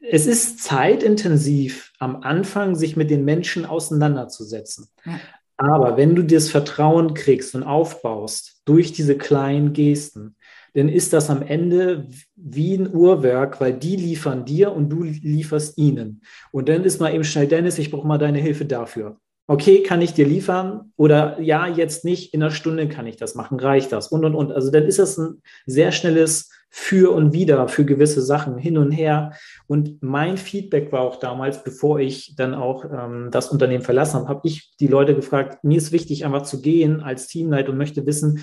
es 0.00 0.26
ist 0.26 0.62
zeitintensiv 0.62 1.92
am 1.98 2.22
Anfang, 2.22 2.74
sich 2.74 2.96
mit 2.96 3.10
den 3.10 3.24
Menschen 3.24 3.64
auseinanderzusetzen. 3.64 4.88
Ja. 5.04 5.18
Aber 5.56 5.96
wenn 5.96 6.14
du 6.14 6.22
das 6.22 6.50
Vertrauen 6.50 7.14
kriegst 7.14 7.54
und 7.54 7.62
aufbaust 7.62 8.62
durch 8.64 8.92
diese 8.92 9.16
kleinen 9.16 9.72
Gesten, 9.72 10.36
dann 10.74 10.88
ist 10.88 11.12
das 11.12 11.30
am 11.30 11.42
Ende 11.42 12.08
wie 12.34 12.74
ein 12.74 12.92
Uhrwerk, 12.92 13.60
weil 13.60 13.72
die 13.72 13.94
liefern 13.94 14.44
dir 14.44 14.72
und 14.72 14.90
du 14.90 15.04
lieferst 15.04 15.78
ihnen. 15.78 16.22
Und 16.50 16.68
dann 16.68 16.82
ist 16.82 17.00
mal 17.00 17.14
eben 17.14 17.22
schnell, 17.22 17.46
Dennis, 17.46 17.78
ich 17.78 17.92
brauche 17.92 18.06
mal 18.06 18.18
deine 18.18 18.40
Hilfe 18.40 18.64
dafür 18.64 19.20
okay, 19.46 19.82
kann 19.82 20.00
ich 20.00 20.14
dir 20.14 20.26
liefern 20.26 20.92
oder 20.96 21.40
ja, 21.40 21.66
jetzt 21.66 22.04
nicht, 22.04 22.32
in 22.32 22.42
einer 22.42 22.50
Stunde 22.50 22.88
kann 22.88 23.06
ich 23.06 23.16
das 23.16 23.34
machen, 23.34 23.60
reicht 23.60 23.92
das 23.92 24.08
und 24.08 24.24
und 24.24 24.34
und. 24.34 24.52
Also 24.52 24.70
dann 24.70 24.84
ist 24.84 24.98
das 24.98 25.18
ein 25.18 25.42
sehr 25.66 25.92
schnelles 25.92 26.50
Für 26.70 27.12
und 27.12 27.32
Wider 27.32 27.68
für 27.68 27.84
gewisse 27.84 28.20
Sachen 28.22 28.58
hin 28.58 28.78
und 28.78 28.90
her. 28.90 29.32
Und 29.68 30.02
mein 30.02 30.36
Feedback 30.38 30.90
war 30.90 31.02
auch 31.02 31.16
damals, 31.16 31.62
bevor 31.62 32.00
ich 32.00 32.34
dann 32.36 32.52
auch 32.54 32.84
ähm, 32.84 33.28
das 33.30 33.50
Unternehmen 33.50 33.84
verlassen 33.84 34.16
habe, 34.16 34.28
habe 34.28 34.48
ich 34.48 34.74
die 34.80 34.88
Leute 34.88 35.14
gefragt, 35.14 35.62
mir 35.62 35.78
ist 35.78 35.92
wichtig, 35.92 36.24
einfach 36.24 36.42
zu 36.42 36.60
gehen 36.62 37.00
als 37.00 37.28
Teamleiter 37.28 37.70
und 37.70 37.78
möchte 37.78 38.06
wissen, 38.06 38.40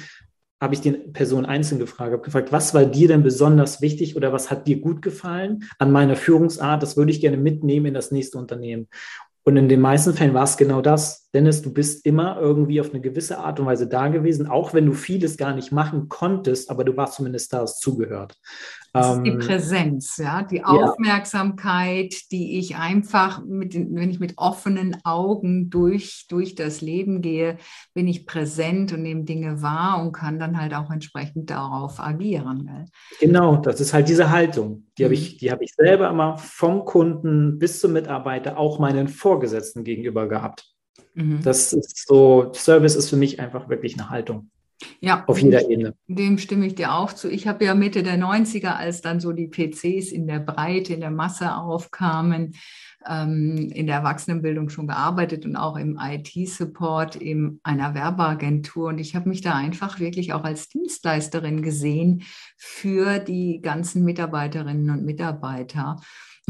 habe 0.62 0.76
ich 0.76 0.82
den 0.82 1.12
Personen 1.12 1.48
einzeln 1.48 1.80
gefragt, 1.80 2.14
habe 2.14 2.22
gefragt, 2.22 2.52
was 2.52 2.76
war 2.76 2.86
dir 2.86 3.08
denn 3.08 3.24
besonders 3.24 3.82
wichtig 3.82 4.16
oder 4.16 4.32
was 4.32 4.52
hat 4.52 4.68
dir 4.68 4.80
gut 4.80 5.02
gefallen 5.02 5.64
an 5.80 5.92
meiner 5.92 6.16
Führungsart? 6.16 6.84
Das 6.84 6.96
würde 6.96 7.12
ich 7.12 7.20
gerne 7.20 7.38
mitnehmen 7.38 7.88
in 7.88 7.94
das 7.96 8.12
nächste 8.12 8.38
Unternehmen. 8.38 8.88
Und 9.43 9.58
in 9.58 9.69
den 9.69 9.82
meisten 9.82 10.13
Fällen 10.13 10.34
war 10.34 10.43
es 10.43 10.58
genau 10.58 10.82
das. 10.82 11.30
Dennis, 11.34 11.62
du 11.62 11.74
bist 11.74 12.06
immer 12.06 12.38
irgendwie 12.39 12.82
auf 12.82 12.89
eine 12.89 13.00
gewisse 13.00 13.38
Art 13.38 13.60
und 13.60 13.65
Weise 13.65 13.88
da 13.88 14.10
gewesen, 14.10 14.48
auch 14.48 14.74
wenn 14.74 14.86
du 14.86 14.91
vieles 14.91 15.38
gar 15.38 15.56
nicht 15.56 15.72
machen 15.72 16.10
konntest, 16.10 16.70
aber 16.70 16.84
du 16.84 16.98
warst 16.98 17.15
zumindest 17.15 17.54
da, 17.54 17.62
hast 17.62 17.80
zugehört. 17.80 18.38
Das 18.94 19.15
ist 19.15 19.24
die 19.24 19.30
ähm, 19.30 19.39
Präsenz, 19.39 20.17
ja, 20.17 20.44
die 20.44 20.65
Aufmerksamkeit, 20.65 22.13
ja. 22.13 22.20
die 22.32 22.60
ich 22.60 22.76
einfach, 22.76 23.41
mit, 23.46 23.74
wenn 23.74 24.10
ich 24.10 24.20
mit 24.20 24.34
offenen 24.36 24.98
Augen 25.06 25.70
durch, 25.70 26.26
durch 26.28 26.56
das 26.56 26.82
Leben 26.82 27.22
gehe, 27.22 27.58
bin 27.94 28.10
ich 28.10 28.26
präsent 28.26 28.91
und 28.91 29.04
nehme 29.04 29.24
Dinge 29.24 29.62
wahr 29.62 30.04
und 30.04 30.12
kann 30.12 30.39
dann 30.39 30.60
halt 30.60 30.74
auch 30.74 30.91
entsprechend 30.91 31.50
darauf 31.50 32.02
agieren. 32.02 32.65
Gell? 32.65 32.86
Genau, 33.30 33.56
das 33.56 33.80
ist 33.80 33.94
halt 33.94 34.10
diese 34.10 34.30
Haltung. 34.30 34.88
Die 34.98 35.04
mhm. 35.04 35.06
habe 35.06 35.13
ich, 35.13 35.38
die 35.38 35.52
habe 35.52 35.63
ich 35.63 35.74
selber 35.74 36.10
immer 36.10 36.38
vom 36.38 36.84
Kunden 36.84 37.60
bis 37.60 37.80
zum 37.80 37.94
Mitarbeiter, 37.94 38.58
auch 38.58 38.78
meinen 38.80 39.08
Vorgesetzten 39.08 39.86
gegenüber 39.86 40.28
gehabt. 40.28 40.70
Mhm. 41.13 41.41
Das 41.43 41.74
ist 41.74 42.08
so, 42.08 42.52
Service 42.54 42.95
ist 42.95 43.10
für 43.10 43.17
mich 43.17 43.39
einfach 43.39 43.69
wirklich 43.69 44.00
eine 44.00 44.10
Haltung. 44.10 44.50
Ja, 45.00 45.24
auf 45.28 45.39
jeder 45.39 45.69
Ebene. 45.69 45.93
Dem 46.08 46.38
stimme 46.38 46.65
ich 46.65 46.76
dir 46.76 46.93
auch 46.93 47.13
zu. 47.13 47.30
Ich 47.30 47.47
habe 47.47 47.65
ja 47.65 47.76
Mitte 47.76 48.04
der 48.04 48.17
90er, 48.17 48.76
als 48.76 49.02
dann 49.02 49.19
so 49.19 49.32
die 49.32 49.47
PCs 49.47 50.12
in 50.12 50.28
der 50.28 50.39
Breite, 50.39 50.93
in 50.93 51.02
der 51.02 51.12
Masse 51.12 51.56
aufkamen, 51.56 52.56
ähm, 53.08 53.69
in 53.74 53.88
der 53.88 53.97
Erwachsenenbildung 53.97 54.69
schon 54.69 54.88
gearbeitet 54.88 55.45
und 55.45 55.56
auch 55.56 55.78
im 55.78 56.00
IT-Support 56.02 57.15
in 57.15 57.60
einer 57.63 57.93
Werbeagentur. 57.93 58.89
Und 58.89 59.00
ich 59.00 59.15
habe 59.15 59.30
mich 59.30 59.41
da 59.41 59.56
einfach 59.56 60.00
wirklich 60.00 60.34
auch 60.34 60.43
als 60.43 60.69
Dienstleisterin 60.69 61.62
gesehen 61.62 62.24
für 62.58 63.19
die 63.19 63.62
ganzen 63.62 64.04
Mitarbeiterinnen 64.04 64.89
und 64.89 65.06
Mitarbeiter. 65.06 66.00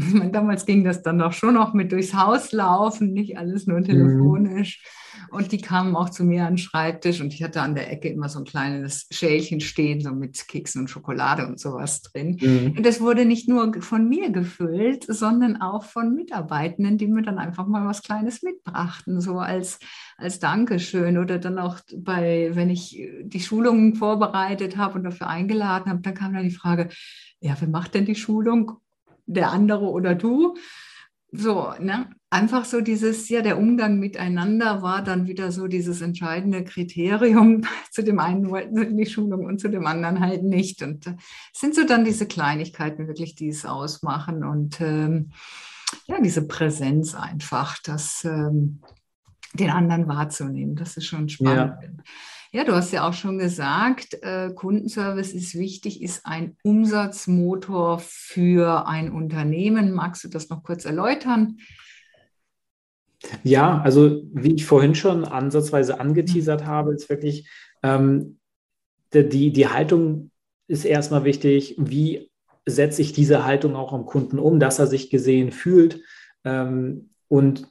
Damals 0.32 0.66
ging 0.66 0.84
das 0.84 1.02
dann 1.02 1.18
doch 1.18 1.32
schon 1.32 1.54
noch 1.54 1.74
mit 1.74 1.92
durchs 1.92 2.14
Haus 2.14 2.52
laufen, 2.52 3.12
nicht 3.12 3.38
alles 3.38 3.66
nur 3.66 3.80
mhm. 3.80 3.84
telefonisch. 3.84 4.82
Mhm. 4.82 5.02
Und 5.30 5.52
die 5.52 5.60
kamen 5.60 5.96
auch 5.96 6.10
zu 6.10 6.24
mir 6.24 6.44
an 6.44 6.54
den 6.54 6.58
Schreibtisch 6.58 7.20
und 7.20 7.32
ich 7.32 7.42
hatte 7.42 7.60
an 7.62 7.74
der 7.74 7.90
Ecke 7.90 8.08
immer 8.08 8.28
so 8.28 8.38
ein 8.38 8.44
kleines 8.44 9.06
Schälchen 9.10 9.60
stehen, 9.60 10.00
so 10.00 10.12
mit 10.12 10.46
Keksen 10.48 10.82
und 10.82 10.88
Schokolade 10.88 11.46
und 11.46 11.58
sowas 11.58 12.02
drin. 12.02 12.38
Mhm. 12.40 12.74
Und 12.76 12.86
das 12.86 13.00
wurde 13.00 13.24
nicht 13.24 13.48
nur 13.48 13.72
von 13.82 14.08
mir 14.08 14.30
gefüllt, 14.30 15.04
sondern 15.08 15.60
auch 15.60 15.84
von 15.84 16.14
Mitarbeitenden, 16.14 16.98
die 16.98 17.06
mir 17.06 17.22
dann 17.22 17.38
einfach 17.38 17.66
mal 17.66 17.86
was 17.86 18.02
Kleines 18.02 18.42
mitbrachten, 18.42 19.20
so 19.20 19.38
als, 19.38 19.78
als 20.16 20.38
Dankeschön. 20.38 21.18
Oder 21.18 21.38
dann 21.38 21.58
auch 21.58 21.78
bei, 21.96 22.50
wenn 22.52 22.70
ich 22.70 23.02
die 23.22 23.40
Schulungen 23.40 23.94
vorbereitet 23.94 24.76
habe 24.76 24.94
und 24.94 25.04
dafür 25.04 25.28
eingeladen 25.28 25.90
habe, 25.90 26.02
dann 26.02 26.14
kam 26.14 26.34
dann 26.34 26.44
die 26.44 26.50
Frage, 26.50 26.88
ja, 27.40 27.56
wer 27.58 27.68
macht 27.68 27.94
denn 27.94 28.04
die 28.04 28.14
Schulung? 28.14 28.81
Der 29.26 29.50
andere 29.50 29.86
oder 29.86 30.14
du? 30.14 30.56
So, 31.34 31.72
ne? 31.80 32.10
Einfach 32.28 32.64
so 32.64 32.80
dieses, 32.82 33.28
ja, 33.28 33.42
der 33.42 33.58
Umgang 33.58 33.98
miteinander 33.98 34.82
war 34.82 35.02
dann 35.02 35.26
wieder 35.26 35.50
so 35.50 35.66
dieses 35.66 36.02
entscheidende 36.02 36.64
Kriterium. 36.64 37.62
Zu 37.90 38.02
dem 38.02 38.18
einen 38.18 38.50
wollten 38.50 38.76
sie 38.76 38.96
die 38.96 39.06
Schulung 39.06 39.46
und 39.46 39.58
zu 39.58 39.68
dem 39.68 39.86
anderen 39.86 40.20
halt 40.20 40.42
nicht. 40.42 40.82
Und 40.82 41.06
äh, 41.06 41.14
es 41.54 41.60
sind 41.60 41.74
so 41.74 41.84
dann 41.86 42.04
diese 42.04 42.26
Kleinigkeiten 42.26 43.08
wirklich, 43.08 43.34
die 43.34 43.48
es 43.48 43.64
ausmachen 43.64 44.44
und 44.44 44.80
ähm, 44.80 45.32
ja, 46.06 46.20
diese 46.20 46.46
Präsenz 46.46 47.14
einfach, 47.14 47.78
das 47.82 48.24
ähm, 48.24 48.80
den 49.54 49.70
anderen 49.70 50.08
wahrzunehmen. 50.08 50.76
Das 50.76 50.96
ist 50.96 51.06
schon 51.06 51.28
spannend. 51.28 51.74
Ja. 51.82 52.04
Ja, 52.54 52.64
du 52.64 52.74
hast 52.74 52.92
ja 52.92 53.08
auch 53.08 53.14
schon 53.14 53.38
gesagt, 53.38 54.18
äh, 54.22 54.50
Kundenservice 54.54 55.32
ist 55.32 55.54
wichtig, 55.54 56.02
ist 56.02 56.26
ein 56.26 56.58
Umsatzmotor 56.62 57.98
für 57.98 58.86
ein 58.86 59.10
Unternehmen. 59.10 59.92
Magst 59.92 60.22
du 60.22 60.28
das 60.28 60.50
noch 60.50 60.62
kurz 60.62 60.84
erläutern? 60.84 61.56
Ja, 63.42 63.80
also 63.80 64.22
wie 64.34 64.54
ich 64.54 64.66
vorhin 64.66 64.94
schon 64.94 65.24
ansatzweise 65.24 65.98
angeteasert 65.98 66.66
habe, 66.66 66.92
ist 66.92 67.08
wirklich 67.08 67.48
ähm, 67.82 68.38
die, 69.14 69.50
die 69.50 69.68
Haltung 69.68 70.30
ist 70.68 70.84
erstmal 70.84 71.24
wichtig. 71.24 71.76
Wie 71.78 72.30
setze 72.66 73.00
ich 73.00 73.14
diese 73.14 73.46
Haltung 73.46 73.76
auch 73.76 73.94
am 73.94 74.04
Kunden 74.04 74.38
um, 74.38 74.60
dass 74.60 74.78
er 74.78 74.88
sich 74.88 75.08
gesehen 75.08 75.52
fühlt? 75.52 76.02
Ähm, 76.44 77.14
und 77.28 77.66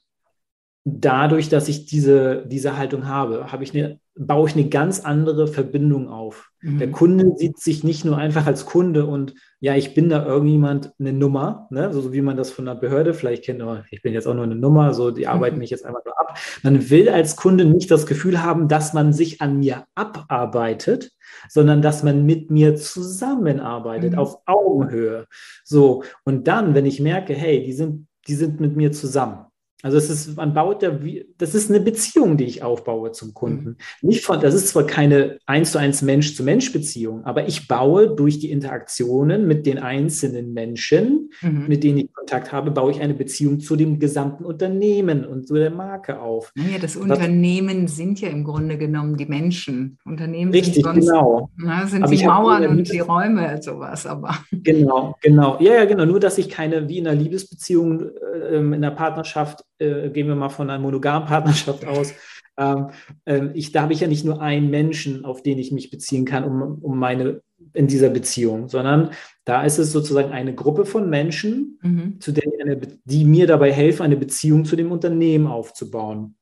dadurch, 0.86 1.50
dass 1.50 1.68
ich 1.68 1.86
diese, 1.86 2.48
diese 2.48 2.78
Haltung 2.78 3.06
habe, 3.06 3.52
habe 3.52 3.64
ich 3.64 3.76
eine 3.76 4.01
baue 4.16 4.50
ich 4.50 4.56
eine 4.56 4.68
ganz 4.68 5.00
andere 5.00 5.48
Verbindung 5.48 6.10
auf. 6.10 6.52
Mhm. 6.62 6.80
Der 6.80 6.92
Kunde 6.92 7.34
sieht 7.38 7.60
sich 7.60 7.84
nicht 7.84 8.04
nur 8.04 8.18
einfach 8.18 8.46
als 8.46 8.66
Kunde 8.66 9.06
und 9.06 9.34
ja, 9.60 9.76
ich 9.76 9.94
bin 9.94 10.10
da 10.10 10.26
irgendjemand 10.26 10.94
eine 11.00 11.14
Nummer, 11.14 11.68
ne? 11.72 11.94
so 11.94 12.12
wie 12.12 12.22
man 12.22 12.36
das 12.36 12.52
von 12.52 12.66
der 12.66 12.76
Behörde 12.76 13.14
vielleicht 13.14 13.46
kennt, 13.46 13.62
oh, 13.62 13.78
ich 13.90 14.02
bin 14.02 14.14
jetzt 14.14 14.28
auch 14.28 14.34
nur 14.34 14.44
eine 14.44 14.56
Nummer, 14.56 14.94
so 14.94 15.12
die 15.12 15.28
arbeiten 15.28 15.56
mhm. 15.56 15.62
mich 15.62 15.70
jetzt 15.70 15.86
einfach 15.86 16.04
nur 16.04 16.20
ab. 16.20 16.38
Man 16.62 16.90
will 16.90 17.10
als 17.10 17.36
Kunde 17.36 17.66
nicht 17.66 17.90
das 17.90 18.06
Gefühl 18.06 18.44
haben, 18.44 18.68
dass 18.68 18.94
man 18.94 19.14
sich 19.14 19.42
an 19.42 19.60
mir 19.60 19.86
abarbeitet, 19.96 21.12
sondern 21.48 21.82
dass 21.82 22.04
man 22.04 22.26
mit 22.26 22.52
mir 22.52 22.76
zusammenarbeitet, 22.76 24.14
mhm. 24.14 24.20
auf 24.20 24.40
Augenhöhe. 24.46 25.26
So, 25.64 26.04
und 26.26 26.48
dann, 26.48 26.76
wenn 26.76 26.86
ich 26.86 27.00
merke, 27.00 27.34
hey, 27.34 27.64
die 27.64 27.74
sind, 27.74 28.08
die 28.28 28.36
sind 28.36 28.60
mit 28.60 28.76
mir 28.76 28.92
zusammen, 28.92 29.46
also 29.84 29.98
es 29.98 30.10
ist, 30.10 30.38
man 30.38 30.54
baut 30.54 30.84
ja, 30.84 30.92
das 31.38 31.56
ist 31.56 31.70
eine 31.70 31.80
Beziehung, 31.80 32.38
die 32.38 32.46
ich 32.46 32.64
aufbaue 32.64 33.12
zum 33.12 33.34
Kunden. 33.34 33.78
Mhm. 34.02 34.10
Nicht 34.10 34.24
von, 34.24 34.40
das 34.40 34.54
ist 34.54 34.70
zwar 34.70 34.86
keine 34.86 35.40
eins 35.46 35.72
zu 35.72 35.80
eins 35.80 36.02
Mensch 36.02 36.36
zu 36.36 36.44
Mensch 36.44 36.72
Beziehung, 36.72 37.26
aber 37.26 37.48
ich 37.48 37.68
baue 37.68 38.16
durch 38.16 38.40
die 38.40 38.52
Interaktionen 38.52 39.48
mit 39.48 39.66
den 39.66 39.80
einzelnen 39.80 40.54
Menschen, 40.54 41.32
mhm. 41.42 41.68
mit 41.68 41.84
denen 41.84 42.00
ich 42.00 42.14
Kontakt 42.14 42.52
habe, 42.52 42.72
baue 42.72 42.92
ich 42.92 43.02
eine 43.02 43.14
Beziehung 43.14 43.60
zu 43.60 43.76
dem 43.76 44.00
gesamten 44.00 44.46
Unternehmen 44.46 45.26
und 45.26 45.48
zu 45.48 45.56
der 45.56 45.72
Marke 45.72 46.20
auf. 46.22 46.52
Ja, 46.56 46.78
das 46.80 46.96
Unternehmen 46.96 47.84
das, 47.84 47.96
sind 47.96 48.22
ja 48.22 48.30
im 48.30 48.44
Grunde 48.44 48.78
genommen 48.78 49.18
die 49.18 49.26
Menschen. 49.26 49.98
Unternehmen 50.06 50.52
richtig, 50.52 50.76
sind 50.76 50.84
sonst, 50.84 51.08
genau. 51.08 51.50
Na, 51.58 51.88
sind 51.88 52.04
aber 52.04 52.16
die 52.16 52.26
Mauern 52.26 52.68
und 52.68 52.92
die 52.92 53.00
Räume 53.00 53.54
und 53.54 53.64
sowas, 53.64 54.06
aber. 54.06 54.36
Genau, 54.52 55.16
genau. 55.22 55.58
Ja, 55.60 55.74
ja, 55.74 55.86
genau. 55.86 56.06
Nur, 56.06 56.20
dass 56.20 56.38
ich 56.38 56.50
keine, 56.50 56.88
wie 56.88 57.00
in 57.00 57.08
einer 57.08 57.20
Liebesbeziehung, 57.20 58.02
äh, 58.02 58.58
in 58.58 58.74
einer 58.74 58.92
Partnerschaft, 58.92 59.64
äh, 59.82 60.10
gehen 60.10 60.28
wir 60.28 60.36
mal 60.36 60.50
von 60.50 60.70
einer 60.70 60.82
monogamen 60.82 61.28
Partnerschaft 61.28 61.86
aus, 61.86 62.14
ähm, 62.58 62.88
äh, 63.26 63.48
ich, 63.54 63.72
da 63.72 63.84
habe 63.84 63.94
ich 63.94 64.02
ja 64.02 64.08
nicht 64.08 64.26
nur 64.26 64.42
einen 64.42 64.70
Menschen, 64.70 65.26
auf 65.26 65.42
den 65.42 65.58
ich 65.58 65.72
mich 65.72 65.90
beziehen 65.90 66.26
kann, 66.26 66.44
um, 66.44 66.80
um 66.82 66.98
meine 66.98 67.42
in 67.74 67.88
dieser 67.88 68.10
Beziehung, 68.10 68.68
sondern 68.68 69.12
da 69.46 69.64
ist 69.64 69.78
es 69.78 69.92
sozusagen 69.92 70.32
eine 70.32 70.54
Gruppe 70.54 70.86
von 70.86 71.10
Menschen, 71.10 71.80
mhm. 71.82 72.20
zu 72.20 72.32
der 72.32 72.44
eine, 72.60 72.80
die 73.06 73.24
mir 73.24 73.48
dabei 73.48 73.72
helfen, 73.72 74.04
eine 74.04 74.18
Beziehung 74.18 74.66
zu 74.66 74.76
dem 74.76 74.92
Unternehmen 74.92 75.48
aufzubauen. 75.48 76.36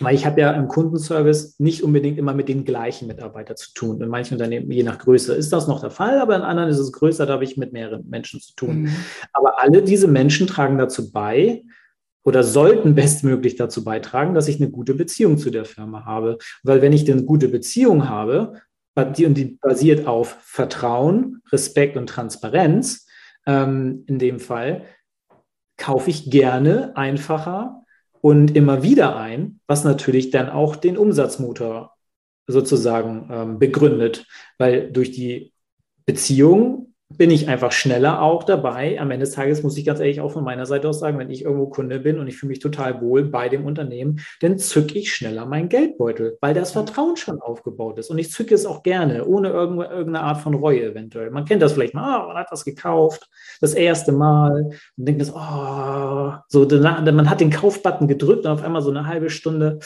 Weil 0.00 0.16
ich 0.16 0.26
habe 0.26 0.40
ja 0.40 0.50
im 0.52 0.66
Kundenservice 0.66 1.60
nicht 1.60 1.84
unbedingt 1.84 2.18
immer 2.18 2.34
mit 2.34 2.48
den 2.48 2.64
gleichen 2.64 3.06
Mitarbeitern 3.06 3.56
zu 3.56 3.72
tun. 3.74 4.00
In 4.00 4.08
manchen 4.08 4.34
Unternehmen, 4.34 4.70
je 4.70 4.82
nach 4.82 4.98
Größe, 4.98 5.34
ist 5.34 5.52
das 5.52 5.68
noch 5.68 5.80
der 5.80 5.90
Fall, 5.90 6.18
aber 6.18 6.34
in 6.34 6.42
anderen 6.42 6.70
ist 6.70 6.78
es 6.78 6.92
größer, 6.92 7.26
da 7.26 7.34
habe 7.34 7.44
ich 7.44 7.56
mit 7.56 7.72
mehreren 7.72 8.08
Menschen 8.08 8.40
zu 8.40 8.54
tun. 8.56 8.82
Mhm. 8.82 8.96
Aber 9.32 9.60
alle 9.62 9.82
diese 9.82 10.08
Menschen 10.08 10.48
tragen 10.48 10.78
dazu 10.78 11.12
bei, 11.12 11.62
oder 12.24 12.42
sollten 12.42 12.94
bestmöglich 12.94 13.56
dazu 13.56 13.84
beitragen, 13.84 14.34
dass 14.34 14.48
ich 14.48 14.56
eine 14.56 14.70
gute 14.70 14.94
Beziehung 14.94 15.38
zu 15.38 15.50
der 15.50 15.64
Firma 15.64 16.04
habe. 16.04 16.38
Weil 16.62 16.82
wenn 16.82 16.92
ich 16.92 17.10
eine 17.10 17.22
gute 17.22 17.48
Beziehung 17.48 18.08
habe, 18.08 18.54
und 18.96 19.18
die 19.18 19.58
basiert 19.60 20.06
auf 20.06 20.38
Vertrauen, 20.42 21.42
Respekt 21.50 21.96
und 21.96 22.08
Transparenz, 22.08 23.06
ähm, 23.44 24.04
in 24.06 24.18
dem 24.18 24.40
Fall, 24.40 24.84
kaufe 25.76 26.10
ich 26.10 26.30
gerne 26.30 26.96
einfacher 26.96 27.82
und 28.20 28.56
immer 28.56 28.82
wieder 28.82 29.16
ein, 29.16 29.60
was 29.66 29.84
natürlich 29.84 30.30
dann 30.30 30.48
auch 30.48 30.76
den 30.76 30.96
Umsatzmotor 30.96 31.92
sozusagen 32.46 33.28
ähm, 33.30 33.58
begründet, 33.58 34.26
weil 34.58 34.92
durch 34.92 35.10
die 35.10 35.52
Beziehung 36.06 36.93
bin 37.16 37.30
ich 37.30 37.48
einfach 37.48 37.72
schneller 37.72 38.22
auch 38.22 38.44
dabei. 38.44 39.00
Am 39.00 39.10
Ende 39.10 39.24
des 39.24 39.34
Tages 39.34 39.62
muss 39.62 39.76
ich 39.76 39.84
ganz 39.84 40.00
ehrlich 40.00 40.20
auch 40.20 40.32
von 40.32 40.44
meiner 40.44 40.66
Seite 40.66 40.88
aus 40.88 41.00
sagen, 41.00 41.18
wenn 41.18 41.30
ich 41.30 41.42
irgendwo 41.44 41.66
Kunde 41.66 42.00
bin 42.00 42.18
und 42.18 42.28
ich 42.28 42.36
fühle 42.36 42.50
mich 42.50 42.60
total 42.60 43.00
wohl 43.00 43.24
bei 43.24 43.48
dem 43.48 43.64
Unternehmen, 43.64 44.20
dann 44.40 44.58
zücke 44.58 44.98
ich 44.98 45.14
schneller 45.14 45.46
meinen 45.46 45.68
Geldbeutel, 45.68 46.38
weil 46.40 46.54
das 46.54 46.72
Vertrauen 46.72 47.16
schon 47.16 47.40
aufgebaut 47.40 47.98
ist. 47.98 48.10
Und 48.10 48.18
ich 48.18 48.30
zücke 48.30 48.54
es 48.54 48.66
auch 48.66 48.82
gerne, 48.82 49.24
ohne 49.24 49.48
irgendeine 49.48 50.20
Art 50.20 50.40
von 50.40 50.54
Reue 50.54 50.82
eventuell. 50.82 51.30
Man 51.30 51.44
kennt 51.44 51.62
das 51.62 51.72
vielleicht 51.72 51.94
mal, 51.94 52.22
oh, 52.22 52.28
man 52.28 52.36
hat 52.36 52.48
das 52.50 52.64
gekauft, 52.64 53.28
das 53.60 53.74
erste 53.74 54.12
Mal 54.12 54.70
und 54.96 55.08
denkt, 55.08 55.22
oh, 55.34 56.32
so, 56.48 56.68
man 56.68 57.30
hat 57.30 57.40
den 57.40 57.50
Kaufbutton 57.50 58.08
gedrückt 58.08 58.44
und 58.46 58.52
auf 58.52 58.62
einmal 58.62 58.82
so 58.82 58.90
eine 58.90 59.06
halbe 59.06 59.30
Stunde, 59.30 59.78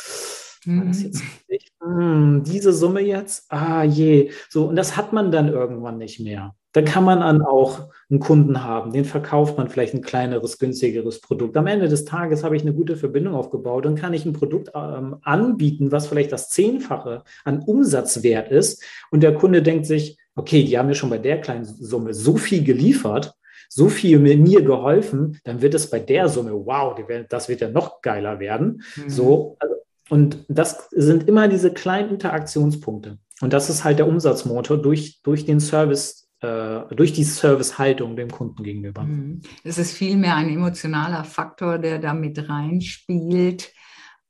war 0.67 0.85
das 0.85 1.03
jetzt 1.03 1.23
nicht? 1.49 1.73
Hm, 1.81 2.43
diese 2.45 2.73
Summe 2.73 3.01
jetzt? 3.01 3.51
Ah 3.51 3.85
je. 3.85 4.31
So, 4.49 4.67
und 4.67 4.77
das 4.77 4.97
hat 4.97 5.13
man 5.13 5.31
dann 5.31 5.49
irgendwann 5.49 5.99
nicht 5.99 6.21
mehr. 6.21 6.55
Dann 6.79 6.85
kann 6.85 7.03
man 7.03 7.19
dann 7.19 7.43
auch 7.43 7.89
einen 8.09 8.21
Kunden 8.21 8.63
haben, 8.63 8.93
den 8.93 9.05
verkauft 9.05 9.59
man 9.59 9.69
vielleicht 9.69 9.95
ein 9.95 10.01
kleineres, 10.01 10.59
günstigeres 10.59 11.21
Produkt. 11.21 11.57
Am 11.57 11.67
Ende 11.67 11.89
des 11.89 12.05
Tages 12.05 12.45
habe 12.45 12.55
ich 12.55 12.63
eine 12.63 12.73
gute 12.73 12.95
Verbindung 12.95 13.35
aufgebaut 13.35 13.85
und 13.85 13.99
kann 13.99 14.15
ich 14.15 14.25
ein 14.25 14.33
Produkt 14.33 14.71
ähm, 14.77 15.17
anbieten, 15.23 15.91
was 15.91 16.07
vielleicht 16.07 16.31
das 16.31 16.51
Zehnfache 16.51 17.25
an 17.45 17.65
Umsatzwert 17.65 18.53
ist. 18.53 18.81
Und 19.11 19.25
der 19.25 19.35
Kunde 19.35 19.61
denkt 19.61 19.87
sich, 19.87 20.19
okay, 20.37 20.63
die 20.63 20.79
haben 20.79 20.87
mir 20.87 20.95
schon 20.95 21.11
bei 21.11 21.19
der 21.19 21.41
kleinen 21.41 21.65
Summe 21.65 22.15
so 22.15 22.37
viel 22.37 22.63
geliefert, 22.63 23.35
so 23.69 23.89
viel 23.89 24.21
mir 24.21 24.63
geholfen, 24.63 25.41
dann 25.43 25.61
wird 25.61 25.75
es 25.75 25.91
bei 25.91 25.99
der 25.99 26.29
Summe, 26.29 26.53
wow, 26.53 26.97
das 27.29 27.49
wird 27.49 27.61
ja 27.61 27.71
noch 27.71 28.03
geiler 28.03 28.39
werden. 28.39 28.83
Mhm. 28.95 29.11
So, 29.11 29.57
also, 29.59 29.75
und 30.11 30.45
das 30.47 30.89
sind 30.93 31.27
immer 31.27 31.49
diese 31.49 31.73
kleinen 31.73 32.11
Interaktionspunkte. 32.11 33.19
Und 33.41 33.53
das 33.53 33.69
ist 33.69 33.83
halt 33.83 33.99
der 33.99 34.07
Umsatzmotor 34.07 34.81
durch, 34.81 35.21
durch 35.25 35.45
den 35.45 35.59
Service 35.59 36.28
durch 36.41 37.13
die 37.13 37.25
Servicehaltung 37.25 38.15
dem 38.15 38.31
Kunden 38.31 38.63
gegenüber. 38.63 39.03
Mhm. 39.03 39.43
Es 39.65 39.77
ist 39.77 39.93
vielmehr 39.93 40.37
ein 40.37 40.49
emotionaler 40.49 41.25
Faktor, 41.25 41.79
der 41.79 41.99
da 41.99 42.15
mit 42.15 42.49
reinspielt, 42.49 43.73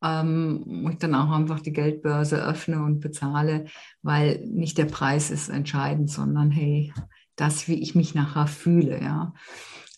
ähm, 0.03 0.63
wo 0.67 0.89
ich 0.91 0.99
dann 0.99 1.15
auch 1.15 1.31
einfach 1.31 1.61
die 1.61 1.73
Geldbörse 1.73 2.43
öffne 2.43 2.83
und 2.83 3.01
bezahle, 3.01 3.67
weil 4.03 4.43
nicht 4.47 4.79
der 4.79 4.87
Preis 4.87 5.31
ist 5.31 5.51
entscheidend, 5.51 6.11
sondern 6.11 6.51
hey, 6.51 6.93
das, 7.37 7.69
wie 7.69 7.81
ich 7.81 7.95
mich 7.95 8.15
nachher 8.15 8.47
fühle, 8.47 9.01
ja. 9.03 9.35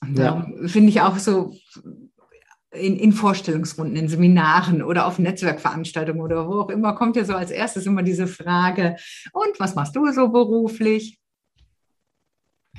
Und 0.03 0.19
ja. 0.19 0.47
finde 0.67 0.89
ich 0.89 1.03
auch 1.03 1.19
so 1.19 1.55
in, 2.73 2.97
in, 2.97 3.13
Vorstellungsrunden, 3.13 3.97
in 3.97 4.09
Seminaren 4.09 4.83
oder 4.83 5.07
auf 5.07 5.19
Netzwerkveranstaltungen 5.19 6.23
oder 6.23 6.49
wo 6.49 6.63
auch 6.63 6.71
immer, 6.71 6.95
kommt 6.95 7.17
ja 7.17 7.25
so 7.25 7.35
als 7.35 7.51
erstes 7.51 7.87
immer 7.87 8.03
diese 8.03 8.27
Frage, 8.27 8.97
und 9.33 9.61
was 9.61 9.75
machst 9.75 9.95
du 9.95 10.11
so 10.13 10.29
beruflich? 10.29 11.20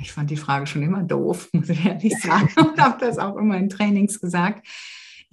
Ich 0.02 0.12
fand 0.12 0.30
die 0.30 0.38
Frage 0.38 0.68
schon 0.68 0.84
immer 0.84 1.04
doof, 1.04 1.50
muss 1.54 1.70
ich 1.70 1.86
ehrlich 1.86 2.18
sagen, 2.20 2.50
und 2.58 2.80
habe 2.80 2.98
das 3.00 3.18
auch 3.18 3.38
immer 3.38 3.58
in 3.58 3.70
Trainings 3.70 4.20
gesagt. 4.20 4.68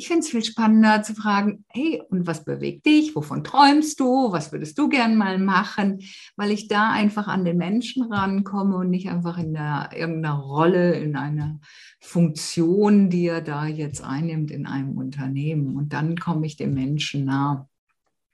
Ich 0.00 0.06
finde 0.06 0.20
es 0.20 0.28
viel 0.28 0.44
spannender 0.44 1.02
zu 1.02 1.12
fragen, 1.12 1.64
hey, 1.70 2.00
und 2.08 2.24
was 2.24 2.44
bewegt 2.44 2.86
dich? 2.86 3.16
Wovon 3.16 3.42
träumst 3.42 3.98
du? 3.98 4.30
Was 4.30 4.52
würdest 4.52 4.78
du 4.78 4.88
gern 4.88 5.16
mal 5.16 5.40
machen? 5.40 6.02
Weil 6.36 6.52
ich 6.52 6.68
da 6.68 6.92
einfach 6.92 7.26
an 7.26 7.44
den 7.44 7.56
Menschen 7.56 8.04
rankomme 8.04 8.76
und 8.76 8.90
nicht 8.90 9.08
einfach 9.08 9.38
in 9.38 9.54
der, 9.54 9.90
irgendeiner 9.92 10.36
Rolle, 10.36 10.92
in 10.92 11.16
einer 11.16 11.58
Funktion, 11.98 13.10
die 13.10 13.26
er 13.26 13.40
da 13.40 13.66
jetzt 13.66 14.00
einnimmt 14.00 14.52
in 14.52 14.66
einem 14.66 14.96
Unternehmen. 14.96 15.74
Und 15.76 15.92
dann 15.92 16.16
komme 16.16 16.46
ich 16.46 16.56
dem 16.56 16.74
Menschen 16.74 17.24
nah. 17.24 17.68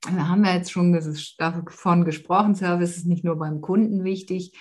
Da 0.02 0.28
haben 0.28 0.42
wir 0.42 0.52
jetzt 0.52 0.70
schon 0.70 0.92
davon 1.38 2.04
gesprochen, 2.04 2.54
Service 2.54 2.98
ist 2.98 3.06
nicht 3.06 3.24
nur 3.24 3.38
beim 3.38 3.62
Kunden 3.62 4.04
wichtig, 4.04 4.52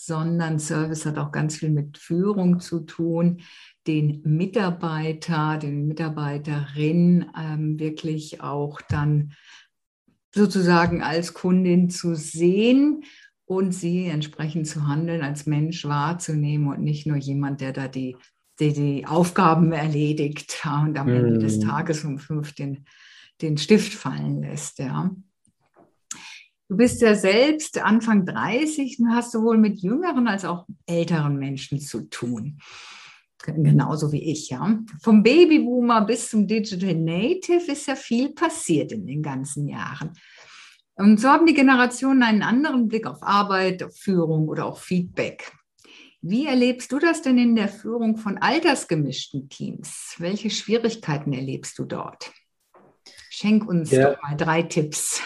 sondern 0.00 0.60
Service 0.60 1.04
hat 1.06 1.18
auch 1.18 1.32
ganz 1.32 1.56
viel 1.56 1.70
mit 1.70 1.98
Führung 1.98 2.60
zu 2.60 2.80
tun, 2.80 3.40
den 3.88 4.22
Mitarbeiter, 4.22 5.58
den 5.58 5.88
Mitarbeiterin 5.88 7.26
ähm, 7.36 7.80
wirklich 7.80 8.40
auch 8.40 8.80
dann 8.88 9.32
sozusagen 10.32 11.02
als 11.02 11.34
Kundin 11.34 11.90
zu 11.90 12.14
sehen 12.14 13.02
und 13.44 13.72
sie 13.72 14.06
entsprechend 14.06 14.68
zu 14.68 14.86
handeln, 14.86 15.22
als 15.22 15.46
Mensch 15.46 15.84
wahrzunehmen 15.84 16.68
und 16.68 16.80
nicht 16.80 17.06
nur 17.06 17.16
jemand, 17.16 17.60
der 17.60 17.72
da 17.72 17.88
die, 17.88 18.16
die, 18.60 18.72
die 18.72 19.04
Aufgaben 19.04 19.72
erledigt 19.72 20.64
und 20.64 20.96
am 20.96 21.08
Ende 21.08 21.38
des 21.38 21.56
mhm. 21.56 21.62
Tages 21.62 22.04
um 22.04 22.18
fünf 22.18 22.52
den, 22.52 22.84
den 23.42 23.58
Stift 23.58 23.94
fallen 23.94 24.42
lässt. 24.42 24.78
Ja. 24.78 25.10
Du 26.68 26.76
bist 26.76 27.00
ja 27.00 27.14
selbst 27.14 27.78
Anfang 27.78 28.26
30 28.26 28.98
und 29.00 29.14
hast 29.14 29.32
sowohl 29.32 29.56
mit 29.56 29.80
jüngeren 29.80 30.28
als 30.28 30.44
auch 30.44 30.66
älteren 30.86 31.38
Menschen 31.38 31.80
zu 31.80 32.02
tun. 32.10 32.60
Genauso 33.42 34.12
wie 34.12 34.30
ich, 34.30 34.50
ja. 34.50 34.78
Vom 35.00 35.22
Babyboomer 35.22 36.04
bis 36.04 36.28
zum 36.28 36.46
Digital 36.46 36.94
Native 36.94 37.72
ist 37.72 37.86
ja 37.86 37.94
viel 37.94 38.30
passiert 38.30 38.92
in 38.92 39.06
den 39.06 39.22
ganzen 39.22 39.66
Jahren. 39.68 40.12
Und 40.96 41.20
so 41.20 41.28
haben 41.28 41.46
die 41.46 41.54
Generationen 41.54 42.22
einen 42.22 42.42
anderen 42.42 42.88
Blick 42.88 43.06
auf 43.06 43.22
Arbeit, 43.22 43.82
auf 43.82 43.96
Führung 43.96 44.48
oder 44.48 44.66
auch 44.66 44.78
Feedback. 44.78 45.52
Wie 46.20 46.46
erlebst 46.46 46.90
du 46.90 46.98
das 46.98 47.22
denn 47.22 47.38
in 47.38 47.54
der 47.54 47.68
Führung 47.68 48.16
von 48.16 48.38
altersgemischten 48.38 49.48
Teams? 49.48 50.16
Welche 50.18 50.50
Schwierigkeiten 50.50 51.32
erlebst 51.32 51.78
du 51.78 51.84
dort? 51.84 52.32
Schenk 53.30 53.68
uns 53.68 53.92
ja. 53.92 54.10
doch 54.10 54.22
mal 54.22 54.36
drei 54.36 54.62
Tipps. 54.62 55.22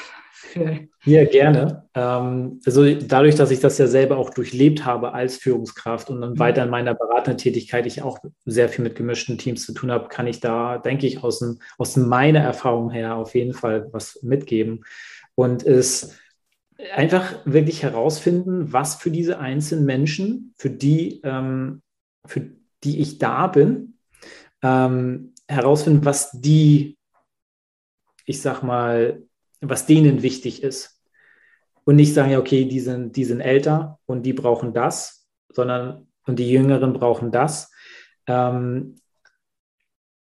Ja, 1.05 1.25
gerne. 1.25 1.89
Ähm, 1.95 2.61
also 2.65 2.95
dadurch, 2.95 3.35
dass 3.35 3.51
ich 3.51 3.59
das 3.59 3.77
ja 3.79 3.89
selber 3.89 4.19
auch 4.19 4.31
durchlebt 4.31 4.85
habe 4.87 5.13
als 5.13 5.37
Führungskraft 5.37 6.11
und 6.11 6.21
dann 6.21 6.35
mhm. 6.35 6.39
weiter 6.39 6.63
in 6.63 6.71
meiner 6.71 6.95
beratenden 6.95 7.39
Tätigkeit 7.39 7.87
ich 7.87 8.03
auch 8.03 8.19
sehr 8.45 8.69
viel 8.69 8.85
mit 8.85 8.95
gemischten 8.95 9.37
Teams 9.37 9.67
zu 9.67 9.73
tun 9.73 9.91
habe, 9.91 10.09
kann 10.09 10.29
ich 10.29 10.39
da, 10.39 10.79
denke 10.79 11.09
ich, 11.09 11.25
aus, 11.25 11.41
dem, 11.41 11.59
aus 11.77 11.97
meiner 11.97 12.39
Erfahrung 12.39 12.91
her 12.91 13.17
auf 13.17 13.35
jeden 13.35 13.53
Fall 13.53 13.89
was 13.91 14.23
mitgeben. 14.23 14.85
und 15.35 15.65
es 15.65 16.17
einfach 16.95 17.35
wirklich 17.45 17.83
herausfinden, 17.83 18.73
was 18.73 18.97
für 18.97 19.11
diese 19.11 19.39
einzelnen 19.39 19.85
Menschen, 19.85 20.55
für 20.57 20.71
die, 20.71 21.21
ähm, 21.25 21.83
für 22.27 22.51
die 22.85 23.01
ich 23.01 23.19
da 23.19 23.47
bin, 23.47 23.99
ähm, 24.63 25.35
herausfinden, 25.49 26.05
was 26.05 26.31
die, 26.33 26.97
ich 28.27 28.41
sag 28.41 28.63
mal, 28.63 29.23
was 29.63 29.87
denen 29.87 30.23
wichtig 30.23 30.63
ist. 30.63 31.01
Und 31.85 31.97
nicht 31.97 32.15
sagen, 32.15 32.31
ja, 32.31 32.39
okay, 32.39 32.67
die 32.67 32.81
sind, 32.81 33.17
die 33.17 33.25
sind 33.25 33.41
älter 33.41 33.99
und 34.07 34.25
die 34.25 34.33
brauchen 34.33 34.73
das, 34.73 35.27
sondern 35.53 36.07
und 36.27 36.39
die 36.39 36.51
Jüngeren 36.51 36.93
brauchen 36.93 37.33
das. 37.33 37.73
Ähm, 38.27 38.97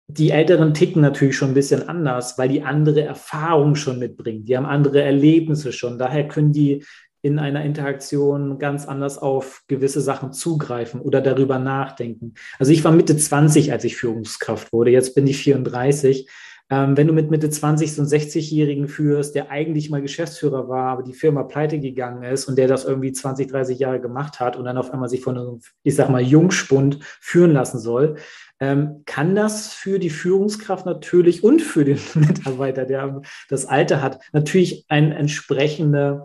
die 0.07 0.31
Älteren 0.31 0.75
ticken 0.75 1.03
natürlich 1.03 1.37
schon 1.37 1.51
ein 1.51 1.55
bisschen 1.55 1.89
anders, 1.89 2.37
weil 2.39 2.49
die 2.49 2.63
andere 2.63 3.03
Erfahrung 3.03 3.77
schon 3.77 3.99
mitbringen. 3.99 4.45
Die 4.45 4.57
haben 4.57 4.67
andere 4.67 5.03
Erlebnisse 5.03 5.73
schon. 5.73 5.99
Daher 5.99 6.27
können 6.27 6.53
die 6.53 6.85
in 7.23 7.39
einer 7.39 7.65
Interaktion 7.65 8.59
ganz 8.59 8.89
anders 8.89 9.19
auf 9.19 9.63
gewisse 9.69 10.01
Sachen 10.01 10.33
zugreifen 10.33 11.01
oder 11.01 11.21
darüber 11.21 11.59
nachdenken. 11.59 12.35
Also 12.59 12.73
ich 12.73 12.83
war 12.83 12.93
Mitte 12.93 13.17
20, 13.17 13.73
als 13.73 13.85
ich 13.85 13.97
Führungskraft 13.97 14.73
wurde. 14.73 14.91
Jetzt 14.91 15.15
bin 15.15 15.27
ich 15.27 15.37
34. 15.39 16.29
Ähm, 16.73 16.97
wenn 16.97 17.09
du 17.09 17.13
mit 17.13 17.31
Mitte 17.33 17.51
20 17.51 17.93
so 17.93 18.03
einen 18.03 18.11
60-Jährigen 18.11 18.87
führst, 18.87 19.35
der 19.35 19.51
eigentlich 19.51 19.91
mal 19.91 20.01
Geschäftsführer 20.01 20.69
war, 20.69 20.93
aber 20.93 21.03
die 21.03 21.15
Firma 21.15 21.43
pleite 21.43 21.81
gegangen 21.81 22.23
ist 22.23 22.47
und 22.47 22.57
der 22.57 22.69
das 22.69 22.85
irgendwie 22.85 23.11
20, 23.11 23.49
30 23.49 23.81
Jahre 23.81 24.01
gemacht 24.01 24.39
hat 24.39 24.57
und 24.57 24.65
dann 24.65 24.79
auf 24.79 24.93
einmal 24.93 25.09
sich 25.09 25.21
von 25.21 25.37
einem, 25.37 25.61
ich 25.83 25.97
sag 25.97 26.11
mal, 26.11 26.23
Jungspund 26.23 27.01
führen 27.21 27.53
lassen 27.53 27.81
soll, 27.81 28.17
ähm, 28.61 29.03
kann 29.05 29.35
das 29.35 29.73
für 29.73 29.99
die 29.99 30.11
Führungskraft 30.11 30.87
natürlich 30.87 31.43
und 31.43 31.61
für 31.61 31.85
den 31.85 31.99
Mitarbeiter, 32.15 32.85
der 32.85 33.21
das 33.49 33.67
Alter 33.67 34.01
hat, 34.01 34.21
natürlich 34.33 34.85
eine 34.89 35.17
entsprechende 35.17 36.23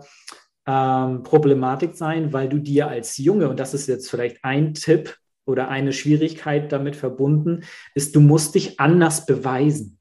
ähm, 0.64 1.24
Problematik 1.24 1.96
sein, 1.96 2.32
weil 2.32 2.48
du 2.48 2.58
dir 2.58 2.86
als 2.86 3.16
Junge, 3.16 3.48
und 3.48 3.58
das 3.58 3.74
ist 3.74 3.88
jetzt 3.88 4.08
vielleicht 4.08 4.44
ein 4.44 4.74
Tipp 4.74 5.16
oder 5.44 5.68
eine 5.68 5.92
Schwierigkeit 5.92 6.70
damit 6.70 6.94
verbunden, 6.94 7.64
ist, 7.94 8.14
du 8.14 8.20
musst 8.20 8.54
dich 8.54 8.78
anders 8.78 9.26
beweisen 9.26 9.95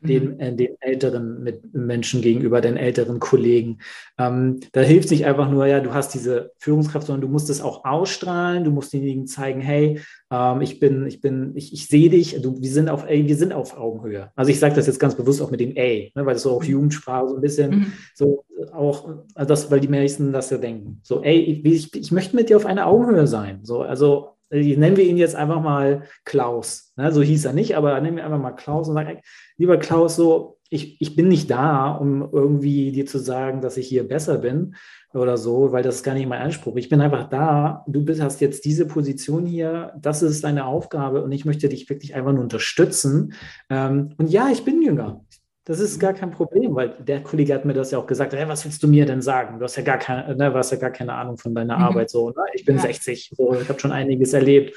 den, 0.00 0.34
mhm. 0.34 0.40
äh, 0.40 0.52
den 0.54 0.76
älteren 0.80 1.42
mit 1.42 1.74
Menschen 1.74 2.22
gegenüber, 2.22 2.60
den 2.60 2.76
älteren 2.76 3.20
Kollegen. 3.20 3.78
Ähm, 4.18 4.60
da 4.72 4.80
hilft 4.80 5.10
nicht 5.10 5.26
einfach 5.26 5.50
nur, 5.50 5.66
ja, 5.66 5.80
du 5.80 5.92
hast 5.92 6.14
diese 6.14 6.52
Führungskraft, 6.58 7.06
sondern 7.06 7.22
du 7.22 7.28
musst 7.28 7.50
es 7.50 7.60
auch 7.60 7.84
ausstrahlen, 7.84 8.64
du 8.64 8.70
musst 8.70 8.92
denjenigen 8.92 9.26
zeigen, 9.26 9.60
hey, 9.60 10.00
ähm, 10.30 10.60
ich 10.60 10.80
bin, 10.80 11.06
ich 11.06 11.20
bin, 11.20 11.52
ich, 11.54 11.72
ich 11.72 11.86
sehe 11.86 12.10
dich, 12.10 12.40
du, 12.40 12.60
wir 12.60 12.70
sind 12.70 12.88
auf, 12.88 13.04
ey, 13.06 13.26
wir 13.26 13.36
sind 13.36 13.52
auf 13.52 13.76
Augenhöhe. 13.76 14.30
Also 14.34 14.50
ich 14.50 14.58
sage 14.58 14.74
das 14.74 14.86
jetzt 14.86 15.00
ganz 15.00 15.14
bewusst 15.14 15.42
auch 15.42 15.50
mit 15.50 15.60
dem 15.60 15.76
ey, 15.76 16.12
ne, 16.14 16.24
weil 16.24 16.34
das 16.34 16.42
so 16.42 16.52
auch 16.52 16.62
mhm. 16.62 16.70
Jugendsprache 16.70 17.28
so 17.28 17.34
ein 17.36 17.40
bisschen 17.40 17.70
mhm. 17.70 17.92
so 18.14 18.44
auch, 18.72 19.08
also 19.34 19.48
das, 19.48 19.70
weil 19.70 19.80
die 19.80 19.88
meisten 19.88 20.32
das 20.32 20.50
ja 20.50 20.58
denken. 20.58 21.00
So, 21.02 21.22
ey, 21.22 21.38
ich, 21.38 21.64
ich, 21.64 21.94
ich 21.94 22.12
möchte 22.12 22.36
mit 22.36 22.48
dir 22.48 22.56
auf 22.56 22.66
einer 22.66 22.86
Augenhöhe 22.86 23.26
sein. 23.26 23.60
So, 23.62 23.82
also 23.82 24.30
nennen 24.50 24.96
wir 24.96 25.04
ihn 25.04 25.16
jetzt 25.16 25.36
einfach 25.36 25.62
mal 25.62 26.02
Klaus. 26.24 26.92
Ne? 26.96 27.12
So 27.12 27.22
hieß 27.22 27.44
er 27.44 27.52
nicht, 27.52 27.76
aber 27.76 28.00
nennen 28.00 28.16
wir 28.16 28.24
einfach 28.24 28.38
mal 28.38 28.52
Klaus 28.52 28.88
und 28.88 28.94
sagen, 28.94 29.20
lieber 29.56 29.76
Klaus, 29.76 30.16
so, 30.16 30.58
ich, 30.68 31.00
ich 31.00 31.16
bin 31.16 31.28
nicht 31.28 31.50
da, 31.50 31.92
um 31.92 32.28
irgendwie 32.32 32.92
dir 32.92 33.06
zu 33.06 33.18
sagen, 33.18 33.60
dass 33.60 33.76
ich 33.76 33.88
hier 33.88 34.06
besser 34.06 34.38
bin 34.38 34.76
oder 35.12 35.36
so, 35.36 35.72
weil 35.72 35.82
das 35.82 35.96
ist 35.96 36.02
gar 36.04 36.14
nicht 36.14 36.28
mein 36.28 36.42
Anspruch. 36.42 36.76
Ich 36.76 36.88
bin 36.88 37.00
einfach 37.00 37.28
da, 37.28 37.84
du 37.88 38.04
bist, 38.04 38.22
hast 38.22 38.40
jetzt 38.40 38.64
diese 38.64 38.86
Position 38.86 39.46
hier, 39.46 39.92
das 40.00 40.22
ist 40.22 40.44
deine 40.44 40.66
Aufgabe 40.66 41.24
und 41.24 41.32
ich 41.32 41.44
möchte 41.44 41.68
dich 41.68 41.90
wirklich 41.90 42.14
einfach 42.14 42.32
nur 42.32 42.42
unterstützen. 42.42 43.32
Ähm, 43.68 44.14
und 44.18 44.30
ja, 44.30 44.48
ich 44.50 44.64
bin 44.64 44.80
jünger. 44.82 45.24
Das 45.64 45.78
ist 45.78 46.00
gar 46.00 46.14
kein 46.14 46.30
Problem, 46.30 46.74
weil 46.74 46.96
der 47.00 47.22
Kollege 47.22 47.54
hat 47.54 47.64
mir 47.64 47.74
das 47.74 47.90
ja 47.90 47.98
auch 47.98 48.06
gesagt, 48.06 48.32
hey, 48.32 48.48
was 48.48 48.64
willst 48.64 48.82
du 48.82 48.88
mir 48.88 49.04
denn 49.04 49.20
sagen? 49.20 49.58
Du 49.58 49.64
hast 49.64 49.76
ja 49.76 49.82
gar 49.82 49.98
keine, 49.98 50.34
ne, 50.34 50.52
hast 50.54 50.72
ja 50.72 50.78
gar 50.78 50.90
keine 50.90 51.14
Ahnung 51.14 51.36
von 51.36 51.54
deiner 51.54 51.76
mhm. 51.76 51.84
Arbeit. 51.84 52.10
So, 52.10 52.30
ne? 52.30 52.44
Ich 52.54 52.64
bin 52.64 52.76
ja. 52.76 52.82
60, 52.82 53.32
so, 53.36 53.54
ich 53.54 53.68
habe 53.68 53.78
schon 53.78 53.92
einiges 53.92 54.32
erlebt. 54.32 54.74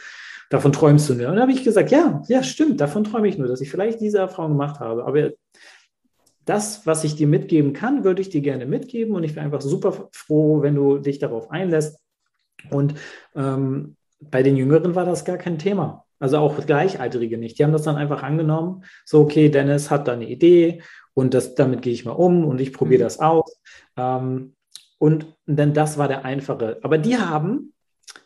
Davon 0.50 0.74
träumst 0.74 1.10
du 1.10 1.16
nur. 1.16 1.30
Und 1.30 1.38
da 1.38 1.42
habe 1.44 1.54
ich 1.54 1.64
gesagt, 1.64 1.90
ja, 1.90 2.22
ja, 2.28 2.44
stimmt, 2.44 2.82
davon 2.82 3.06
träume 3.06 3.28
ich 3.28 3.38
nur, 3.38 3.48
dass 3.48 3.62
ich 3.62 3.72
vielleicht 3.72 4.02
diese 4.02 4.20
Erfahrung 4.20 4.52
gemacht 4.52 4.80
habe. 4.82 5.06
Aber 5.06 5.32
das, 6.46 6.86
was 6.86 7.04
ich 7.06 7.16
dir 7.16 7.28
mitgeben 7.28 7.74
kann, 7.74 8.04
würde 8.04 8.22
ich 8.22 8.30
dir 8.30 8.42
gerne 8.42 8.66
mitgeben. 8.66 9.16
Und 9.16 9.24
ich 9.24 9.36
wäre 9.36 9.46
einfach 9.46 9.62
super 9.62 10.10
froh, 10.12 10.62
wenn 10.62 10.76
du 10.76 10.98
dich 10.98 11.18
darauf 11.18 11.50
einlässt. 11.50 11.98
Und 12.70 12.96
ähm, 13.36 13.96
bei 14.20 14.44
den 14.44 14.58
Jüngeren 14.58 14.96
war 14.96 15.06
das 15.06 15.26
gar 15.26 15.38
kein 15.38 15.58
Thema. 15.58 16.06
Also 16.24 16.38
auch 16.38 16.66
Gleichaltrige 16.66 17.38
nicht. 17.38 17.60
Die 17.60 17.66
haben 17.66 17.74
das 17.74 17.82
dann 17.82 17.98
einfach 17.98 18.24
angenommen. 18.24 18.86
So, 19.04 19.20
okay, 19.20 19.50
Dennis 19.50 19.92
hat 19.92 20.08
da 20.08 20.14
eine 20.14 20.30
Idee 20.30 20.82
und 21.14 21.34
das, 21.34 21.54
damit 21.54 21.82
gehe 21.82 21.92
ich 21.92 22.06
mal 22.06 22.14
um 22.14 22.46
und 22.46 22.62
ich 22.62 22.72
probiere 22.72 23.02
mhm. 23.02 23.04
das 23.04 23.20
aus. 23.20 23.60
Ähm, 23.98 24.56
und 25.00 25.26
denn 25.48 25.74
das 25.74 25.98
war 25.98 26.08
der 26.08 26.24
einfache. 26.24 26.80
Aber 26.82 26.98
die 26.98 27.18
haben, 27.18 27.74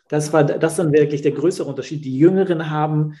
das 0.06 0.32
war 0.32 0.44
das 0.44 0.76
dann 0.76 0.92
wirklich 0.92 1.22
der 1.22 1.32
größere 1.32 1.68
Unterschied. 1.68 2.04
Die 2.04 2.16
Jüngeren 2.16 2.70
haben 2.70 3.14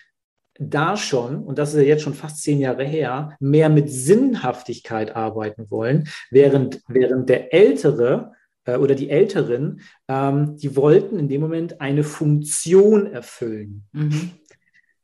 da 0.60 0.96
schon, 0.96 1.42
und 1.42 1.58
das 1.58 1.74
ist 1.74 1.80
ja 1.80 1.88
jetzt 1.88 2.04
schon 2.04 2.14
fast 2.14 2.40
zehn 2.44 2.60
Jahre 2.60 2.84
her, 2.84 3.36
mehr 3.40 3.70
mit 3.70 3.90
Sinnhaftigkeit 3.90 5.16
arbeiten 5.16 5.72
wollen, 5.72 6.08
während, 6.30 6.82
während 6.86 7.28
der 7.28 7.52
Ältere 7.52 8.30
äh, 8.64 8.76
oder 8.76 8.94
die 8.94 9.10
Älteren, 9.10 9.80
ähm, 10.06 10.56
die 10.56 10.76
wollten 10.76 11.18
in 11.18 11.28
dem 11.28 11.40
Moment 11.40 11.80
eine 11.80 12.04
Funktion 12.04 13.06
erfüllen. 13.06 13.88
Mhm. 13.90 14.37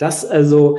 Das 0.05 0.23
also, 0.23 0.79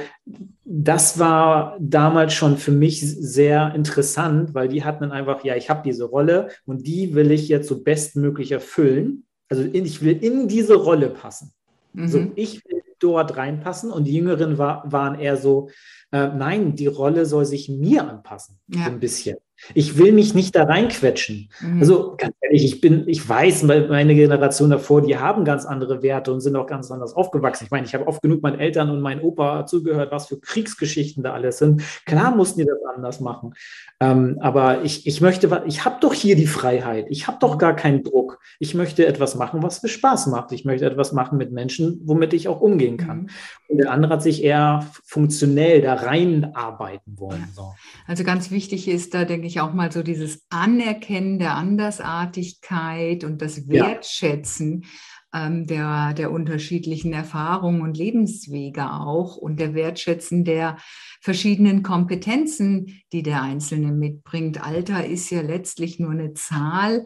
das 0.65 1.17
war 1.17 1.77
damals 1.79 2.35
schon 2.35 2.59
für 2.59 2.69
mich 2.69 3.01
sehr 3.01 3.73
interessant, 3.73 4.53
weil 4.53 4.67
die 4.67 4.83
hatten 4.83 5.01
dann 5.01 5.11
einfach, 5.11 5.43
ja, 5.43 5.55
ich 5.55 5.67
habe 5.67 5.81
diese 5.83 6.03
Rolle 6.03 6.49
und 6.67 6.85
die 6.85 7.15
will 7.15 7.31
ich 7.31 7.47
jetzt 7.47 7.67
so 7.67 7.81
bestmöglich 7.81 8.51
erfüllen. 8.51 9.25
Also 9.49 9.63
ich 9.63 10.03
will 10.03 10.23
in 10.23 10.47
diese 10.47 10.75
Rolle 10.75 11.09
passen. 11.09 11.53
Mhm. 11.93 12.07
So, 12.07 12.27
ich 12.35 12.63
will 12.65 12.83
dort 12.99 13.35
reinpassen 13.35 13.91
und 13.91 14.03
die 14.03 14.13
Jüngeren 14.13 14.59
war, 14.59 14.83
waren 14.91 15.19
eher 15.19 15.37
so, 15.37 15.69
äh, 16.11 16.27
nein, 16.27 16.75
die 16.75 16.85
Rolle 16.85 17.25
soll 17.25 17.45
sich 17.45 17.67
mir 17.67 18.07
anpassen, 18.07 18.59
ja. 18.67 18.85
so 18.85 18.91
ein 18.91 18.99
bisschen. 18.99 19.37
Ich 19.73 19.97
will 19.97 20.11
mich 20.11 20.33
nicht 20.33 20.55
da 20.55 20.63
reinquetschen. 20.63 21.49
Mhm. 21.61 21.79
Also 21.79 22.15
ganz 22.17 22.35
ehrlich, 22.41 22.65
ich 22.65 22.81
bin, 22.81 23.07
ich 23.07 23.27
weiß, 23.27 23.63
meine 23.63 24.15
Generation 24.15 24.69
davor, 24.69 25.01
die 25.01 25.17
haben 25.17 25.45
ganz 25.45 25.65
andere 25.65 26.03
Werte 26.03 26.31
und 26.31 26.41
sind 26.41 26.55
auch 26.55 26.67
ganz 26.67 26.91
anders 26.91 27.13
aufgewachsen. 27.13 27.65
Ich 27.65 27.71
meine, 27.71 27.85
ich 27.85 27.93
habe 27.93 28.07
oft 28.07 28.21
genug 28.21 28.41
meinen 28.41 28.59
Eltern 28.59 28.89
und 28.89 29.01
meinen 29.01 29.21
Opa 29.21 29.65
zugehört, 29.65 30.11
was 30.11 30.27
für 30.27 30.39
Kriegsgeschichten 30.39 31.23
da 31.23 31.33
alles 31.33 31.57
sind. 31.57 31.81
Klar 32.05 32.35
mussten 32.35 32.59
die 32.59 32.65
das 32.65 32.79
anders 32.95 33.19
machen. 33.19 33.53
Ähm, 33.99 34.37
aber 34.41 34.83
ich, 34.83 35.07
ich 35.07 35.21
möchte, 35.21 35.63
ich 35.65 35.85
habe 35.85 35.97
doch 36.01 36.13
hier 36.13 36.35
die 36.35 36.47
Freiheit. 36.47 37.05
Ich 37.09 37.27
habe 37.27 37.37
doch 37.39 37.57
gar 37.57 37.75
keinen 37.75 38.03
Druck. 38.03 38.39
Ich 38.59 38.75
möchte 38.75 39.05
etwas 39.05 39.35
machen, 39.35 39.63
was 39.63 39.81
mir 39.81 39.89
Spaß 39.89 40.27
macht. 40.27 40.51
Ich 40.51 40.65
möchte 40.65 40.85
etwas 40.85 41.13
machen 41.13 41.37
mit 41.37 41.51
Menschen, 41.51 42.01
womit 42.03 42.33
ich 42.33 42.47
auch 42.47 42.61
umgehen 42.61 42.97
kann. 42.97 43.17
Mhm. 43.17 43.29
Und 43.67 43.77
der 43.77 43.91
andere 43.91 44.13
hat 44.13 44.23
sich 44.23 44.43
eher 44.43 44.85
funktionell 45.03 45.81
da 45.81 45.95
reinarbeiten 45.95 47.17
wollen. 47.17 47.47
So. 47.53 47.73
Also 48.05 48.23
ganz 48.23 48.51
wichtig 48.51 48.87
ist 48.87 49.13
da, 49.13 49.25
denke 49.25 49.44
ich, 49.47 49.61
auch 49.61 49.73
mal 49.73 49.91
so 49.91 50.03
dieses 50.03 50.45
Anerkennen 50.49 51.39
der 51.39 51.55
Andersartigkeit 51.55 53.23
und 53.23 53.41
das 53.41 53.67
Wertschätzen. 53.67 54.81
Ja 54.81 54.89
ähm, 55.35 55.67
der, 55.67 56.13
der 56.13 56.31
unterschiedlichen 56.31 57.11
Erfahrungen 57.11 57.81
und 57.81 57.97
Lebenswege 57.97 58.91
auch 58.91 59.35
und 59.35 59.59
der 59.59 59.73
Wertschätzen 59.73 60.45
der 60.45 60.77
verschiedenen 61.19 61.83
Kompetenzen, 61.83 63.01
die 63.11 63.21
der 63.21 63.41
Einzelne 63.41 63.91
mitbringt. 63.91 64.63
Alter 64.65 65.05
ist 65.05 65.29
ja 65.31 65.41
letztlich 65.41 65.99
nur 65.99 66.11
eine 66.11 66.33
Zahl. 66.33 67.03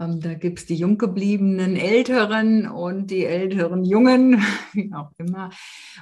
Ähm, 0.00 0.20
da 0.20 0.34
gibt 0.34 0.60
es 0.60 0.66
die 0.66 0.76
junggebliebenen 0.76 1.76
Älteren 1.76 2.66
und 2.68 3.08
die 3.10 3.26
älteren 3.26 3.84
Jungen, 3.84 4.42
wie 4.72 4.92
auch 4.94 5.12
immer. 5.18 5.50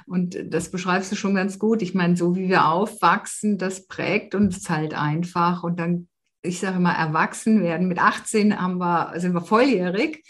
Und 0.07 0.37
das 0.47 0.71
beschreibst 0.71 1.11
du 1.11 1.15
schon 1.15 1.35
ganz 1.35 1.59
gut. 1.59 1.81
Ich 1.81 1.93
meine, 1.93 2.15
so 2.15 2.35
wie 2.35 2.47
wir 2.47 2.67
aufwachsen, 2.67 3.57
das 3.57 3.87
prägt 3.87 4.33
uns 4.35 4.69
halt 4.69 4.93
einfach. 4.93 5.63
Und 5.63 5.79
dann, 5.79 6.07
ich 6.41 6.59
sage 6.59 6.77
immer, 6.77 6.93
erwachsen 6.93 7.61
werden. 7.61 7.87
Mit 7.87 7.99
18 7.99 8.59
haben 8.59 8.77
wir, 8.77 9.13
sind 9.19 9.33
wir 9.33 9.41
volljährig 9.41 10.23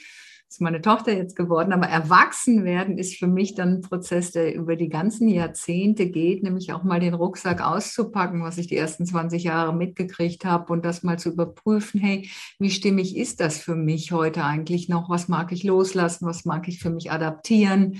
ist 0.49 0.61
meine 0.61 0.81
Tochter 0.81 1.15
jetzt 1.15 1.35
geworden, 1.35 1.73
aber 1.73 1.85
erwachsen 1.85 2.65
werden 2.65 2.97
ist 2.97 3.17
für 3.17 3.27
mich 3.27 3.53
dann 3.53 3.75
ein 3.75 3.81
Prozess, 3.81 4.31
der 4.31 4.55
über 4.55 4.75
die 4.75 4.89
ganzen 4.89 5.29
Jahrzehnte 5.29 6.09
geht, 6.09 6.41
nämlich 6.41 6.73
auch 6.73 6.83
mal 6.83 6.99
den 6.99 7.13
Rucksack 7.13 7.61
auszupacken, 7.61 8.41
was 8.41 8.57
ich 8.57 8.65
die 8.65 8.75
ersten 8.75 9.05
20 9.05 9.43
Jahre 9.43 9.75
mitgekriegt 9.75 10.45
habe 10.45 10.73
und 10.73 10.83
das 10.83 11.03
mal 11.03 11.19
zu 11.19 11.29
überprüfen, 11.29 11.99
hey, 11.99 12.27
wie 12.57 12.71
stimmig 12.71 13.15
ist 13.15 13.39
das 13.39 13.59
für 13.59 13.75
mich 13.75 14.11
heute 14.11 14.43
eigentlich 14.43 14.89
noch? 14.89 15.07
Was 15.07 15.27
mag 15.27 15.51
ich 15.51 15.63
loslassen? 15.63 16.25
Was 16.25 16.45
mag 16.45 16.67
ich 16.67 16.79
für 16.79 16.89
mich 16.89 17.11
adaptieren? 17.11 17.99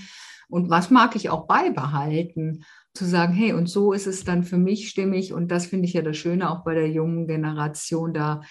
Und 0.49 0.71
was 0.71 0.89
mag 0.89 1.15
ich 1.15 1.29
auch 1.29 1.45
beibehalten? 1.45 2.65
Zu 2.95 3.05
sagen, 3.05 3.33
hey, 3.33 3.53
und 3.53 3.69
so 3.69 3.93
ist 3.93 4.07
es 4.07 4.23
dann 4.23 4.43
für 4.43 4.57
mich 4.57 4.89
stimmig. 4.89 5.33
Und 5.33 5.49
das 5.49 5.67
finde 5.67 5.85
ich 5.85 5.93
ja 5.93 6.01
das 6.01 6.17
Schöne 6.17 6.49
auch 6.49 6.63
bei 6.63 6.73
der 6.73 6.89
jungen 6.89 7.27
Generation, 7.27 8.11
da 8.11 8.41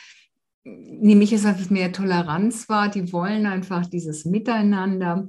nehme 1.01 1.25
ich 1.25 1.33
es, 1.33 1.43
dass 1.43 1.61
es 1.61 1.71
mehr 1.71 1.93
Toleranz 1.93 2.69
war. 2.69 2.89
Die 2.89 3.12
wollen 3.12 3.47
einfach 3.47 3.87
dieses 3.87 4.25
Miteinander. 4.25 5.29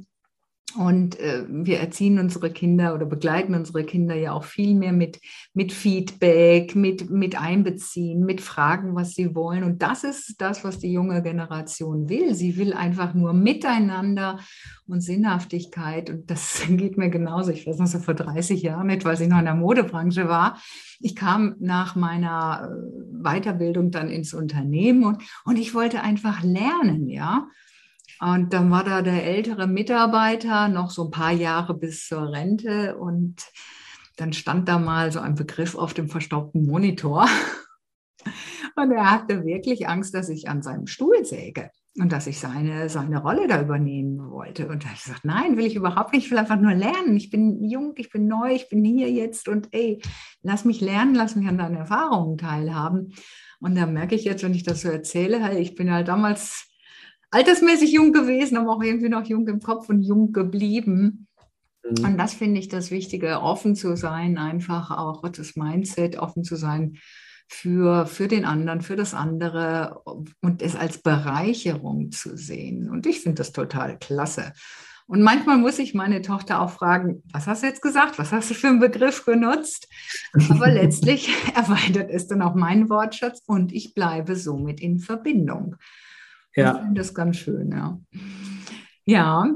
Und 0.78 1.20
äh, 1.20 1.46
wir 1.48 1.80
erziehen 1.80 2.20
unsere 2.20 2.52
Kinder 2.52 2.94
oder 2.94 3.06
begleiten 3.06 3.56
unsere 3.56 3.84
Kinder 3.84 4.14
ja 4.14 4.34
auch 4.34 4.44
viel 4.44 4.76
mehr 4.76 4.94
mit, 4.94 5.20
mit 5.54 5.74
Feedback, 5.74 6.76
mit, 6.76 7.10
mit 7.10 7.40
Einbeziehen, 7.40 8.24
mit 8.24 8.40
Fragen, 8.40 8.96
was 8.96 9.16
sie 9.16 9.34
wollen. 9.34 9.64
Und 9.64 9.82
das 9.82 10.04
ist 10.04 10.40
das, 10.40 10.64
was 10.64 10.78
die 10.78 10.92
junge 10.92 11.24
Generation 11.24 12.08
will. 12.08 12.36
Sie 12.36 12.56
will 12.58 12.74
einfach 12.74 13.16
nur 13.16 13.34
miteinander 13.34 14.40
und 14.88 15.02
Sinnhaftigkeit. 15.02 16.12
Und 16.12 16.30
das 16.30 16.62
geht 16.70 16.98
mir 16.98 17.10
genauso. 17.10 17.52
Ich 17.52 17.66
weiß 17.66 17.80
noch 17.80 17.88
so 17.88 18.00
vor 18.00 18.14
30 18.14 18.62
Jahren 18.62 18.92
etwa, 18.92 19.10
als 19.10 19.22
ich 19.22 19.28
noch 19.28 19.40
in 19.40 19.46
der 19.46 19.56
Modebranche 19.56 20.28
war. 20.28 20.62
Ich 21.00 21.16
kam 21.16 21.56
nach 21.60 21.96
meiner 21.96 22.70
äh, 22.70 23.24
Weiterbildung 23.24 23.90
dann 23.90 24.10
ins 24.10 24.36
Unternehmen 24.36 25.04
und, 25.04 25.24
und 25.46 25.58
ich 25.58 25.74
wollte 25.74 26.02
einfach 26.02 26.44
lernen, 26.44 27.08
ja. 27.08 27.48
Und 28.20 28.54
dann 28.54 28.70
war 28.70 28.84
da 28.84 29.02
der 29.02 29.26
ältere 29.26 29.68
Mitarbeiter 29.68 30.68
noch 30.68 30.92
so 30.92 31.06
ein 31.06 31.12
paar 31.12 31.32
Jahre 31.32 31.74
bis 31.74 32.08
zur 32.08 32.32
Rente 32.32 32.98
und 32.98 33.46
dann 34.18 34.34
stand 34.34 34.68
da 34.68 34.78
mal 34.78 35.12
so 35.12 35.20
ein 35.20 35.36
Begriff 35.36 35.76
auf 35.76 35.94
dem 35.94 36.10
verstaubten 36.10 36.66
Monitor. 36.66 37.28
Und 38.76 38.92
er 38.92 39.12
hatte 39.12 39.46
wirklich 39.46 39.88
Angst, 39.88 40.14
dass 40.14 40.30
ich 40.30 40.48
an 40.48 40.62
seinem 40.62 40.88
Stuhl 40.88 41.26
säge 41.26 41.70
und 41.98 42.12
dass 42.12 42.28
ich 42.28 42.40
seine, 42.40 42.88
seine 42.88 43.22
Rolle 43.22 43.48
da 43.48 43.62
übernehmen 43.62 44.32
wollte. 44.32 44.68
Und 44.68 44.86
habe 44.86 44.96
ich 44.96 45.04
gesagt, 45.04 45.26
nein, 45.26 45.58
will 45.58 45.66
ich 45.66 45.76
überhaupt 45.76 46.14
nicht, 46.14 46.26
ich 46.26 46.32
will 46.32 46.38
einfach 46.38 46.60
nur 46.60 46.74
lernen. 46.74 47.18
Ich 47.18 47.30
bin 47.30 47.64
jung, 47.64 47.94
ich 47.98 48.10
bin 48.10 48.28
neu, 48.28 48.54
ich 48.54 48.70
bin 48.70 48.86
hier 48.86 49.12
jetzt 49.12 49.50
und 49.50 49.68
ey, 49.72 50.02
lass 50.44 50.64
mich 50.64 50.80
lernen, 50.80 51.16
lass 51.16 51.36
mich 51.36 51.48
an 51.48 51.58
deinen 51.58 51.76
Erfahrungen 51.76 52.38
teilhaben. 52.38 53.14
Und 53.60 53.76
da 53.76 53.86
merke 53.86 54.16
ich 54.16 54.24
jetzt, 54.24 54.44
wenn 54.44 54.54
ich 54.54 54.64
das 54.64 54.82
so 54.82 54.90
erzähle, 54.90 55.60
ich 55.60 55.76
bin 55.76 55.92
halt 55.92 56.08
damals 56.08 56.69
altersmäßig 57.32 57.92
jung 57.92 58.12
gewesen, 58.12 58.58
aber 58.58 58.72
auch 58.72 58.84
irgendwie 58.84 59.10
noch 59.10 59.26
jung 59.26 59.48
im 59.48 59.60
Kopf 59.60 59.90
und 59.90 60.02
jung 60.02 60.32
geblieben. 60.32 61.28
Mhm. 61.84 62.06
Und 62.06 62.18
das 62.18 62.34
finde 62.34 62.60
ich 62.60 62.68
das 62.68 62.92
Wichtige, 62.92 63.42
offen 63.42 63.76
zu 63.76 63.96
sein, 63.96 64.38
einfach 64.38 64.92
auch 64.92 65.28
das 65.30 65.56
Mindset, 65.56 66.18
offen 66.18 66.44
zu 66.44 66.56
sein 66.56 66.98
für, 67.48 68.06
für 68.06 68.28
den 68.28 68.46
anderen, 68.46 68.82
für 68.82 68.96
das 68.96 69.14
andere 69.14 70.02
und 70.42 70.62
es 70.62 70.76
als 70.76 71.02
Bereicherung 71.02 72.12
zu 72.12 72.38
sehen. 72.38 72.90
Und 72.90 73.08
ich 73.08 73.22
finde 73.22 73.38
das 73.38 73.52
total 73.52 73.98
klasse. 73.98 74.54
Und 75.08 75.24
manchmal 75.24 75.58
muss 75.58 75.80
ich 75.80 75.96
meine 75.96 76.22
Tochter 76.22 76.62
auch 76.62 76.70
fragen, 76.70 77.24
was 77.34 77.48
hast 77.48 77.64
du 77.64 77.68
jetzt 77.68 77.82
gesagt? 77.82 78.20
Was 78.20 78.32
hast 78.32 78.52
du 78.52 78.54
für 78.54 78.68
einen 78.68 78.80
Begriff 78.80 79.26
genutzt? 79.26 79.88
Aber 80.52 80.68
letztlich 80.72 81.32
erweitert 81.56 82.12
es 82.12 82.28
dann 82.28 82.44
auch 82.44 82.54
meinen 82.54 82.92
Wortschatz 82.92 83.42
und 83.48 83.74
ich 83.74 83.96
bleibe 83.96 84.36
somit 84.36 84.80
in 84.80 85.00
Verbindung. 85.00 85.78
Ja. 86.56 86.86
Ich 86.88 86.94
das 86.96 87.14
ganz 87.14 87.38
schön, 87.38 87.72
ja. 87.72 88.00
Ja, 89.06 89.48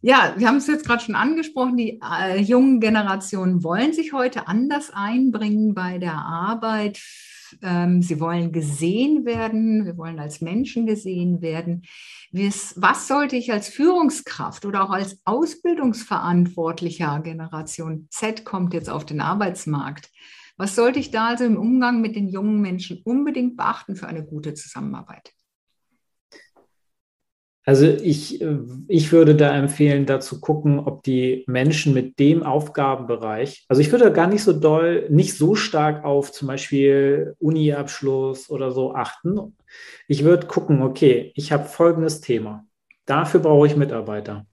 ja, 0.00 0.34
wir 0.36 0.46
haben 0.46 0.58
es 0.58 0.68
jetzt 0.68 0.86
gerade 0.86 1.02
schon 1.02 1.16
angesprochen, 1.16 1.76
die 1.76 2.00
äh, 2.00 2.38
jungen 2.40 2.78
Generationen 2.78 3.64
wollen 3.64 3.92
sich 3.92 4.12
heute 4.12 4.46
anders 4.46 4.92
einbringen 4.92 5.74
bei 5.74 5.98
der 5.98 6.14
Arbeit. 6.14 7.00
Ähm, 7.62 8.00
sie 8.02 8.20
wollen 8.20 8.52
gesehen 8.52 9.24
werden, 9.24 9.86
wir 9.86 9.96
wollen 9.96 10.20
als 10.20 10.40
Menschen 10.40 10.86
gesehen 10.86 11.40
werden. 11.40 11.82
Was 12.30 13.08
sollte 13.08 13.34
ich 13.36 13.50
als 13.52 13.68
Führungskraft 13.68 14.66
oder 14.66 14.84
auch 14.84 14.90
als 14.90 15.20
Ausbildungsverantwortlicher 15.24 17.20
Generation 17.20 18.06
Z 18.10 18.44
kommt 18.44 18.74
jetzt 18.74 18.90
auf 18.90 19.04
den 19.04 19.20
Arbeitsmarkt? 19.20 20.10
Was 20.56 20.76
sollte 20.76 21.00
ich 21.00 21.10
da 21.10 21.28
also 21.28 21.44
im 21.44 21.56
Umgang 21.56 22.00
mit 22.00 22.14
den 22.14 22.28
jungen 22.28 22.60
Menschen 22.60 23.00
unbedingt 23.04 23.56
beachten 23.56 23.96
für 23.96 24.06
eine 24.06 24.24
gute 24.24 24.54
Zusammenarbeit? 24.54 25.32
Also 27.68 27.86
ich, 27.86 28.42
ich 28.88 29.12
würde 29.12 29.36
da 29.36 29.54
empfehlen, 29.54 30.06
da 30.06 30.20
zu 30.20 30.40
gucken, 30.40 30.78
ob 30.78 31.02
die 31.02 31.44
Menschen 31.46 31.92
mit 31.92 32.18
dem 32.18 32.42
Aufgabenbereich, 32.42 33.66
also 33.68 33.82
ich 33.82 33.92
würde 33.92 34.10
gar 34.10 34.26
nicht 34.26 34.42
so 34.42 34.58
doll, 34.58 35.06
nicht 35.10 35.36
so 35.36 35.54
stark 35.54 36.02
auf 36.02 36.32
zum 36.32 36.48
Beispiel 36.48 37.36
Uni-Abschluss 37.40 38.48
oder 38.48 38.70
so 38.70 38.94
achten. 38.94 39.54
Ich 40.06 40.24
würde 40.24 40.46
gucken, 40.46 40.80
okay, 40.80 41.30
ich 41.34 41.52
habe 41.52 41.68
folgendes 41.68 42.22
Thema. 42.22 42.64
Dafür 43.04 43.40
brauche 43.40 43.66
ich 43.66 43.76
Mitarbeiter. 43.76 44.46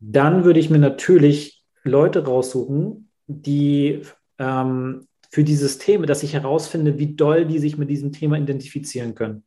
Dann 0.00 0.42
würde 0.42 0.58
ich 0.58 0.70
mir 0.70 0.80
natürlich 0.80 1.62
Leute 1.84 2.24
raussuchen, 2.24 3.12
die 3.28 4.02
ähm, 4.40 5.06
für 5.30 5.44
dieses 5.44 5.78
Thema, 5.78 6.06
dass 6.06 6.24
ich 6.24 6.32
herausfinde, 6.32 6.98
wie 6.98 7.14
doll 7.14 7.44
die 7.44 7.60
sich 7.60 7.78
mit 7.78 7.88
diesem 7.88 8.10
Thema 8.10 8.38
identifizieren 8.38 9.14
können. 9.14 9.44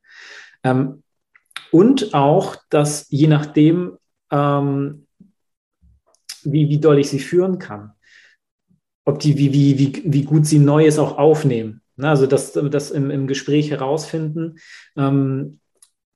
Ähm, 0.63 1.03
und 1.71 2.13
auch, 2.13 2.55
dass 2.69 3.07
je 3.09 3.27
nachdem, 3.27 3.97
ähm, 4.31 5.07
wie, 6.43 6.69
wie 6.69 6.79
doll 6.79 6.99
ich 6.99 7.09
sie 7.09 7.19
führen 7.19 7.59
kann, 7.59 7.93
ob 9.05 9.19
die, 9.19 9.37
wie, 9.37 9.53
wie, 9.53 9.77
wie, 9.77 10.01
wie 10.05 10.23
gut 10.23 10.45
sie 10.45 10.59
Neues 10.59 10.99
auch 10.99 11.17
aufnehmen. 11.17 11.81
Ne? 11.95 12.09
Also 12.09 12.27
das, 12.27 12.53
das 12.53 12.91
im, 12.91 13.11
im 13.11 13.27
Gespräch 13.27 13.71
herausfinden, 13.71 14.57
ähm, 14.95 15.59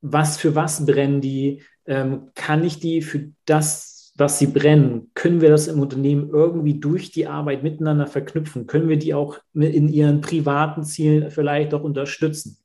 was 0.02 0.38
für 0.38 0.56
was 0.56 0.86
brennen 0.86 1.22
die, 1.22 1.64
ähm, 1.86 2.32
kann 2.36 2.64
ich 2.64 2.80
die 2.80 3.02
für 3.02 3.32
das, 3.46 4.14
was 4.18 4.40
sie 4.40 4.48
brennen, 4.48 5.12
können 5.14 5.42
wir 5.42 5.50
das 5.50 5.68
im 5.68 5.80
Unternehmen 5.80 6.30
irgendwie 6.30 6.80
durch 6.80 7.12
die 7.12 7.28
Arbeit 7.28 7.64
miteinander 7.64 8.08
verknüpfen? 8.08 8.66
Können 8.66 8.88
wir 8.88 8.98
die 8.98 9.14
auch 9.14 9.40
in 9.54 9.90
ihren 9.90 10.22
privaten 10.22 10.84
Zielen 10.84 11.32
vielleicht 11.32 11.74
auch 11.74 11.84
unterstützen? 11.84 12.58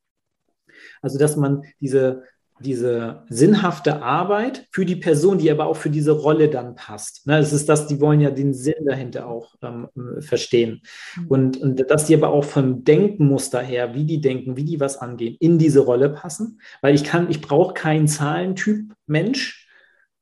Also, 1.02 1.18
dass 1.18 1.36
man 1.36 1.62
diese 1.80 2.24
diese 2.60 3.24
sinnhafte 3.28 4.02
Arbeit 4.02 4.66
für 4.70 4.84
die 4.84 4.96
Person, 4.96 5.38
die 5.38 5.50
aber 5.50 5.66
auch 5.66 5.76
für 5.76 5.90
diese 5.90 6.12
Rolle 6.12 6.48
dann 6.48 6.74
passt. 6.74 7.26
Ne, 7.26 7.38
es 7.38 7.52
ist 7.52 7.68
das, 7.68 7.86
die 7.86 8.00
wollen 8.00 8.20
ja 8.20 8.30
den 8.30 8.52
Sinn 8.52 8.84
dahinter 8.84 9.26
auch 9.26 9.54
ähm, 9.62 9.88
verstehen. 10.20 10.82
Mhm. 11.16 11.26
Und, 11.28 11.56
und 11.56 11.90
dass 11.90 12.06
die 12.06 12.14
aber 12.14 12.28
auch 12.28 12.44
vom 12.44 12.84
Denkmuster 12.84 13.60
her, 13.60 13.94
wie 13.94 14.04
die 14.04 14.20
denken, 14.20 14.56
wie 14.56 14.64
die 14.64 14.80
was 14.80 14.98
angehen, 14.98 15.36
in 15.40 15.58
diese 15.58 15.80
Rolle 15.80 16.10
passen. 16.10 16.60
Weil 16.82 16.94
ich 16.94 17.04
kann, 17.04 17.30
ich 17.30 17.40
brauche 17.40 17.74
keinen 17.74 18.08
Zahlentyp 18.08 18.92
Mensch, 19.06 19.68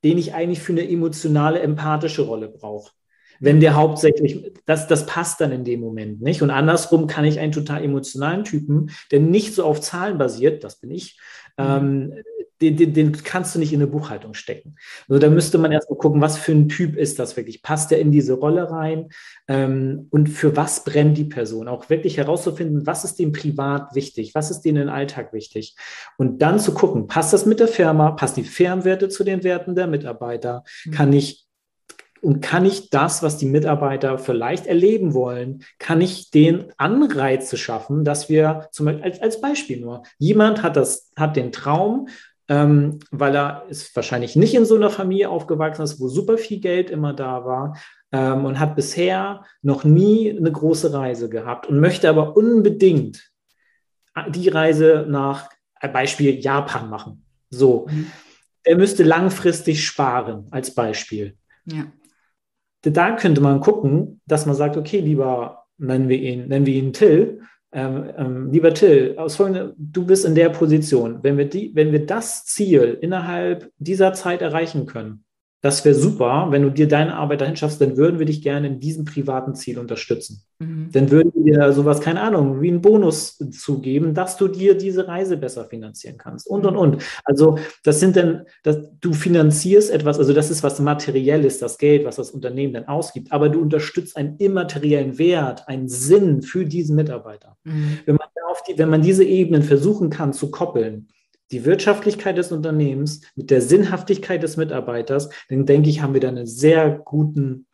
den 0.04 0.16
ich 0.16 0.34
eigentlich 0.34 0.60
für 0.60 0.72
eine 0.72 0.88
emotionale, 0.88 1.60
empathische 1.60 2.22
Rolle 2.22 2.48
brauche. 2.48 2.92
Wenn 3.40 3.60
der 3.60 3.76
hauptsächlich, 3.76 4.52
das, 4.66 4.88
das 4.88 5.06
passt 5.06 5.40
dann 5.40 5.52
in 5.52 5.64
dem 5.64 5.80
Moment 5.80 6.20
nicht. 6.20 6.42
Und 6.42 6.50
andersrum 6.50 7.06
kann 7.06 7.24
ich 7.24 7.38
einen 7.38 7.52
total 7.52 7.84
emotionalen 7.84 8.44
Typen, 8.44 8.90
der 9.12 9.20
nicht 9.20 9.54
so 9.54 9.64
auf 9.64 9.80
Zahlen 9.80 10.18
basiert, 10.18 10.64
das 10.64 10.80
bin 10.80 10.90
ich, 10.90 11.18
ähm, 11.58 12.12
den, 12.60 12.76
den, 12.76 12.92
den, 12.92 13.12
kannst 13.12 13.54
du 13.54 13.58
nicht 13.58 13.72
in 13.72 13.80
eine 13.80 13.90
Buchhaltung 13.90 14.34
stecken. 14.34 14.76
Also 15.08 15.20
da 15.20 15.30
müsste 15.30 15.58
man 15.58 15.70
erstmal 15.70 15.98
gucken, 15.98 16.20
was 16.20 16.38
für 16.38 16.52
ein 16.52 16.68
Typ 16.68 16.96
ist 16.96 17.18
das 17.18 17.36
wirklich? 17.36 17.62
Passt 17.62 17.90
der 17.90 18.00
in 18.00 18.10
diese 18.10 18.34
Rolle 18.34 18.70
rein? 18.70 19.10
Ähm, 19.46 20.08
und 20.10 20.28
für 20.28 20.56
was 20.56 20.84
brennt 20.84 21.16
die 21.18 21.24
Person? 21.24 21.68
Auch 21.68 21.88
wirklich 21.88 22.16
herauszufinden, 22.16 22.86
was 22.86 23.04
ist 23.04 23.18
dem 23.18 23.32
privat 23.32 23.94
wichtig? 23.94 24.34
Was 24.34 24.50
ist 24.50 24.62
denen 24.62 24.88
im 24.88 24.88
Alltag 24.88 25.32
wichtig? 25.32 25.76
Und 26.16 26.42
dann 26.42 26.58
zu 26.58 26.74
gucken, 26.74 27.06
passt 27.06 27.32
das 27.32 27.46
mit 27.46 27.60
der 27.60 27.68
Firma? 27.68 28.12
Passt 28.12 28.36
die 28.36 28.44
Firmenwerte 28.44 29.08
zu 29.08 29.22
den 29.22 29.44
Werten 29.44 29.76
der 29.76 29.86
Mitarbeiter? 29.86 30.64
Mhm. 30.84 30.90
Kann 30.90 31.12
ich 31.12 31.47
und 32.22 32.40
kann 32.40 32.64
ich 32.64 32.90
das, 32.90 33.22
was 33.22 33.38
die 33.38 33.46
Mitarbeiter 33.46 34.18
vielleicht 34.18 34.66
erleben 34.66 35.14
wollen, 35.14 35.64
kann 35.78 36.00
ich 36.00 36.30
den 36.30 36.72
Anreize 36.76 37.56
schaffen, 37.56 38.04
dass 38.04 38.28
wir 38.28 38.68
zum 38.72 38.86
Beispiel 38.86 39.04
als, 39.04 39.20
als 39.20 39.40
Beispiel 39.40 39.80
nur, 39.80 40.02
jemand 40.18 40.62
hat 40.62 40.76
das, 40.76 41.10
hat 41.16 41.36
den 41.36 41.52
Traum, 41.52 42.08
ähm, 42.48 42.98
weil 43.10 43.36
er 43.36 43.64
ist 43.68 43.94
wahrscheinlich 43.94 44.36
nicht 44.36 44.54
in 44.54 44.64
so 44.64 44.76
einer 44.76 44.90
Familie 44.90 45.28
aufgewachsen 45.28 45.82
ist, 45.82 46.00
wo 46.00 46.08
super 46.08 46.38
viel 46.38 46.60
Geld 46.60 46.90
immer 46.90 47.12
da 47.12 47.44
war 47.44 47.76
ähm, 48.10 48.44
und 48.44 48.58
hat 48.58 48.74
bisher 48.74 49.44
noch 49.62 49.84
nie 49.84 50.34
eine 50.36 50.50
große 50.50 50.92
Reise 50.92 51.28
gehabt 51.28 51.66
und 51.66 51.78
möchte 51.80 52.08
aber 52.08 52.36
unbedingt 52.36 53.30
die 54.30 54.48
Reise 54.48 55.06
nach 55.08 55.50
äh, 55.80 55.88
Beispiel 55.88 56.40
Japan 56.40 56.88
machen. 56.88 57.24
So. 57.50 57.86
Mhm. 57.88 58.10
Er 58.64 58.76
müsste 58.76 59.02
langfristig 59.04 59.84
sparen, 59.84 60.48
als 60.50 60.74
Beispiel. 60.74 61.36
Ja 61.64 61.86
da 62.82 63.16
könnte 63.16 63.40
man 63.40 63.60
gucken, 63.60 64.20
dass 64.26 64.46
man 64.46 64.54
sagt, 64.54 64.76
okay, 64.76 65.00
lieber 65.00 65.64
nennen 65.78 66.08
wir 66.08 66.18
ihn, 66.18 66.48
nennen 66.48 66.66
wir 66.66 66.74
ihn 66.74 66.92
Till, 66.92 67.40
ähm, 67.72 68.10
ähm, 68.16 68.50
lieber 68.50 68.72
Till, 68.74 69.14
aus 69.18 69.36
folgende, 69.36 69.74
du 69.76 70.06
bist 70.06 70.24
in 70.24 70.34
der 70.34 70.48
Position. 70.48 71.18
Wenn 71.22 71.36
wir, 71.36 71.48
die, 71.48 71.72
wenn 71.74 71.92
wir 71.92 72.06
das 72.06 72.44
Ziel 72.44 72.98
innerhalb 73.00 73.70
dieser 73.78 74.12
Zeit 74.12 74.42
erreichen 74.42 74.86
können, 74.86 75.24
das 75.60 75.84
wäre 75.84 75.94
super, 75.94 76.48
wenn 76.50 76.62
du 76.62 76.70
dir 76.70 76.86
deine 76.86 77.16
Arbeit 77.16 77.40
dahin 77.40 77.56
schaffst, 77.56 77.80
dann 77.80 77.96
würden 77.96 78.20
wir 78.20 78.26
dich 78.26 78.42
gerne 78.42 78.68
in 78.68 78.78
diesem 78.78 79.04
privaten 79.04 79.56
Ziel 79.56 79.80
unterstützen. 79.80 80.44
Mhm. 80.60 80.90
Dann 80.92 81.10
würden 81.10 81.32
wir 81.34 81.42
dir 81.42 81.72
sowas, 81.72 82.00
keine 82.00 82.20
Ahnung, 82.20 82.62
wie 82.62 82.68
einen 82.68 82.80
Bonus 82.80 83.38
zugeben, 83.50 84.14
dass 84.14 84.36
du 84.36 84.46
dir 84.46 84.76
diese 84.76 85.08
Reise 85.08 85.36
besser 85.36 85.64
finanzieren 85.64 86.16
kannst 86.16 86.46
und, 86.46 86.64
und, 86.64 86.76
und. 86.76 87.02
Also 87.24 87.58
das 87.82 87.98
sind 87.98 88.14
dann, 88.14 88.44
das, 88.62 88.78
du 89.00 89.12
finanzierst 89.12 89.90
etwas, 89.90 90.20
also 90.20 90.32
das 90.32 90.48
ist 90.48 90.62
was 90.62 90.78
Materielles, 90.78 91.58
das 91.58 91.76
Geld, 91.76 92.04
was 92.04 92.16
das 92.16 92.30
Unternehmen 92.30 92.74
dann 92.74 92.86
ausgibt, 92.86 93.32
aber 93.32 93.48
du 93.48 93.60
unterstützt 93.60 94.16
einen 94.16 94.36
immateriellen 94.38 95.18
Wert, 95.18 95.66
einen 95.66 95.88
Sinn 95.88 96.42
für 96.42 96.64
diesen 96.66 96.94
Mitarbeiter. 96.94 97.56
Mhm. 97.64 97.98
Wenn, 98.06 98.14
man 98.14 98.28
auf 98.48 98.62
die, 98.62 98.78
wenn 98.78 98.90
man 98.90 99.02
diese 99.02 99.24
Ebenen 99.24 99.62
versuchen 99.62 100.08
kann 100.08 100.32
zu 100.32 100.52
koppeln, 100.52 101.08
die 101.50 101.64
Wirtschaftlichkeit 101.64 102.36
des 102.36 102.52
Unternehmens 102.52 103.22
mit 103.34 103.50
der 103.50 103.62
Sinnhaftigkeit 103.62 104.42
des 104.42 104.56
Mitarbeiters, 104.56 105.30
dann 105.48 105.66
denke 105.66 105.88
ich, 105.88 106.02
haben 106.02 106.14
wir 106.14 106.20
da 106.20 106.28
eine 106.28 106.46
sehr 106.46 106.90
guten, 106.90 107.66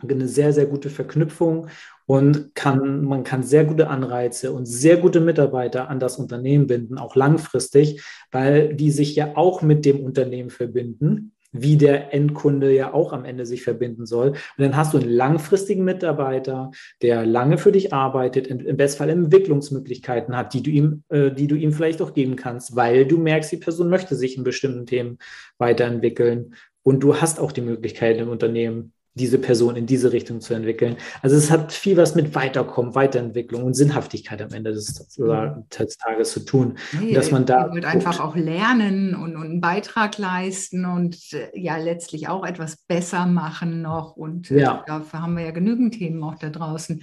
eine 0.00 0.28
sehr, 0.28 0.52
sehr 0.52 0.66
gute 0.66 0.90
Verknüpfung 0.90 1.68
und 2.06 2.54
kann, 2.54 3.04
man 3.04 3.24
kann 3.24 3.42
sehr 3.42 3.64
gute 3.64 3.88
Anreize 3.88 4.52
und 4.52 4.66
sehr 4.66 4.96
gute 4.96 5.20
Mitarbeiter 5.20 5.88
an 5.88 5.98
das 5.98 6.18
Unternehmen 6.18 6.66
binden, 6.66 6.98
auch 6.98 7.16
langfristig, 7.16 8.02
weil 8.30 8.74
die 8.74 8.90
sich 8.90 9.16
ja 9.16 9.36
auch 9.36 9.62
mit 9.62 9.84
dem 9.84 10.00
Unternehmen 10.00 10.50
verbinden 10.50 11.32
wie 11.62 11.76
der 11.76 12.12
Endkunde 12.14 12.72
ja 12.72 12.92
auch 12.94 13.12
am 13.12 13.24
Ende 13.24 13.46
sich 13.46 13.62
verbinden 13.62 14.06
soll. 14.06 14.30
Und 14.30 14.38
dann 14.58 14.76
hast 14.76 14.94
du 14.94 14.98
einen 14.98 15.10
langfristigen 15.10 15.84
Mitarbeiter, 15.84 16.70
der 17.02 17.26
lange 17.26 17.58
für 17.58 17.72
dich 17.72 17.92
arbeitet, 17.92 18.46
im 18.46 18.76
Bestfall 18.76 19.10
Entwicklungsmöglichkeiten 19.10 20.36
hat, 20.36 20.54
die 20.54 20.62
du 20.62 20.70
ihm, 20.70 21.02
äh, 21.08 21.30
die 21.30 21.46
du 21.46 21.56
ihm 21.56 21.72
vielleicht 21.72 22.02
auch 22.02 22.14
geben 22.14 22.36
kannst, 22.36 22.76
weil 22.76 23.06
du 23.06 23.18
merkst, 23.18 23.52
die 23.52 23.56
Person 23.56 23.88
möchte 23.88 24.16
sich 24.16 24.36
in 24.36 24.44
bestimmten 24.44 24.86
Themen 24.86 25.18
weiterentwickeln. 25.58 26.54
Und 26.82 27.00
du 27.00 27.16
hast 27.16 27.40
auch 27.40 27.52
die 27.52 27.62
Möglichkeit 27.62 28.18
im 28.18 28.28
Unternehmen, 28.28 28.92
diese 29.16 29.38
Person 29.38 29.76
in 29.76 29.86
diese 29.86 30.12
Richtung 30.12 30.40
zu 30.40 30.54
entwickeln. 30.54 30.96
Also 31.22 31.36
es 31.36 31.50
hat 31.50 31.72
viel 31.72 31.96
was 31.96 32.14
mit 32.14 32.34
Weiterkommen, 32.34 32.94
Weiterentwicklung 32.94 33.64
und 33.64 33.74
Sinnhaftigkeit 33.74 34.40
am 34.42 34.52
Ende 34.52 34.72
des, 34.72 35.18
mhm. 35.18 35.64
des 35.76 35.96
Tages 35.96 36.32
zu 36.32 36.40
tun. 36.40 36.78
Nee, 37.00 37.14
dass 37.14 37.30
man 37.30 37.46
da 37.46 37.72
wird 37.72 37.86
einfach 37.86 38.20
auch 38.20 38.36
lernen 38.36 39.14
und, 39.14 39.34
und, 39.36 39.44
einen 39.44 39.60
Beitrag 39.60 40.18
leisten 40.18 40.84
und 40.84 41.16
äh, 41.32 41.50
ja 41.58 41.78
letztlich 41.78 42.28
auch 42.28 42.44
etwas 42.44 42.76
besser 42.76 43.26
machen 43.26 43.80
noch. 43.82 44.16
Und 44.16 44.50
äh, 44.50 44.60
ja. 44.60 44.84
dafür 44.86 45.22
haben 45.22 45.36
wir 45.36 45.44
ja 45.44 45.50
genügend 45.50 45.94
Themen 45.94 46.22
auch 46.22 46.38
da 46.38 46.50
draußen. 46.50 47.02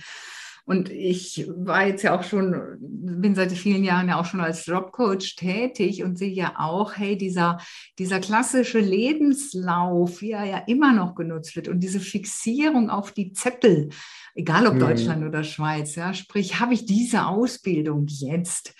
Und 0.66 0.90
ich 0.90 1.46
war 1.56 1.88
jetzt 1.88 2.04
ja 2.04 2.18
auch 2.18 2.24
schon, 2.24 2.78
bin 2.80 3.36
seit 3.36 3.52
vielen 3.52 3.84
Jahren 3.84 4.08
ja 4.08 4.20
auch 4.20 4.26
schon 4.26 4.40
als 4.40 4.66
Jobcoach 4.66 5.36
tätig 5.36 6.04
und 6.04 6.18
sehe 6.18 6.32
ja 6.32 6.54
auch, 6.58 6.96
hey, 6.96 7.18
dieser, 7.18 7.58
dieser 8.00 8.22
klassische 8.22 8.80
Lebenslauf, 8.80 10.22
wie 10.22 10.32
er 10.32 10.46
ja 10.46 10.58
immer 10.68 10.94
noch 10.94 11.16
genutzt 11.16 11.58
wird 11.58 11.68
und 11.68 11.82
diese 11.82 12.00
Fixierung 12.00 12.90
auf 12.90 13.12
die 13.12 13.34
Zettel, 13.34 13.90
egal 14.36 14.66
ob 14.68 14.76
mhm. 14.76 14.80
Deutschland 14.80 15.26
oder 15.26 15.44
Schweiz, 15.44 15.96
ja, 15.96 16.14
sprich, 16.14 16.62
habe 16.62 16.74
ich 16.74 16.86
diese 16.86 17.26
Ausbildung 17.26 18.06
jetzt? 18.08 18.74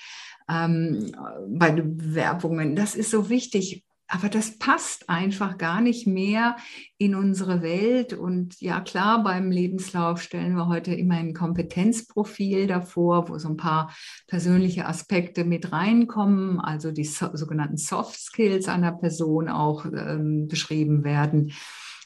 Ähm, 0.50 1.14
bei 1.48 1.72
Bewerbungen, 1.72 2.76
das 2.76 2.96
ist 2.96 3.12
so 3.12 3.30
wichtig. 3.30 3.86
Aber 4.14 4.30
das 4.30 4.60
passt 4.60 5.10
einfach 5.10 5.58
gar 5.58 5.82
nicht 5.82 6.06
mehr 6.06 6.56
in 7.00 7.16
unsere 7.16 7.64
Welt. 7.64 8.14
Und 8.14 8.62
ja, 8.62 8.80
klar, 8.80 9.24
beim 9.24 9.50
Lebenslauf 9.50 10.22
stellen 10.22 10.56
wir 10.56 10.68
heute 10.68 10.94
immer 10.94 11.16
ein 11.16 11.34
Kompetenzprofil 11.34 12.68
davor, 12.68 13.28
wo 13.28 13.40
so 13.40 13.50
ein 13.50 13.58
paar 13.58 13.92
persönliche 14.28 14.86
Aspekte 14.86 15.46
mit 15.46 15.72
reinkommen, 15.72 16.60
also 16.60 16.92
die 16.92 17.06
so, 17.06 17.30
sogenannten 17.34 17.78
Soft 17.78 18.20
Skills 18.20 18.68
einer 18.68 18.92
Person 18.92 19.50
auch 19.50 19.86
ähm, 19.86 20.48
beschrieben 20.48 21.04
werden. 21.04 21.52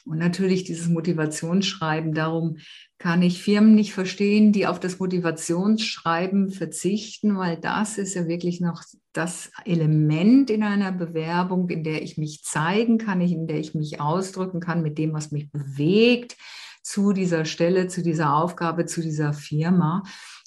Und 0.04 0.18
natürlich 0.18 0.64
dieses 0.64 0.88
Motivationsschreiben, 0.88 2.14
darum 2.14 2.58
kann 2.98 3.22
ich 3.22 3.42
Firmen 3.42 3.74
nicht 3.74 3.92
verstehen, 3.92 4.52
die 4.52 4.66
auf 4.66 4.80
das 4.80 4.98
Motivationsschreiben 4.98 6.50
verzichten, 6.50 7.36
weil 7.36 7.58
das 7.58 7.98
ist 7.98 8.14
ja 8.14 8.26
wirklich 8.26 8.60
noch 8.60 8.82
das 9.12 9.50
Element 9.64 10.50
in 10.50 10.62
einer 10.62 10.92
Bewerbung, 10.92 11.68
in 11.68 11.84
der 11.84 12.02
ich 12.02 12.18
mich 12.18 12.42
zeigen 12.42 12.98
kann, 12.98 13.20
in 13.20 13.46
der 13.46 13.58
ich 13.58 13.74
mich 13.74 14.00
ausdrücken 14.00 14.60
kann 14.60 14.82
mit 14.82 14.98
dem, 14.98 15.12
was 15.12 15.30
mich 15.30 15.50
bewegt 15.52 16.36
zu 16.82 17.12
dieser 17.12 17.44
Stelle, 17.44 17.88
zu 17.88 18.02
dieser 18.02 18.34
Aufgabe, 18.34 18.86
zu 18.86 19.02
dieser 19.02 19.32
Firma. 19.32 20.02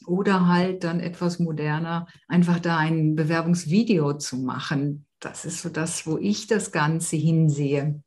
Oder 0.07 0.47
halt 0.47 0.83
dann 0.83 0.99
etwas 0.99 1.37
moderner, 1.37 2.07
einfach 2.27 2.59
da 2.59 2.77
ein 2.77 3.15
Bewerbungsvideo 3.15 4.13
zu 4.13 4.37
machen. 4.37 5.05
Das 5.19 5.45
ist 5.45 5.61
so 5.61 5.69
das, 5.69 6.07
wo 6.07 6.17
ich 6.17 6.47
das 6.47 6.71
Ganze 6.71 7.15
hinsehe 7.15 8.01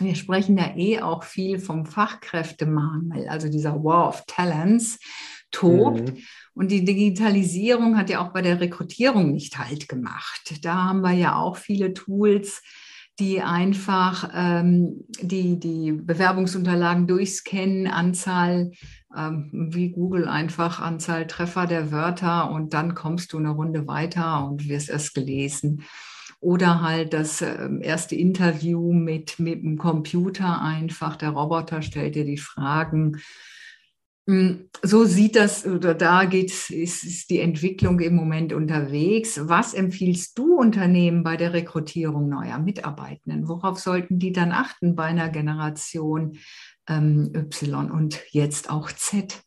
wir 0.00 0.14
sprechen 0.14 0.56
ja 0.58 0.76
eh 0.76 1.00
auch 1.00 1.24
viel 1.24 1.58
vom 1.58 1.86
Fachkräftemangel, 1.86 3.28
also 3.28 3.48
dieser 3.48 3.82
War 3.82 4.08
of 4.08 4.24
Talents 4.26 4.98
tobt. 5.50 6.12
Mhm. 6.12 6.22
Und 6.54 6.70
die 6.70 6.84
Digitalisierung 6.84 7.96
hat 7.96 8.10
ja 8.10 8.20
auch 8.20 8.32
bei 8.32 8.42
der 8.42 8.60
Rekrutierung 8.60 9.32
nicht 9.32 9.58
halt 9.58 9.88
gemacht. 9.88 10.54
Da 10.62 10.84
haben 10.84 11.00
wir 11.00 11.12
ja 11.12 11.36
auch 11.36 11.56
viele 11.56 11.92
Tools, 11.94 12.62
die 13.18 13.40
einfach 13.40 14.30
ähm, 14.34 15.04
die, 15.20 15.58
die 15.58 15.92
Bewerbungsunterlagen 15.92 17.06
durchscannen, 17.06 17.86
Anzahl, 17.86 18.72
ähm, 19.16 19.70
wie 19.72 19.90
Google 19.90 20.28
einfach 20.28 20.80
Anzahl 20.80 21.26
Treffer 21.26 21.66
der 21.66 21.90
Wörter 21.92 22.50
und 22.50 22.74
dann 22.74 22.94
kommst 22.94 23.32
du 23.32 23.38
eine 23.38 23.50
Runde 23.50 23.86
weiter 23.86 24.46
und 24.46 24.68
wirst 24.68 24.90
erst 24.90 25.14
gelesen 25.14 25.84
oder 26.40 26.82
halt 26.82 27.12
das 27.12 27.42
ähm, 27.42 27.80
erste 27.82 28.14
Interview 28.14 28.92
mit, 28.92 29.38
mit 29.38 29.62
dem 29.62 29.78
Computer 29.78 30.60
einfach. 30.60 31.16
Der 31.16 31.30
Roboter 31.30 31.82
stellt 31.82 32.14
dir 32.14 32.24
die 32.24 32.36
Fragen. 32.36 33.20
Hm, 34.28 34.68
so 34.82 35.04
sieht 35.04 35.36
das 35.36 35.64
oder 35.64 35.94
da 35.94 36.24
geht 36.24 36.50
ist, 36.50 36.70
ist 36.70 37.30
die 37.30 37.38
Entwicklung 37.38 38.00
im 38.00 38.16
Moment 38.16 38.52
unterwegs. 38.52 39.40
Was 39.44 39.72
empfiehlst 39.72 40.36
du 40.36 40.56
Unternehmen 40.56 41.22
bei 41.22 41.36
der 41.36 41.52
Rekrutierung 41.52 42.28
neuer 42.28 42.58
Mitarbeitenden? 42.58 43.48
Worauf 43.48 43.78
sollten 43.78 44.18
die 44.18 44.32
dann 44.32 44.50
achten 44.50 44.96
bei 44.96 45.04
einer 45.04 45.28
Generation 45.28 46.38
ähm, 46.88 47.30
Y 47.34 47.90
und 47.90 48.20
jetzt 48.30 48.68
auch 48.68 48.90
Z? 48.90 49.45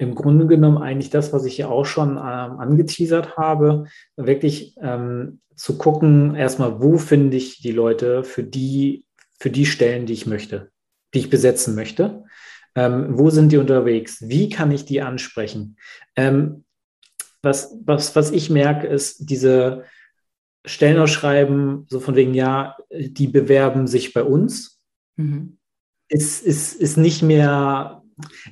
Im 0.00 0.14
Grunde 0.14 0.46
genommen 0.46 0.78
eigentlich 0.78 1.10
das, 1.10 1.34
was 1.34 1.44
ich 1.44 1.58
ja 1.58 1.68
auch 1.68 1.84
schon 1.84 2.12
ähm, 2.12 2.16
angeteasert 2.18 3.36
habe, 3.36 3.84
wirklich 4.16 4.74
ähm, 4.80 5.40
zu 5.54 5.76
gucken, 5.76 6.34
erstmal, 6.34 6.80
wo 6.80 6.96
finde 6.96 7.36
ich 7.36 7.60
die 7.60 7.72
Leute 7.72 8.24
für 8.24 8.42
die, 8.42 9.04
für 9.38 9.50
die 9.50 9.66
Stellen, 9.66 10.06
die 10.06 10.14
ich 10.14 10.26
möchte, 10.26 10.70
die 11.12 11.18
ich 11.18 11.28
besetzen 11.28 11.74
möchte. 11.74 12.24
Ähm, 12.74 13.18
wo 13.18 13.28
sind 13.28 13.52
die 13.52 13.58
unterwegs? 13.58 14.26
Wie 14.26 14.48
kann 14.48 14.72
ich 14.72 14.86
die 14.86 15.02
ansprechen? 15.02 15.76
Ähm, 16.16 16.64
was, 17.42 17.76
was, 17.84 18.16
was 18.16 18.30
ich 18.30 18.48
merke, 18.48 18.86
ist 18.86 19.28
diese 19.28 19.84
Stellenausschreiben, 20.64 21.86
so 21.90 22.00
von 22.00 22.16
wegen, 22.16 22.32
ja, 22.32 22.74
die 22.90 23.28
bewerben 23.28 23.86
sich 23.86 24.14
bei 24.14 24.22
uns, 24.22 24.80
mhm. 25.16 25.58
ist, 26.08 26.42
ist, 26.42 26.72
ist 26.80 26.96
nicht 26.96 27.20
mehr 27.20 27.99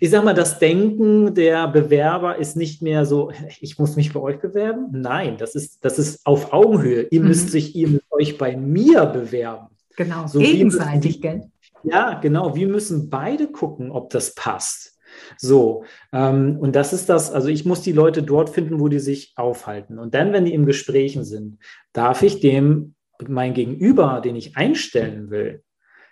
ich 0.00 0.10
sage 0.10 0.24
mal, 0.24 0.34
das 0.34 0.58
Denken 0.58 1.34
der 1.34 1.68
Bewerber 1.68 2.36
ist 2.36 2.56
nicht 2.56 2.82
mehr 2.82 3.04
so, 3.04 3.32
ich 3.60 3.78
muss 3.78 3.96
mich 3.96 4.12
bei 4.12 4.20
euch 4.20 4.40
bewerben. 4.40 4.88
Nein, 4.92 5.36
das 5.38 5.54
ist, 5.54 5.84
das 5.84 5.98
ist 5.98 6.26
auf 6.26 6.52
Augenhöhe. 6.52 7.08
Ihr 7.10 7.20
mhm. 7.20 7.28
müsst 7.28 7.50
sich, 7.50 7.74
ihr 7.74 7.88
müsst 7.88 8.10
euch 8.10 8.38
bei 8.38 8.56
mir 8.56 9.06
bewerben. 9.06 9.68
Genau, 9.96 10.26
so 10.26 10.38
gegenseitig, 10.38 11.20
gell? 11.20 11.50
Ja, 11.82 12.14
genau. 12.14 12.54
Wir 12.54 12.68
müssen 12.68 13.10
beide 13.10 13.48
gucken, 13.48 13.90
ob 13.90 14.10
das 14.10 14.34
passt. 14.34 14.98
So, 15.36 15.84
ähm, 16.12 16.58
und 16.60 16.76
das 16.76 16.92
ist 16.92 17.08
das, 17.08 17.30
also 17.30 17.48
ich 17.48 17.64
muss 17.64 17.82
die 17.82 17.92
Leute 17.92 18.22
dort 18.22 18.50
finden, 18.50 18.80
wo 18.80 18.88
die 18.88 19.00
sich 19.00 19.32
aufhalten. 19.36 19.98
Und 19.98 20.14
dann, 20.14 20.32
wenn 20.32 20.44
die 20.44 20.54
im 20.54 20.66
Gesprächen 20.66 21.24
sind, 21.24 21.58
darf 21.92 22.22
ich 22.22 22.40
dem, 22.40 22.94
mein 23.26 23.54
Gegenüber, 23.54 24.20
den 24.22 24.36
ich 24.36 24.56
einstellen 24.56 25.30
will, 25.30 25.64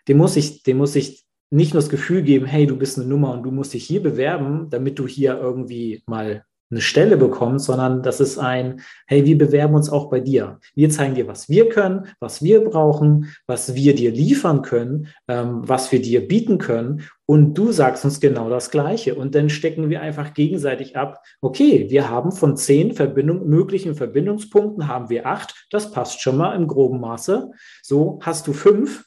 dem 0.09 0.17
muss 0.17 0.37
ich, 0.37 0.63
dem 0.63 0.79
muss 0.79 0.97
ich 0.97 1.26
nicht 1.51 1.75
nur 1.75 1.83
das 1.83 1.91
Gefühl 1.91 2.23
geben, 2.23 2.47
hey, 2.47 2.67
du 2.67 2.77
bist 2.77 2.99
eine 2.99 3.07
Nummer 3.07 3.33
und 3.33 3.43
du 3.43 3.51
musst 3.51 3.75
dich 3.75 3.85
hier 3.85 4.03
bewerben, 4.03 4.69
damit 4.71 4.99
du 4.99 5.07
hier 5.07 5.39
irgendwie 5.39 6.03
mal 6.07 6.45
eine 6.71 6.81
Stelle 6.81 7.17
bekommst, 7.17 7.67
sondern 7.67 8.03
das 8.03 8.19
ist 8.19 8.39
ein, 8.39 8.81
hey, 9.07 9.25
wir 9.25 9.39
bewerben 9.39 9.75
uns 9.75 9.89
auch 9.89 10.11
bei 10.11 10.19
dir. 10.19 10.59
Wir 10.75 10.91
zeigen 10.91 11.15
dir, 11.15 11.29
was 11.29 11.49
wir 11.49 11.69
können, 11.69 12.07
was 12.19 12.43
wir 12.43 12.65
brauchen, 12.65 13.33
was 13.47 13.77
wir 13.77 13.95
dir 13.95 14.11
liefern 14.11 14.63
können, 14.63 15.09
ähm, 15.29 15.61
was 15.63 15.93
wir 15.93 16.03
dir 16.03 16.27
bieten 16.27 16.59
können. 16.59 17.03
Und 17.25 17.55
du 17.55 17.71
sagst 17.71 18.05
uns 18.05 18.19
genau 18.19 18.51
das 18.51 18.71
Gleiche. 18.71 19.15
Und 19.15 19.37
dann 19.37 19.49
stecken 19.49 19.91
wir 19.91 20.01
einfach 20.01 20.35
gegenseitig 20.35 20.97
ab. 20.97 21.23
Okay, 21.41 21.87
wir 21.89 22.11
haben 22.11 22.33
von 22.33 22.57
zehn 22.57 22.95
Verbindung, 22.95 23.49
möglichen 23.49 23.95
Verbindungspunkten 23.95 24.89
haben 24.89 25.09
wir 25.09 25.27
acht. 25.27 25.67
Das 25.71 25.93
passt 25.93 26.21
schon 26.21 26.37
mal 26.37 26.55
im 26.57 26.67
groben 26.67 27.01
Maße. 27.01 27.51
So 27.83 28.19
hast 28.23 28.49
du 28.49 28.53
fünf 28.53 29.05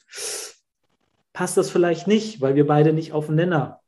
passt 1.32 1.56
das 1.56 1.70
vielleicht 1.70 2.06
nicht, 2.06 2.40
weil 2.40 2.54
wir 2.54 2.66
beide 2.66 2.92
nicht 2.92 3.12
auf 3.12 3.26
den 3.26 3.36
Nenner 3.36 3.80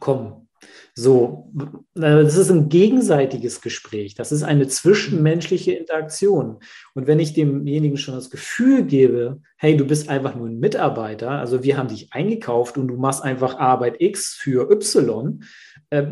kommen. 0.00 0.48
So, 0.94 1.50
das 1.94 2.36
ist 2.36 2.50
ein 2.50 2.68
gegenseitiges 2.68 3.62
Gespräch. 3.62 4.14
Das 4.14 4.30
ist 4.30 4.42
eine 4.42 4.68
zwischenmenschliche 4.68 5.72
Interaktion. 5.72 6.58
Und 6.94 7.06
wenn 7.06 7.18
ich 7.18 7.32
demjenigen 7.32 7.96
schon 7.96 8.14
das 8.14 8.30
Gefühl 8.30 8.84
gebe, 8.84 9.40
hey, 9.56 9.76
du 9.76 9.86
bist 9.86 10.10
einfach 10.10 10.34
nur 10.34 10.48
ein 10.48 10.60
Mitarbeiter, 10.60 11.30
also 11.30 11.62
wir 11.62 11.78
haben 11.78 11.88
dich 11.88 12.12
eingekauft 12.12 12.76
und 12.76 12.88
du 12.88 12.96
machst 12.96 13.22
einfach 13.22 13.58
Arbeit 13.58 14.00
X 14.00 14.34
für 14.34 14.70
Y, 14.70 15.42
äh, 15.88 16.04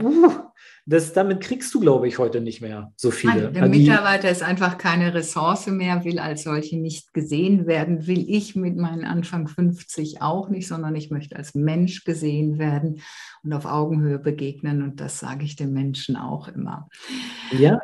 das, 0.90 1.12
damit 1.12 1.40
kriegst 1.40 1.72
du, 1.74 1.80
glaube 1.80 2.08
ich, 2.08 2.18
heute 2.18 2.40
nicht 2.40 2.60
mehr 2.60 2.92
so 2.96 3.10
viele. 3.10 3.44
Nein, 3.44 3.54
der 3.54 3.68
Mitarbeiter 3.68 4.30
ist 4.30 4.42
einfach 4.42 4.78
keine 4.78 5.14
Ressource 5.14 5.66
mehr, 5.68 6.04
will 6.04 6.18
als 6.18 6.42
solche 6.42 6.78
nicht 6.78 7.14
gesehen 7.14 7.66
werden, 7.66 8.06
will 8.06 8.24
ich 8.28 8.56
mit 8.56 8.76
meinen 8.76 9.04
Anfang 9.04 9.48
50 9.48 10.20
auch 10.22 10.48
nicht, 10.48 10.68
sondern 10.68 10.94
ich 10.96 11.10
möchte 11.10 11.36
als 11.36 11.54
Mensch 11.54 12.04
gesehen 12.04 12.58
werden 12.58 13.02
und 13.42 13.52
auf 13.52 13.64
Augenhöhe 13.64 14.18
begegnen 14.18 14.82
und 14.82 15.00
das 15.00 15.18
sage 15.18 15.44
ich 15.44 15.56
den 15.56 15.72
Menschen 15.72 16.16
auch 16.16 16.48
immer. 16.48 16.88
Ja, 17.52 17.80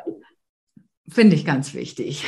Finde 1.09 1.35
ich 1.35 1.45
ganz 1.45 1.73
wichtig. 1.73 2.25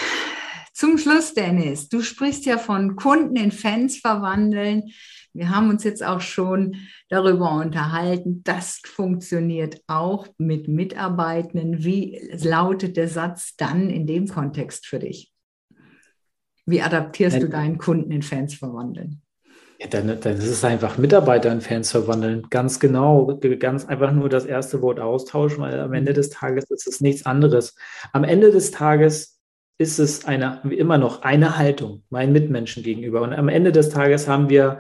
Zum 0.74 0.98
Schluss, 0.98 1.34
Dennis, 1.34 1.90
du 1.90 2.02
sprichst 2.02 2.46
ja 2.46 2.58
von 2.58 2.96
Kunden 2.96 3.36
in 3.36 3.52
Fans 3.52 3.98
verwandeln. 3.98 4.92
Wir 5.34 5.50
haben 5.50 5.70
uns 5.70 5.84
jetzt 5.84 6.04
auch 6.04 6.22
schon 6.22 6.76
darüber 7.08 7.52
unterhalten. 7.54 8.42
Das 8.44 8.82
funktioniert 8.86 9.82
auch 9.88 10.28
mit 10.38 10.68
Mitarbeitenden. 10.68 11.84
Wie 11.84 12.20
lautet 12.44 12.98
der 12.98 13.08
Satz 13.08 13.56
dann 13.56 13.90
in 13.90 14.08
dem 14.08 14.28
Kontext 14.28 14.88
für 14.88 15.00
dich? 15.00 15.32
Wie 16.66 16.82
adaptierst 16.82 17.38
ja. 17.38 17.42
du 17.42 17.50
deinen 17.50 17.78
Kunden 17.78 18.12
in 18.12 18.22
Fans 18.22 18.54
verwandeln? 18.54 19.22
Ja, 19.80 19.88
dann, 19.88 20.08
dann 20.20 20.38
ist 20.38 20.48
es 20.48 20.64
einfach 20.66 20.98
Mitarbeiter 20.98 21.52
in 21.52 21.62
Fans 21.62 21.92
verwandeln. 21.92 22.48
Ganz 22.50 22.80
genau. 22.80 23.40
Ganz 23.60 23.86
einfach 23.86 24.12
nur 24.12 24.28
das 24.28 24.46
erste 24.46 24.82
Wort 24.82 25.00
austauschen, 25.00 25.62
weil 25.62 25.80
am 25.80 25.94
Ende 25.94 26.14
des 26.14 26.30
Tages 26.30 26.70
ist 26.70 26.86
es 26.86 27.00
nichts 27.00 27.26
anderes. 27.26 27.76
Am 28.12 28.26
Ende 28.26 28.52
des 28.52 28.72
Tages 28.72 29.40
ist 29.78 29.98
es 29.98 30.26
eine, 30.26 30.62
immer 30.70 30.98
noch 30.98 31.22
eine 31.22 31.58
Haltung 31.58 32.04
meinen 32.10 32.34
Mitmenschen 32.34 32.84
gegenüber. 32.84 33.22
Und 33.22 33.34
am 33.34 33.48
Ende 33.48 33.72
des 33.72 33.90
Tages 33.90 34.28
haben 34.28 34.50
wir 34.50 34.80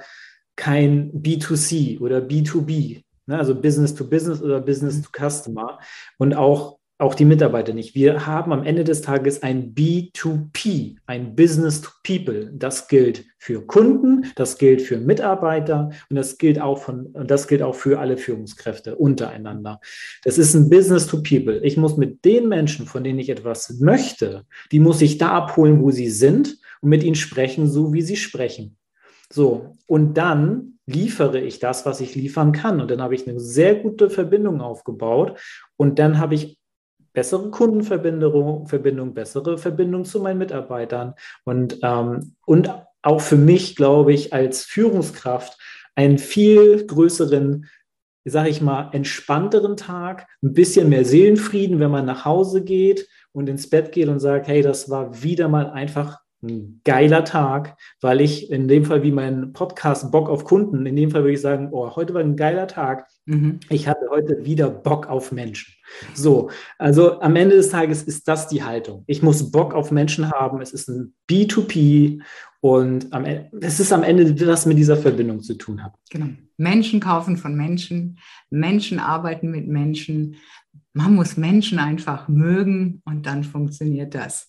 kein 0.59 1.11
B2C 1.13 2.01
oder 2.01 2.19
B2B, 2.19 3.01
ne? 3.27 3.37
also 3.37 3.55
Business 3.55 3.95
to 3.95 4.03
Business 4.03 4.41
oder 4.41 4.59
Business 4.59 5.01
to 5.01 5.09
Customer 5.09 5.79
und 6.17 6.35
auch, 6.35 6.79
auch 6.97 7.15
die 7.15 7.23
Mitarbeiter 7.23 7.73
nicht. 7.73 7.95
Wir 7.95 8.27
haben 8.27 8.51
am 8.51 8.63
Ende 8.63 8.83
des 8.83 9.01
Tages 9.01 9.41
ein 9.41 9.73
B2P, 9.73 10.97
ein 11.05 11.33
Business 11.33 11.79
to 11.79 11.91
People. 12.03 12.51
Das 12.53 12.89
gilt 12.89 13.23
für 13.37 13.65
Kunden, 13.65 14.25
das 14.35 14.57
gilt 14.57 14.81
für 14.81 14.97
Mitarbeiter 14.97 15.91
und 16.09 16.17
das 16.17 16.37
gilt 16.37 16.59
auch 16.59 16.79
von, 16.79 17.05
und 17.05 17.31
das 17.31 17.47
gilt 17.47 17.61
auch 17.61 17.75
für 17.75 17.97
alle 17.97 18.17
Führungskräfte 18.17 18.97
untereinander. 18.97 19.79
Das 20.25 20.37
ist 20.37 20.55
ein 20.55 20.69
Business 20.69 21.07
to 21.07 21.23
People. 21.23 21.61
Ich 21.63 21.77
muss 21.77 21.95
mit 21.95 22.25
den 22.25 22.49
Menschen, 22.49 22.85
von 22.85 23.05
denen 23.05 23.19
ich 23.19 23.29
etwas 23.29 23.79
möchte, 23.79 24.43
die 24.73 24.81
muss 24.81 25.01
ich 25.01 25.17
da 25.17 25.29
abholen, 25.29 25.81
wo 25.81 25.91
sie 25.91 26.09
sind 26.09 26.57
und 26.81 26.89
mit 26.89 27.03
ihnen 27.03 27.15
sprechen, 27.15 27.69
so 27.69 27.93
wie 27.93 28.01
sie 28.01 28.17
sprechen. 28.17 28.75
So, 29.31 29.75
und 29.85 30.15
dann 30.15 30.79
liefere 30.85 31.39
ich 31.39 31.59
das, 31.59 31.85
was 31.85 32.01
ich 32.01 32.15
liefern 32.15 32.51
kann. 32.51 32.81
Und 32.81 32.89
dann 32.89 33.01
habe 33.01 33.15
ich 33.15 33.27
eine 33.27 33.39
sehr 33.39 33.75
gute 33.75 34.09
Verbindung 34.09 34.59
aufgebaut. 34.59 35.39
Und 35.77 35.99
dann 35.99 36.17
habe 36.17 36.35
ich 36.35 36.59
bessere 37.13 37.51
Kundenverbindung, 37.51 38.67
Verbindung, 38.67 39.13
bessere 39.13 39.57
Verbindung 39.57 40.05
zu 40.05 40.19
meinen 40.19 40.39
Mitarbeitern. 40.39 41.13
Und, 41.43 41.79
ähm, 41.83 42.35
und 42.45 42.73
auch 43.01 43.21
für 43.21 43.35
mich, 43.35 43.75
glaube 43.75 44.13
ich, 44.13 44.33
als 44.33 44.63
Führungskraft 44.63 45.59
einen 45.95 46.17
viel 46.17 46.85
größeren, 46.85 47.67
sage 48.25 48.49
ich 48.49 48.61
mal, 48.61 48.89
entspannteren 48.93 49.77
Tag, 49.77 50.27
ein 50.41 50.53
bisschen 50.53 50.89
mehr 50.89 51.05
Seelenfrieden, 51.05 51.79
wenn 51.79 51.91
man 51.91 52.05
nach 52.05 52.25
Hause 52.25 52.63
geht 52.63 53.07
und 53.31 53.47
ins 53.47 53.69
Bett 53.69 53.91
geht 53.91 54.07
und 54.07 54.19
sagt, 54.19 54.47
hey, 54.47 54.61
das 54.61 54.89
war 54.89 55.21
wieder 55.21 55.47
mal 55.47 55.69
einfach 55.69 56.19
ein 56.41 56.81
geiler 56.85 57.25
Tag, 57.25 57.77
weil 58.01 58.21
ich 58.21 58.51
in 58.51 58.67
dem 58.67 58.85
Fall 58.85 59.03
wie 59.03 59.11
mein 59.11 59.53
Podcast 59.53 60.11
Bock 60.11 60.29
auf 60.29 60.45
Kunden, 60.45 60.85
in 60.85 60.95
dem 60.95 61.11
Fall 61.11 61.23
würde 61.23 61.33
ich 61.33 61.41
sagen, 61.41 61.69
oh, 61.71 61.95
heute 61.95 62.13
war 62.13 62.21
ein 62.21 62.35
geiler 62.35 62.67
Tag. 62.67 63.07
Mhm. 63.25 63.59
Ich 63.69 63.87
hatte 63.87 64.07
heute 64.09 64.45
wieder 64.45 64.69
Bock 64.69 65.07
auf 65.07 65.31
Menschen. 65.31 65.73
So, 66.13 66.49
also 66.77 67.19
am 67.19 67.35
Ende 67.35 67.55
des 67.55 67.69
Tages 67.69 68.03
ist 68.03 68.27
das 68.27 68.47
die 68.47 68.63
Haltung. 68.63 69.03
Ich 69.07 69.21
muss 69.21 69.51
Bock 69.51 69.73
auf 69.73 69.91
Menschen 69.91 70.31
haben. 70.31 70.61
Es 70.61 70.71
ist 70.71 70.87
ein 70.87 71.13
B2P 71.29 72.21
und 72.61 73.13
am 73.13 73.25
Ende, 73.25 73.49
es 73.61 73.79
ist 73.79 73.93
am 73.93 74.03
Ende, 74.03 74.47
was 74.47 74.65
mit 74.65 74.77
dieser 74.77 74.97
Verbindung 74.97 75.41
zu 75.41 75.55
tun 75.55 75.83
hat. 75.83 75.93
Genau. 76.09 76.27
Menschen 76.57 76.99
kaufen 76.99 77.37
von 77.37 77.55
Menschen, 77.55 78.19
Menschen 78.49 78.99
arbeiten 78.99 79.49
mit 79.49 79.67
Menschen. 79.67 80.35
Man 80.93 81.15
muss 81.15 81.37
Menschen 81.37 81.77
einfach 81.77 82.27
mögen 82.27 83.01
und 83.05 83.25
dann 83.25 83.43
funktioniert 83.43 84.15
das. 84.15 84.47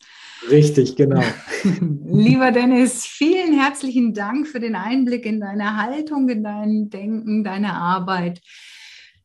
Richtig, 0.50 0.96
genau. 0.96 1.22
Lieber 2.06 2.50
Dennis, 2.50 3.04
vielen 3.04 3.58
herzlichen 3.58 4.14
Dank 4.14 4.46
für 4.48 4.58
den 4.58 4.74
Einblick 4.74 5.26
in 5.26 5.40
deine 5.40 5.76
Haltung, 5.76 6.28
in 6.30 6.42
dein 6.42 6.88
Denken, 6.88 7.44
deine 7.44 7.74
Arbeit, 7.74 8.40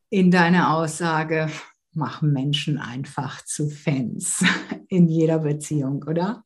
in 0.10 0.30
deine 0.30 0.72
Aussage. 0.72 1.50
Mach 1.94 2.22
Menschen 2.22 2.78
einfach 2.78 3.46
zu 3.46 3.70
Fans 3.70 4.44
in 4.90 5.08
jeder 5.08 5.40
Beziehung, 5.40 6.04
oder? 6.08 6.44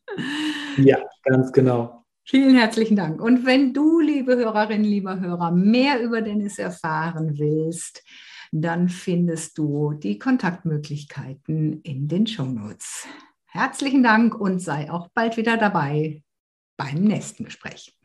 Ja, 0.78 1.00
ganz 1.24 1.52
genau. 1.52 2.06
Vielen 2.24 2.56
herzlichen 2.56 2.96
Dank. 2.96 3.20
Und 3.20 3.48
wenn 3.48 3.74
du, 3.74 4.00
liebe 4.00 4.36
Hörerinnen, 4.36 4.86
lieber 4.86 5.20
Hörer, 5.20 5.50
mehr 5.50 6.00
über 6.00 6.22
Dennis 6.22 6.60
erfahren 6.60 7.40
willst, 7.40 8.04
dann 8.52 8.90
findest 8.90 9.58
du 9.58 9.94
die 9.94 10.20
Kontaktmöglichkeiten 10.20 11.82
in 11.82 12.08
den 12.08 12.28
Show 12.28 12.46
Notes. 12.46 13.08
Herzlichen 13.46 14.04
Dank 14.04 14.40
und 14.40 14.60
sei 14.60 14.92
auch 14.92 15.10
bald 15.10 15.38
wieder 15.38 15.58
dabei 15.58 16.24
beim 16.78 17.04
nächsten 17.04 17.46
Gespräch. 17.46 17.96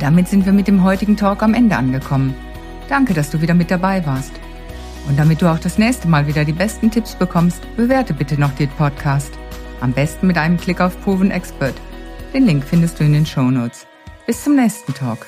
Damit 0.00 0.28
sind 0.28 0.46
wir 0.46 0.52
mit 0.52 0.68
dem 0.68 0.84
heutigen 0.84 1.16
Talk 1.16 1.42
am 1.42 1.54
Ende 1.54 1.76
angekommen. 1.76 2.34
Danke, 2.88 3.14
dass 3.14 3.30
du 3.30 3.40
wieder 3.40 3.54
mit 3.54 3.70
dabei 3.70 4.04
warst. 4.06 4.32
Und 5.08 5.18
damit 5.18 5.42
du 5.42 5.50
auch 5.50 5.58
das 5.58 5.78
nächste 5.78 6.06
Mal 6.06 6.26
wieder 6.26 6.44
die 6.44 6.52
besten 6.52 6.90
Tipps 6.90 7.14
bekommst, 7.14 7.62
bewerte 7.76 8.14
bitte 8.14 8.38
noch 8.38 8.52
den 8.52 8.68
Podcast. 8.70 9.32
Am 9.80 9.92
besten 9.92 10.26
mit 10.26 10.36
einem 10.36 10.56
Klick 10.56 10.80
auf 10.80 11.00
Proven 11.02 11.30
Expert. 11.30 11.74
Den 12.34 12.46
Link 12.46 12.64
findest 12.64 13.00
du 13.00 13.04
in 13.04 13.12
den 13.12 13.26
Show 13.26 13.50
Notes. 13.50 13.86
Bis 14.28 14.44
zum 14.44 14.56
nächsten 14.56 14.92
Talk. 14.92 15.26